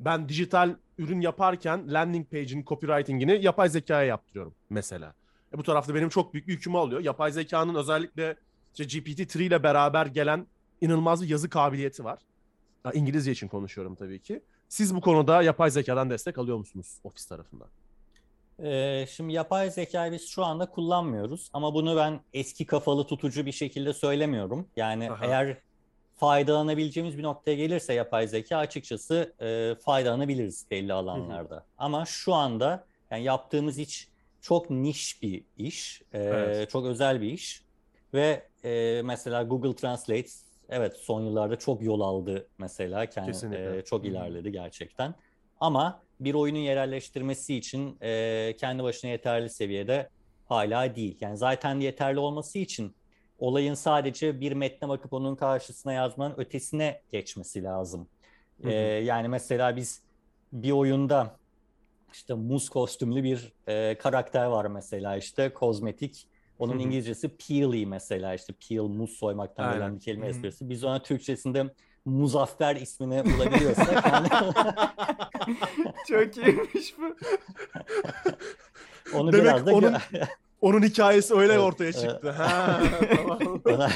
Ben 0.00 0.28
dijital 0.28 0.76
ürün 0.98 1.20
yaparken 1.20 1.92
landing 1.92 2.30
page'in 2.30 2.64
copywriting'ini 2.64 3.44
yapay 3.44 3.68
zekaya 3.68 4.04
yaptırıyorum 4.06 4.54
mesela. 4.70 5.14
E 5.54 5.58
bu 5.58 5.62
tarafta 5.62 5.94
benim 5.94 6.08
çok 6.08 6.34
büyük 6.34 6.48
bir 6.48 6.52
yükümü 6.52 6.76
alıyor. 6.78 7.00
Yapay 7.00 7.32
zekanın 7.32 7.74
özellikle 7.74 8.36
işte 8.78 8.84
GPT-3 8.84 9.42
ile 9.42 9.62
beraber 9.62 10.06
gelen 10.06 10.46
inanılmaz 10.80 11.22
bir 11.22 11.28
yazı 11.28 11.48
kabiliyeti 11.50 12.04
var. 12.04 12.18
İngilizce 12.94 13.32
için 13.32 13.48
konuşuyorum 13.48 13.94
tabii 13.94 14.20
ki. 14.22 14.42
Siz 14.70 14.94
bu 14.94 15.00
konuda 15.00 15.42
yapay 15.42 15.70
zekadan 15.70 16.10
destek 16.10 16.38
alıyor 16.38 16.56
musunuz 16.56 16.98
ofis 17.04 17.26
tarafından? 17.26 17.68
Ee, 18.62 19.06
şimdi 19.10 19.32
yapay 19.32 19.70
zekayı 19.70 20.12
biz 20.12 20.28
şu 20.28 20.44
anda 20.44 20.66
kullanmıyoruz 20.66 21.50
ama 21.52 21.74
bunu 21.74 21.96
ben 21.96 22.20
eski 22.32 22.66
kafalı 22.66 23.06
tutucu 23.06 23.46
bir 23.46 23.52
şekilde 23.52 23.92
söylemiyorum. 23.92 24.68
Yani 24.76 25.10
Aha. 25.10 25.26
eğer 25.26 25.56
faydalanabileceğimiz 26.16 27.18
bir 27.18 27.22
noktaya 27.22 27.54
gelirse 27.54 27.94
yapay 27.94 28.28
zeka 28.28 28.56
açıkçası 28.56 29.34
e, 29.40 29.74
faydalanabiliriz 29.84 30.66
belli 30.70 30.92
alanlarda. 30.92 31.66
Ama 31.78 32.04
şu 32.06 32.34
anda 32.34 32.86
yani 33.10 33.24
yaptığımız 33.24 33.78
iş 33.78 34.08
çok 34.40 34.70
niş 34.70 35.22
bir 35.22 35.44
iş, 35.58 36.02
e, 36.12 36.18
Evet. 36.18 36.70
çok 36.70 36.86
özel 36.86 37.20
bir 37.20 37.32
iş 37.32 37.62
ve 38.14 38.48
e, 38.64 39.02
mesela 39.04 39.42
Google 39.42 39.76
Translate 39.76 40.28
evet 40.70 40.96
son 40.96 41.20
yıllarda 41.20 41.58
çok 41.58 41.82
yol 41.82 42.00
aldı 42.00 42.48
mesela 42.58 43.06
kendi 43.06 43.56
e, 43.56 43.82
çok 43.84 44.04
ilerledi 44.04 44.52
gerçekten. 44.52 45.14
Ama 45.60 46.02
bir 46.20 46.34
oyunun 46.34 46.58
yerelleştirmesi 46.58 47.56
için 47.56 47.98
e, 48.02 48.54
kendi 48.58 48.82
başına 48.82 49.10
yeterli 49.10 49.50
seviyede 49.50 50.08
hala 50.46 50.94
değil. 50.94 51.18
Yani 51.20 51.36
zaten 51.36 51.80
yeterli 51.80 52.18
olması 52.18 52.58
için 52.58 52.94
olayın 53.38 53.74
sadece 53.74 54.40
bir 54.40 54.52
metne 54.52 54.88
bakıp 54.88 55.12
onun 55.12 55.36
karşısına 55.36 55.92
yazmanın 55.92 56.34
ötesine 56.36 57.00
geçmesi 57.12 57.62
lazım. 57.62 58.08
Hı 58.62 58.68
hı. 58.68 58.72
E, 58.72 58.74
yani 59.04 59.28
mesela 59.28 59.76
biz 59.76 60.02
bir 60.52 60.70
oyunda 60.70 61.36
işte 62.12 62.34
muz 62.34 62.68
kostümlü 62.68 63.24
bir 63.24 63.52
e, 63.68 63.98
karakter 63.98 64.46
var 64.46 64.64
mesela 64.64 65.16
işte 65.16 65.52
kozmetik. 65.52 66.26
Onun 66.60 66.72
Hı 66.74 66.78
hı. 66.78 66.82
İngilizcesi 66.82 67.28
peely 67.36 67.86
mesela 67.86 68.34
işte 68.34 68.52
peel 68.68 68.80
muz 68.80 69.10
soymaktan 69.10 69.64
Aynen. 69.64 69.78
gelen 69.78 69.94
bir 69.96 70.00
kelime 70.00 70.26
Hı 70.26 70.30
hı. 70.30 70.34
esprisi. 70.34 70.68
Biz 70.70 70.84
ona 70.84 71.02
Türkçesinde 71.02 71.74
Muzaffer 72.04 72.76
ismini 72.76 73.24
bulabiliyorsak 73.24 74.06
yani 74.12 74.28
Çok 76.08 76.36
iyiymiş 76.36 76.94
bu. 76.98 77.16
onu 79.14 79.32
Demek 79.32 79.44
biraz 79.44 79.66
da 79.66 79.74
onun- 79.74 79.94
Onun 80.60 80.82
hikayesi 80.82 81.34
öyle 81.34 81.52
Evet, 81.52 81.62
ortaya 81.62 81.84
evet. 81.84 82.00
çıktı. 82.00 82.30
Ha, 82.30 82.80
tamam. 83.16 83.38
ona, 83.64 83.88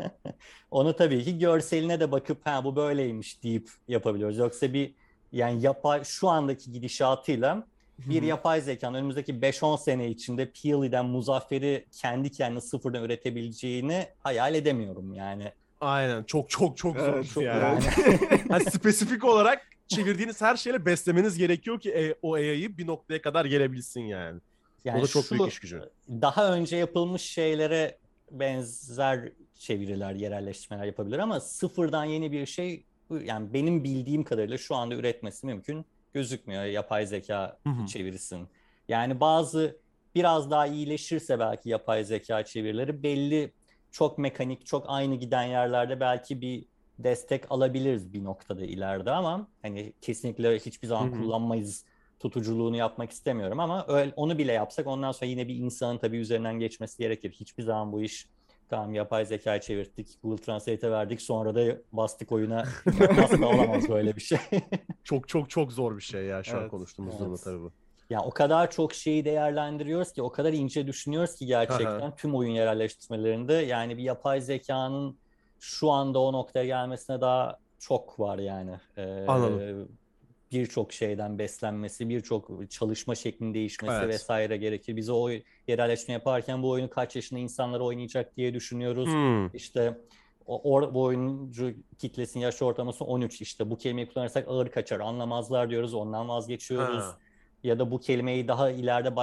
onu 0.70 0.96
tabii 0.96 1.24
ki 1.24 1.38
görseline 1.38 2.00
de 2.00 2.12
bakıp 2.12 2.46
ha 2.46 2.64
bu 2.64 2.76
böyleymiş 2.76 3.42
deyip 3.42 3.70
yapabiliyoruz. 3.88 4.38
Yoksa 4.38 4.72
bir 4.72 4.94
yani 5.32 5.62
yapay 5.62 6.04
şu 6.04 6.28
andaki 6.28 6.72
gidişatıyla 6.72 7.66
bir 8.06 8.22
yapay 8.22 8.60
zekanın 8.60 8.98
önümüzdeki 8.98 9.32
5-10 9.32 9.82
sene 9.82 10.08
içinde 10.08 10.50
Peely'den 10.50 11.06
Muzaffer'i 11.06 11.86
kendi 11.92 12.30
kendine 12.30 12.60
sıfırdan 12.60 13.04
üretebileceğini 13.04 14.06
hayal 14.18 14.54
edemiyorum 14.54 15.12
yani. 15.12 15.52
Aynen. 15.80 16.22
Çok 16.24 16.50
çok 16.50 16.76
çok 16.76 16.96
zor. 16.96 17.14
Evet, 17.14 17.30
çok- 17.34 17.42
yani. 17.42 17.84
Yani 18.50 18.64
spesifik 18.70 19.24
olarak 19.24 19.66
çevirdiğiniz 19.88 20.40
her 20.40 20.56
şeyle 20.56 20.86
beslemeniz 20.86 21.38
gerekiyor 21.38 21.80
ki 21.80 21.90
e, 21.90 22.14
o 22.22 22.34
AI'yı 22.34 22.78
bir 22.78 22.86
noktaya 22.86 23.22
kadar 23.22 23.44
gelebilsin 23.44 24.00
yani. 24.00 24.40
Yani 24.84 25.00
o 25.00 25.02
da 25.02 25.06
çok 25.06 25.24
şu 25.24 25.38
büyük 25.38 25.52
iş 25.52 25.60
gücü. 25.60 25.82
daha 26.08 26.54
önce 26.54 26.76
yapılmış 26.76 27.22
şeylere 27.22 27.98
benzer 28.30 29.32
çeviriler, 29.54 30.14
yerelleştirmeler 30.14 30.84
yapabilir 30.84 31.18
ama 31.18 31.40
sıfırdan 31.40 32.04
yeni 32.04 32.32
bir 32.32 32.46
şey 32.46 32.84
yani 33.24 33.52
benim 33.52 33.84
bildiğim 33.84 34.24
kadarıyla 34.24 34.58
şu 34.58 34.74
anda 34.74 34.94
üretmesi 34.94 35.46
mümkün 35.46 35.86
gözükmüyor 36.12 36.64
yapay 36.64 37.06
zeka 37.06 37.58
Hı 37.66 37.70
hı. 37.70 37.86
çevirisin. 37.86 38.48
Yani 38.88 39.20
bazı 39.20 39.76
biraz 40.14 40.50
daha 40.50 40.66
iyileşirse 40.66 41.38
belki 41.38 41.68
yapay 41.68 42.04
zeka 42.04 42.44
çevirileri 42.44 43.02
belli 43.02 43.52
çok 43.90 44.18
mekanik, 44.18 44.66
çok 44.66 44.84
aynı 44.88 45.14
giden 45.14 45.42
yerlerde 45.42 46.00
belki 46.00 46.40
bir 46.40 46.64
destek 46.98 47.52
alabiliriz 47.52 48.12
bir 48.12 48.24
noktada 48.24 48.64
ileride 48.64 49.10
ama 49.10 49.48
hani 49.62 49.92
kesinlikle 50.00 50.58
hiçbir 50.58 50.88
zaman 50.88 51.10
kullanmayız 51.10 51.84
tutuculuğunu 52.20 52.76
yapmak 52.76 53.10
istemiyorum 53.10 53.60
ama 53.60 53.84
öyle, 53.88 54.12
onu 54.16 54.38
bile 54.38 54.52
yapsak 54.52 54.86
ondan 54.86 55.12
sonra 55.12 55.26
yine 55.30 55.48
bir 55.48 55.54
insanın 55.54 55.98
tabii 55.98 56.16
üzerinden 56.16 56.58
geçmesi 56.58 56.98
gerekir. 56.98 57.32
Hiçbir 57.32 57.62
zaman 57.62 57.92
bu 57.92 58.02
iş 58.02 58.26
tamam 58.68 58.94
yapay 58.94 59.26
zekayı 59.26 59.60
çevirdik, 59.60 60.08
Google 60.22 60.44
Translate'e 60.44 60.90
verdik 60.90 61.22
sonra 61.22 61.54
da 61.54 61.76
bastık 61.92 62.32
oyuna. 62.32 62.64
Asla 63.24 63.46
olamaz 63.46 63.88
böyle 63.88 64.16
bir 64.16 64.20
şey. 64.20 64.38
Çok 65.04 65.28
çok 65.28 65.50
çok 65.50 65.72
zor 65.72 65.96
bir 65.96 66.02
şey 66.02 66.24
ya 66.24 66.42
şu 66.42 66.56
an 66.56 66.60
Evet, 66.60 66.70
konuştuğumuz 66.70 67.12
evet. 67.12 67.20
durumda 67.20 67.38
tabii 67.44 67.60
bu. 67.60 67.72
Ya 68.10 68.20
o 68.20 68.30
kadar 68.30 68.70
çok 68.70 68.94
şeyi 68.94 69.24
değerlendiriyoruz 69.24 70.12
ki, 70.12 70.22
o 70.22 70.32
kadar 70.32 70.52
ince 70.52 70.86
düşünüyoruz 70.86 71.34
ki 71.34 71.46
gerçekten 71.46 72.16
tüm 72.16 72.34
oyun 72.34 72.50
yerelleştirmelerinde. 72.50 73.52
Yani 73.52 73.98
bir 73.98 74.02
yapay 74.02 74.40
zekanın 74.40 75.18
şu 75.60 75.90
anda 75.90 76.18
o 76.18 76.32
noktaya 76.32 76.66
gelmesine 76.66 77.20
daha 77.20 77.58
çok 77.78 78.20
var 78.20 78.38
yani. 78.38 78.80
Ee, 78.96 79.24
Anladım. 79.28 79.88
Birçok 80.52 80.92
şeyden 80.92 81.38
beslenmesi, 81.38 82.08
birçok 82.08 82.70
çalışma 82.70 83.14
şeklinin 83.14 83.54
değişmesi 83.54 83.94
Evet. 83.94 84.08
vesaire 84.08 84.56
gerekir. 84.56 84.96
Biz 84.96 85.10
o 85.10 85.30
yerelleştirme 85.68 86.12
yaparken 86.12 86.62
bu 86.62 86.70
oyunu 86.70 86.90
kaç 86.90 87.16
yaşında 87.16 87.40
insanlar 87.40 87.80
oynayacak 87.80 88.36
diye 88.36 88.54
düşünüyoruz. 88.54 89.08
Hmm. 89.08 89.56
İşte 89.56 89.98
o, 90.46 90.94
bu 90.94 91.02
oyuncu 91.02 91.74
kitlesinin 91.98 92.42
yaş 92.42 92.62
ortalaması 92.62 93.04
13 93.04 93.40
işte 93.40 93.70
bu 93.70 93.78
kelimeyi 93.78 94.08
kullanırsak 94.08 94.48
ağır 94.48 94.68
kaçar 94.68 95.00
anlamazlar 95.00 95.70
diyoruz 95.70 95.94
ondan 95.94 96.28
vazgeçiyoruz. 96.28 97.04
Ha. 97.04 97.18
Ya 97.64 97.78
da 97.78 97.90
bu 97.90 98.00
kelimeyi 98.00 98.48
daha 98.48 98.70
ileride 98.70 99.14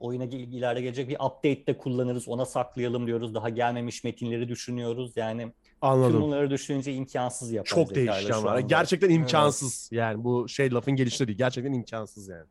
oyuna 0.00 0.24
ileride 0.24 0.80
gelecek 0.80 1.08
bir 1.08 1.14
update'te 1.14 1.76
kullanırız 1.76 2.28
ona 2.28 2.44
saklayalım 2.46 3.06
diyoruz. 3.06 3.34
Daha 3.34 3.48
gelmemiş 3.48 4.04
metinleri 4.04 4.48
düşünüyoruz. 4.48 5.16
Yani 5.16 5.52
tüm 5.82 5.90
Anladım. 5.90 6.22
bunları 6.22 6.50
düşününce 6.50 6.94
imkansız 6.94 7.52
yapay 7.52 7.68
Çok 7.68 7.94
değişken 7.94 8.44
var. 8.44 8.58
Gerçekten 8.58 9.10
imkansız. 9.10 9.88
Yani 9.92 10.24
bu 10.24 10.48
şey 10.48 10.72
lafın 10.72 10.96
gelişi 10.96 11.26
değil. 11.26 11.38
Gerçekten 11.38 11.72
imkansız 11.72 12.28
yani. 12.28 12.44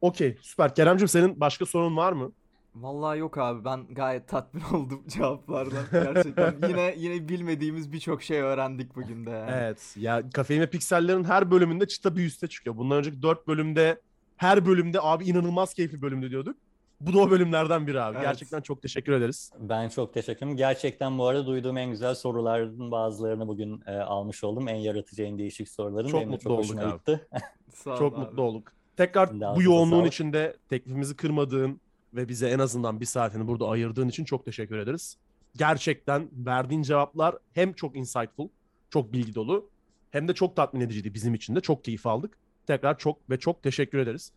Okey 0.00 0.38
süper. 0.42 0.74
Keremcim 0.74 1.08
senin 1.08 1.40
başka 1.40 1.66
sorun 1.66 1.96
var 1.96 2.12
mı? 2.12 2.32
Vallahi 2.74 3.18
yok 3.18 3.38
abi 3.38 3.64
ben 3.64 3.86
gayet 3.94 4.28
tatmin 4.28 4.62
oldum 4.72 5.04
cevaplardan. 5.08 5.84
Gerçekten 5.92 6.54
yine 6.68 6.94
yine 6.96 7.28
bilmediğimiz 7.28 7.92
birçok 7.92 8.22
şey 8.22 8.40
öğrendik 8.40 8.96
bugün 8.96 9.26
de 9.26 9.30
yani. 9.30 9.50
Evet. 9.54 9.94
Ya 9.96 10.30
Kafein 10.34 10.60
ve 10.60 10.70
Pikseller'in 10.70 11.24
her 11.24 11.50
bölümünde 11.50 11.88
çıta 11.88 12.16
bir 12.16 12.24
üste 12.24 12.46
çıkıyor. 12.46 12.76
Bundan 12.76 12.98
önceki 12.98 13.22
4 13.22 13.48
bölümde 13.48 14.00
her 14.36 14.66
bölümde 14.66 14.98
abi 15.00 15.24
inanılmaz 15.24 15.74
keyifli 15.74 16.02
bölümdü 16.02 16.30
diyorduk. 16.30 16.56
Bu 17.00 17.12
da 17.12 17.18
o 17.18 17.30
bölümlerden 17.30 17.86
biri 17.86 18.00
abi. 18.00 18.16
Evet. 18.16 18.26
Gerçekten 18.26 18.60
çok 18.60 18.82
teşekkür 18.82 19.12
ederiz. 19.12 19.52
Ben 19.58 19.88
çok 19.88 20.14
teşekkür 20.14 20.38
ederim. 20.46 20.56
Gerçekten 20.56 21.18
bu 21.18 21.26
arada 21.26 21.46
duyduğum 21.46 21.76
en 21.76 21.90
güzel 21.90 22.14
soruların 22.14 22.90
bazılarını 22.90 23.48
bugün 23.48 23.82
e, 23.86 23.90
almış 23.96 24.44
oldum. 24.44 24.68
En 24.68 24.76
yaratıcı, 24.76 25.22
en 25.22 25.38
değişik 25.38 25.68
soruların. 25.68 26.08
Çok 26.08 26.20
Benim 26.20 26.30
mutlu 26.30 26.42
çok 26.50 26.58
olduk 26.58 26.78
abi. 26.78 26.96
gitti. 26.96 27.26
Sağ 27.74 27.96
Çok 27.96 28.12
abi. 28.14 28.20
mutlu 28.20 28.42
olduk. 28.42 28.72
Tekrar 28.96 29.40
Daha 29.40 29.56
bu 29.56 29.62
yoğunluğun 29.62 29.98
sağlık. 30.00 30.12
içinde 30.12 30.56
teklifimizi 30.68 31.16
kırmadığın 31.16 31.80
ve 32.14 32.28
bize 32.28 32.48
en 32.48 32.58
azından 32.58 33.00
bir 33.00 33.04
saatini 33.06 33.46
burada 33.48 33.68
ayırdığın 33.68 34.08
için 34.08 34.24
çok 34.24 34.44
teşekkür 34.44 34.78
ederiz. 34.78 35.16
Gerçekten 35.56 36.28
verdiğin 36.32 36.82
cevaplar 36.82 37.34
hem 37.52 37.72
çok 37.72 37.96
insightful, 37.96 38.48
çok 38.90 39.12
bilgi 39.12 39.34
dolu 39.34 39.68
hem 40.10 40.28
de 40.28 40.34
çok 40.34 40.56
tatmin 40.56 40.80
ediciydi 40.80 41.14
bizim 41.14 41.34
için 41.34 41.54
de. 41.56 41.60
Çok 41.60 41.84
keyif 41.84 42.06
aldık. 42.06 42.36
Tekrar 42.66 42.98
çok 42.98 43.30
ve 43.30 43.38
çok 43.38 43.62
teşekkür 43.62 43.98
ederiz. 43.98 44.32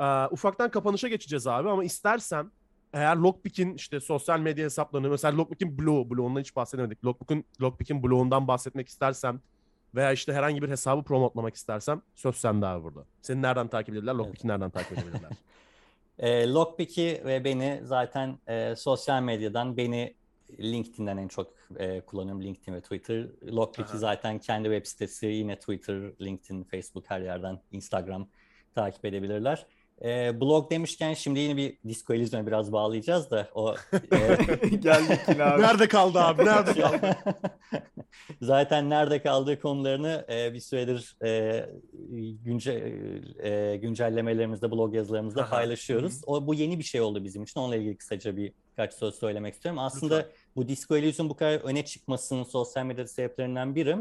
Ee, 0.00 0.26
ufaktan 0.30 0.70
kapanışa 0.70 1.08
geçeceğiz 1.08 1.46
abi 1.46 1.70
ama 1.70 1.84
istersen 1.84 2.50
eğer 2.92 3.16
Lockpick'in 3.16 3.74
işte 3.74 4.00
sosyal 4.00 4.40
medya 4.40 4.64
hesaplarını 4.64 5.08
mesela 5.08 5.36
Lockpick'in 5.36 5.78
blog, 5.78 6.10
blogundan 6.10 6.40
hiç 6.40 6.56
bahsedemedik. 6.56 7.04
Lockpick'in 7.04 7.44
Lockpick'in 7.60 8.02
blogundan 8.02 8.48
bahsetmek 8.48 8.88
istersem 8.88 9.40
veya 9.94 10.12
işte 10.12 10.32
herhangi 10.32 10.62
bir 10.62 10.68
hesabı 10.68 11.02
promotlamak 11.02 11.54
istersem 11.54 12.02
söz 12.14 12.36
sende 12.36 12.66
abi 12.66 12.84
burada. 12.84 13.04
Seni 13.22 13.42
nereden 13.42 13.68
takip 13.68 13.88
edebilirler? 13.88 14.14
Lockpick'i 14.14 14.48
nereden 14.48 14.70
takip 14.70 14.92
edebilirler? 14.92 15.30
E, 16.18 16.52
Lockpick'i 16.52 17.22
ve 17.24 17.44
beni 17.44 17.80
zaten 17.84 18.38
e, 18.46 18.76
sosyal 18.76 19.22
medyadan 19.22 19.76
beni 19.76 20.14
LinkedIn'den 20.60 21.16
en 21.16 21.28
çok 21.28 21.52
e, 21.76 22.00
kullanıyorum. 22.00 22.42
LinkedIn 22.42 22.74
ve 22.74 22.80
Twitter. 22.80 23.26
Lockpick'i 23.46 23.98
zaten 23.98 24.38
kendi 24.38 24.68
web 24.68 24.86
sitesi 24.86 25.26
yine 25.26 25.58
Twitter, 25.58 26.12
LinkedIn, 26.20 26.64
Facebook 26.64 27.04
her 27.10 27.20
yerden 27.20 27.60
Instagram 27.72 28.28
takip 28.74 29.04
edebilirler. 29.04 29.66
E, 30.04 30.40
blog 30.40 30.70
demişken 30.70 31.14
şimdi 31.14 31.40
yine 31.40 31.56
bir 31.56 31.78
Disco 31.88 32.14
Elysium'a 32.14 32.46
biraz 32.46 32.72
bağlayacağız 32.72 33.30
da 33.30 33.48
o 33.54 33.74
e, 34.12 34.44
Geldik 34.76 35.20
yine 35.28 35.44
abi. 35.44 35.62
Nerede 35.62 35.88
kaldı 35.88 36.20
abi? 36.20 36.44
Nerede 36.44 36.72
kaldı? 36.80 37.16
Zaten 38.42 38.90
nerede 38.90 39.22
kaldığı 39.22 39.60
konularını 39.60 40.26
e, 40.30 40.54
bir 40.54 40.60
süredir 40.60 41.16
e, 41.24 41.64
günce, 42.44 42.72
e, 43.42 43.76
güncellemelerimizde, 43.76 44.70
blog 44.70 44.94
yazılarımızda 44.94 45.42
Aha. 45.42 45.50
paylaşıyoruz. 45.50 46.20
O 46.26 46.46
bu 46.46 46.54
yeni 46.54 46.78
bir 46.78 46.84
şey 46.84 47.00
oldu 47.00 47.24
bizim 47.24 47.42
için. 47.42 47.60
Onunla 47.60 47.76
ilgili 47.76 47.96
kısaca 47.96 48.36
birkaç 48.36 48.94
söz 48.94 49.14
söylemek 49.14 49.54
istiyorum. 49.54 49.78
Aslında 49.78 50.16
Lütfen. 50.16 50.32
bu 50.56 50.68
Disco 50.68 50.96
Elysium 50.96 51.28
bu 51.28 51.36
kadar 51.36 51.60
öne 51.60 51.84
çıkmasının 51.84 52.44
sosyal 52.44 52.84
medyada 52.84 53.08
sebeplerinden 53.08 53.74
biri. 53.74 53.96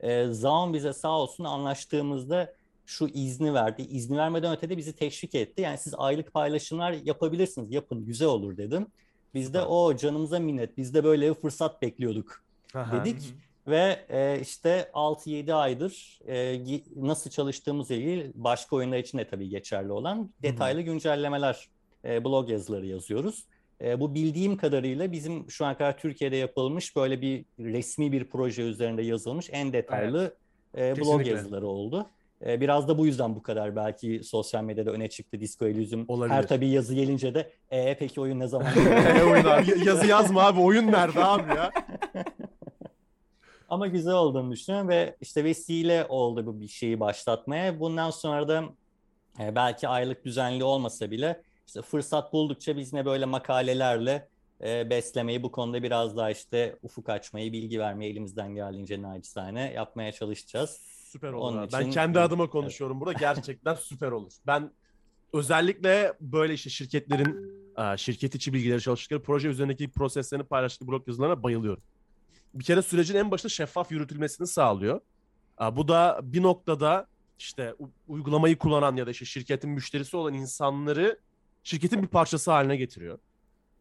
E, 0.00 0.26
Zaun 0.30 0.74
bize 0.74 0.92
sağ 0.92 1.18
olsun 1.20 1.44
anlaştığımızda 1.44 2.54
şu 2.86 3.06
izni 3.06 3.54
verdi. 3.54 3.82
İzni 3.82 4.16
vermeden 4.16 4.56
öte 4.56 4.70
de 4.70 4.76
bizi 4.76 4.96
teşvik 4.96 5.34
etti. 5.34 5.62
Yani 5.62 5.78
siz 5.78 5.94
aylık 5.98 6.32
paylaşımlar 6.32 6.92
yapabilirsiniz. 6.92 7.72
Yapın 7.72 8.06
güzel 8.06 8.28
olur 8.28 8.56
dedim. 8.56 8.86
Biz 9.34 9.54
de 9.54 9.62
o 9.62 9.96
canımıza 9.96 10.38
minnet. 10.38 10.76
Biz 10.76 10.94
de 10.94 11.04
böyle 11.04 11.30
bir 11.30 11.34
fırsat 11.34 11.82
bekliyorduk 11.82 12.44
Aha. 12.74 13.04
dedik. 13.04 13.34
Ve 13.66 14.06
e, 14.08 14.40
işte 14.40 14.90
6-7 14.94 15.54
aydır 15.54 16.18
e, 16.28 16.80
nasıl 16.96 17.30
çalıştığımızla 17.30 17.94
ilgili 17.94 18.32
başka 18.34 18.76
oyunlar 18.76 18.98
için 18.98 19.18
de 19.18 19.28
tabii 19.28 19.48
geçerli 19.48 19.92
olan 19.92 20.30
detaylı 20.42 20.80
güncellemeler, 20.80 21.68
e, 22.04 22.24
blog 22.24 22.50
yazıları 22.50 22.86
yazıyoruz. 22.86 23.46
E, 23.80 24.00
bu 24.00 24.14
bildiğim 24.14 24.56
kadarıyla 24.56 25.12
bizim 25.12 25.50
şu 25.50 25.64
ana 25.64 25.76
kadar 25.76 25.98
Türkiye'de 25.98 26.36
yapılmış 26.36 26.96
böyle 26.96 27.20
bir 27.20 27.44
resmi 27.58 28.12
bir 28.12 28.24
proje 28.24 28.62
üzerinde 28.62 29.02
yazılmış 29.02 29.48
en 29.52 29.72
detaylı 29.72 30.34
e, 30.76 30.96
blog 30.96 30.98
Kesinlikle. 30.98 31.30
yazıları 31.30 31.66
oldu. 31.66 32.06
E, 32.46 32.60
biraz 32.60 32.88
da 32.88 32.98
bu 32.98 33.06
yüzden 33.06 33.34
bu 33.34 33.42
kadar 33.42 33.76
belki 33.76 34.20
sosyal 34.24 34.64
medyada 34.64 34.90
öne 34.90 35.08
çıktı 35.08 35.40
Disco 35.40 35.66
Elysium. 35.66 36.04
Olabilir. 36.08 36.34
Her 36.34 36.48
tabii 36.48 36.68
yazı 36.68 36.94
gelince 36.94 37.34
de 37.34 37.52
e, 37.70 37.96
peki 37.98 38.20
oyun 38.20 38.40
ne 38.40 38.46
zaman 38.46 38.72
oyun 39.32 39.44
abi? 39.44 39.88
Yazı 39.88 40.06
yazma 40.06 40.42
abi. 40.42 40.60
Oyun 40.60 40.92
nerede 40.92 41.24
abi 41.24 41.56
ya? 41.56 41.72
Ama 43.68 43.86
güzel 43.86 44.14
olduğunu 44.14 44.52
düşünüyorum 44.52 44.88
ve 44.88 45.16
işte 45.20 45.44
vesile 45.44 46.06
oldu 46.08 46.46
bu 46.46 46.60
bir 46.60 46.68
şeyi 46.68 47.00
başlatmaya. 47.00 47.80
Bundan 47.80 48.10
sonra 48.10 48.48
da 48.48 48.64
e, 49.40 49.54
belki 49.54 49.88
aylık 49.88 50.24
düzenli 50.24 50.64
olmasa 50.64 51.10
bile 51.10 51.42
işte 51.66 51.82
fırsat 51.82 52.32
buldukça 52.32 52.76
biz 52.76 52.92
ne 52.92 53.04
böyle 53.04 53.24
makalelerle 53.24 54.28
e, 54.64 54.90
beslemeyi 54.90 55.42
bu 55.42 55.52
konuda 55.52 55.82
biraz 55.82 56.16
daha 56.16 56.30
işte 56.30 56.76
ufuk 56.82 57.08
açmayı, 57.08 57.52
bilgi 57.52 57.80
vermeyi 57.80 58.12
elimizden 58.12 58.54
geldiğince 58.54 59.02
naçizane 59.02 59.72
yapmaya 59.72 60.12
çalışacağız. 60.12 60.80
Süper 61.06 61.32
olur 61.32 61.52
Onun 61.52 61.62
abi. 61.62 61.72
Ben 61.72 61.80
için- 61.80 61.90
kendi 61.90 62.20
adıma 62.20 62.50
konuşuyorum 62.50 63.00
burada. 63.00 63.12
Gerçekten 63.12 63.74
süper 63.80 64.10
olur. 64.12 64.32
Ben 64.46 64.70
özellikle 65.32 66.12
böyle 66.20 66.54
işte 66.54 66.70
şirketlerin 66.70 67.52
e, 67.78 67.96
şirket 67.96 68.34
içi 68.34 68.52
bilgileri 68.52 68.80
çalıştıkları 68.80 69.22
proje 69.22 69.48
üzerindeki 69.48 69.90
proseslerini 69.90 70.44
paylaştığı 70.46 70.88
blog 70.88 71.08
yazılarına 71.08 71.42
bayılıyorum. 71.42 71.82
Bir 72.54 72.64
kere 72.64 72.82
sürecin 72.82 73.14
en 73.16 73.30
başında 73.30 73.48
şeffaf 73.48 73.92
yürütülmesini 73.92 74.46
sağlıyor. 74.46 75.00
E, 75.62 75.76
Bu 75.76 75.88
da 75.88 76.20
bir 76.22 76.42
noktada 76.42 77.06
işte 77.38 77.74
uygulamayı 78.08 78.58
kullanan 78.58 78.96
ya 78.96 79.06
da 79.06 79.10
işte 79.10 79.24
şirketin 79.24 79.70
müşterisi 79.70 80.16
olan 80.16 80.34
insanları 80.34 81.18
şirketin 81.62 82.02
bir 82.02 82.08
parçası 82.08 82.50
haline 82.50 82.76
getiriyor. 82.76 83.18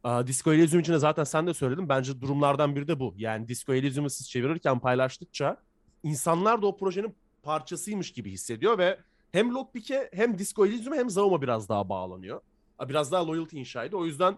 E, 0.06 0.28
Disco 0.28 0.54
Elysium 0.54 0.82
için 0.82 0.94
de 0.94 1.00
zaten 1.00 1.24
sen 1.24 1.48
de 1.48 1.54
söyledin. 1.54 1.90
Bence 1.90 2.22
durumlardan 2.22 2.76
biri 2.76 2.88
de 2.88 3.00
bu. 3.00 3.14
Yani 3.18 3.48
Disco 3.48 3.74
Elysium'u 3.74 4.10
siz 4.10 4.30
çevirirken 4.30 4.80
paylaştıkça 4.80 5.58
insanlar 6.06 6.62
da 6.62 6.68
o 6.68 6.78
projenin 6.78 7.16
parçasıymış 7.44 8.12
gibi 8.14 8.32
hissediyor 8.32 8.78
ve 8.78 9.00
hem 9.32 9.54
Lockpick'e 9.54 10.10
hem 10.14 10.38
Disco 10.38 10.66
Elysium'a 10.66 10.96
hem 10.96 11.10
Zaum'a 11.10 11.42
biraz 11.42 11.70
daha 11.70 11.90
bağlanıyor. 11.90 12.42
Biraz 12.90 13.12
daha 13.12 13.28
loyalty 13.28 13.60
inşa 13.60 13.86
ediyor. 13.86 14.02
O 14.02 14.06
yüzden 14.06 14.32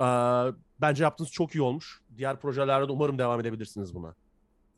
e, 0.00 0.06
bence 0.80 1.04
yaptığınız 1.04 1.30
çok 1.30 1.54
iyi 1.54 1.62
olmuş. 1.62 2.00
Diğer 2.16 2.40
projelerde 2.40 2.88
de 2.88 2.92
umarım 2.92 3.18
devam 3.18 3.40
edebilirsiniz 3.40 3.94
buna. 3.94 4.14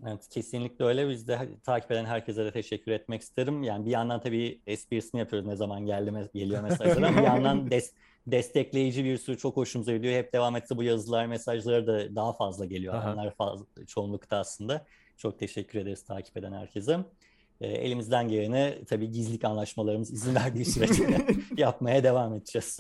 Evet 0.06 0.28
kesinlikle 0.28 0.84
öyle. 0.84 1.08
Biz 1.08 1.28
de 1.28 1.48
takip 1.64 1.90
eden 1.90 2.04
herkese 2.04 2.44
de 2.44 2.52
teşekkür 2.52 2.92
etmek 2.92 3.22
isterim. 3.22 3.62
Yani 3.62 3.86
bir 3.86 3.90
yandan 3.90 4.20
tabii 4.20 4.60
esprisini 4.66 5.18
yapıyoruz 5.18 5.48
ne 5.48 5.56
zaman 5.56 5.86
geldi 5.86 6.30
geliyor 6.34 6.62
mesajlar 6.62 7.16
bir 7.16 7.22
yandan 7.22 7.66
des- 7.70 7.92
destekleyici 8.26 9.04
bir 9.04 9.16
sürü 9.18 9.38
çok 9.38 9.56
hoşumuza 9.56 9.96
gidiyor. 9.96 10.14
Hep 10.14 10.32
devam 10.32 10.56
etse 10.56 10.76
bu 10.76 10.82
yazılar, 10.82 11.26
mesajları 11.26 11.86
da 11.86 12.16
daha 12.16 12.32
fazla 12.32 12.64
geliyor. 12.64 12.94
Aha. 12.94 13.12
Onlar 13.12 13.34
fazla, 13.34 13.66
çoğunlukta 13.86 14.36
aslında. 14.36 14.86
Çok 15.16 15.38
teşekkür 15.38 15.78
ederiz 15.78 16.04
takip 16.04 16.36
eden 16.36 16.52
herkese. 16.52 16.98
E, 17.60 17.66
elimizden 17.68 18.28
geleni 18.28 18.84
tabii 18.88 19.10
gizlilik 19.10 19.44
anlaşmalarımız 19.44 20.12
izin 20.12 20.34
verdiği 20.44 20.64
sürece 20.64 21.26
yapmaya 21.56 22.04
devam 22.04 22.34
edeceğiz. 22.34 22.78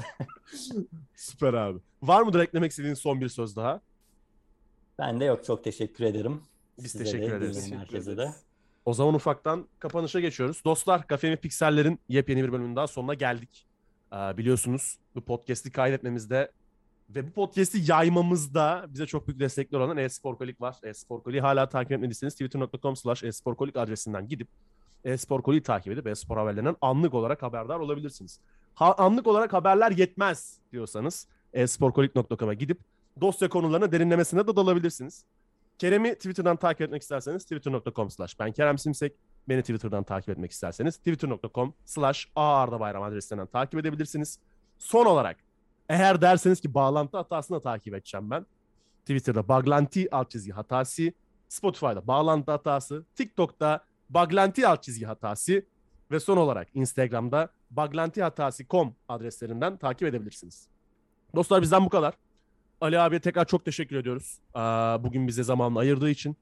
Süper 1.16 1.54
abi. 1.54 1.78
Var 2.02 2.22
mıdır 2.22 2.40
eklemek 2.40 2.70
istediğin 2.70 2.94
son 2.94 3.20
bir 3.20 3.28
söz 3.28 3.56
daha? 3.56 3.80
Ben 4.98 5.20
de 5.20 5.24
yok 5.24 5.44
çok 5.44 5.64
teşekkür 5.64 6.04
ederim. 6.04 6.42
Biz 6.78 6.92
Size 6.92 7.04
teşekkür 7.04 7.30
de, 7.30 7.36
ederiz. 7.36 7.72
herkese 7.72 8.16
de. 8.16 8.32
O 8.84 8.94
zaman 8.94 9.14
ufaktan 9.14 9.68
kapanışa 9.78 10.20
geçiyoruz. 10.20 10.62
Dostlar 10.64 11.06
Kafemi 11.06 11.36
Pikseller'in 11.36 11.98
yepyeni 12.08 12.44
bir 12.44 12.52
bölümünün 12.52 12.76
daha 12.76 12.86
sonuna 12.86 13.14
geldik. 13.14 13.66
Ee, 14.12 14.16
biliyorsunuz 14.16 14.98
bu 15.14 15.20
podcast'i 15.20 15.72
kaydetmemizde 15.72 16.50
ve 17.10 17.26
bu 17.26 17.30
podcast'i 17.30 17.92
yaymamızda 17.92 18.86
bize 18.88 19.06
çok 19.06 19.28
büyük 19.28 19.40
destekler 19.40 19.78
olan 19.80 19.96
e-sporkolik 19.96 20.60
var. 20.60 20.76
E-sporkoliği 20.82 21.40
hala 21.40 21.68
takip 21.68 21.92
etmediyseniz 21.92 22.34
twitter.com 22.34 22.96
slash 22.96 23.24
e-sporkolik 23.24 23.76
adresinden 23.76 24.28
gidip 24.28 24.48
e-sporkoliği 25.04 25.62
takip 25.62 25.92
edip 25.92 26.06
e-spor 26.06 26.36
haberlerinden 26.36 26.76
anlık 26.80 27.14
olarak 27.14 27.42
haberdar 27.42 27.78
olabilirsiniz. 27.78 28.40
Ha, 28.74 28.94
anlık 28.98 29.26
olarak 29.26 29.52
haberler 29.52 29.90
yetmez 29.90 30.58
diyorsanız 30.72 31.28
e-sporkolik.com'a 31.52 32.54
gidip 32.54 32.80
dosya 33.20 33.48
konularına 33.48 33.92
derinlemesine 33.92 34.46
de 34.46 34.56
dalabilirsiniz. 34.56 35.24
Kerem'i 35.78 36.14
Twitter'dan 36.14 36.56
takip 36.56 36.80
etmek 36.80 37.02
isterseniz 37.02 37.44
twitter.com 37.44 38.10
slash 38.10 38.38
ben 38.38 38.52
Kerem 38.52 38.78
Simsek. 38.78 39.12
Beni 39.48 39.60
Twitter'dan 39.60 40.04
takip 40.04 40.28
etmek 40.28 40.50
isterseniz 40.50 40.96
twitter.com 40.96 41.74
slash 41.84 42.28
Bayram 42.36 43.02
adresinden 43.02 43.46
takip 43.46 43.80
edebilirsiniz. 43.80 44.38
Son 44.78 45.06
olarak 45.06 45.45
eğer 45.88 46.20
derseniz 46.20 46.60
ki 46.60 46.74
bağlantı 46.74 47.16
hatasını 47.16 47.56
da 47.56 47.60
takip 47.60 47.94
edeceğim 47.94 48.30
ben. 48.30 48.46
Twitter'da 49.00 49.48
baglanti 49.48 50.14
alt 50.14 50.30
çizgi 50.30 50.52
hatası, 50.52 51.12
Spotify'da 51.48 52.06
bağlantı 52.06 52.50
hatası, 52.50 53.04
TikTok'ta 53.14 53.84
baglanti 54.10 54.68
alt 54.68 54.82
çizgi 54.82 55.06
hatası 55.06 55.62
ve 56.10 56.20
son 56.20 56.36
olarak 56.36 56.68
Instagram'da 56.74 57.48
baglantihatası.com 57.70 58.94
adreslerinden 59.08 59.76
takip 59.76 60.08
edebilirsiniz. 60.08 60.68
Dostlar 61.34 61.62
bizden 61.62 61.84
bu 61.84 61.88
kadar. 61.88 62.14
Ali 62.80 63.00
abiye 63.00 63.20
tekrar 63.20 63.44
çok 63.44 63.64
teşekkür 63.64 63.96
ediyoruz. 63.96 64.38
Bugün 65.04 65.28
bize 65.28 65.42
zamanını 65.42 65.78
ayırdığı 65.78 66.10
için. 66.10 66.36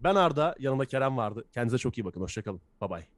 Ben 0.00 0.14
Arda, 0.14 0.54
yanımda 0.58 0.84
Kerem 0.84 1.16
vardı. 1.16 1.44
Kendinize 1.54 1.78
çok 1.78 1.98
iyi 1.98 2.04
bakın. 2.04 2.20
Hoşçakalın. 2.20 2.60
Bye 2.80 2.90
bye. 2.90 3.17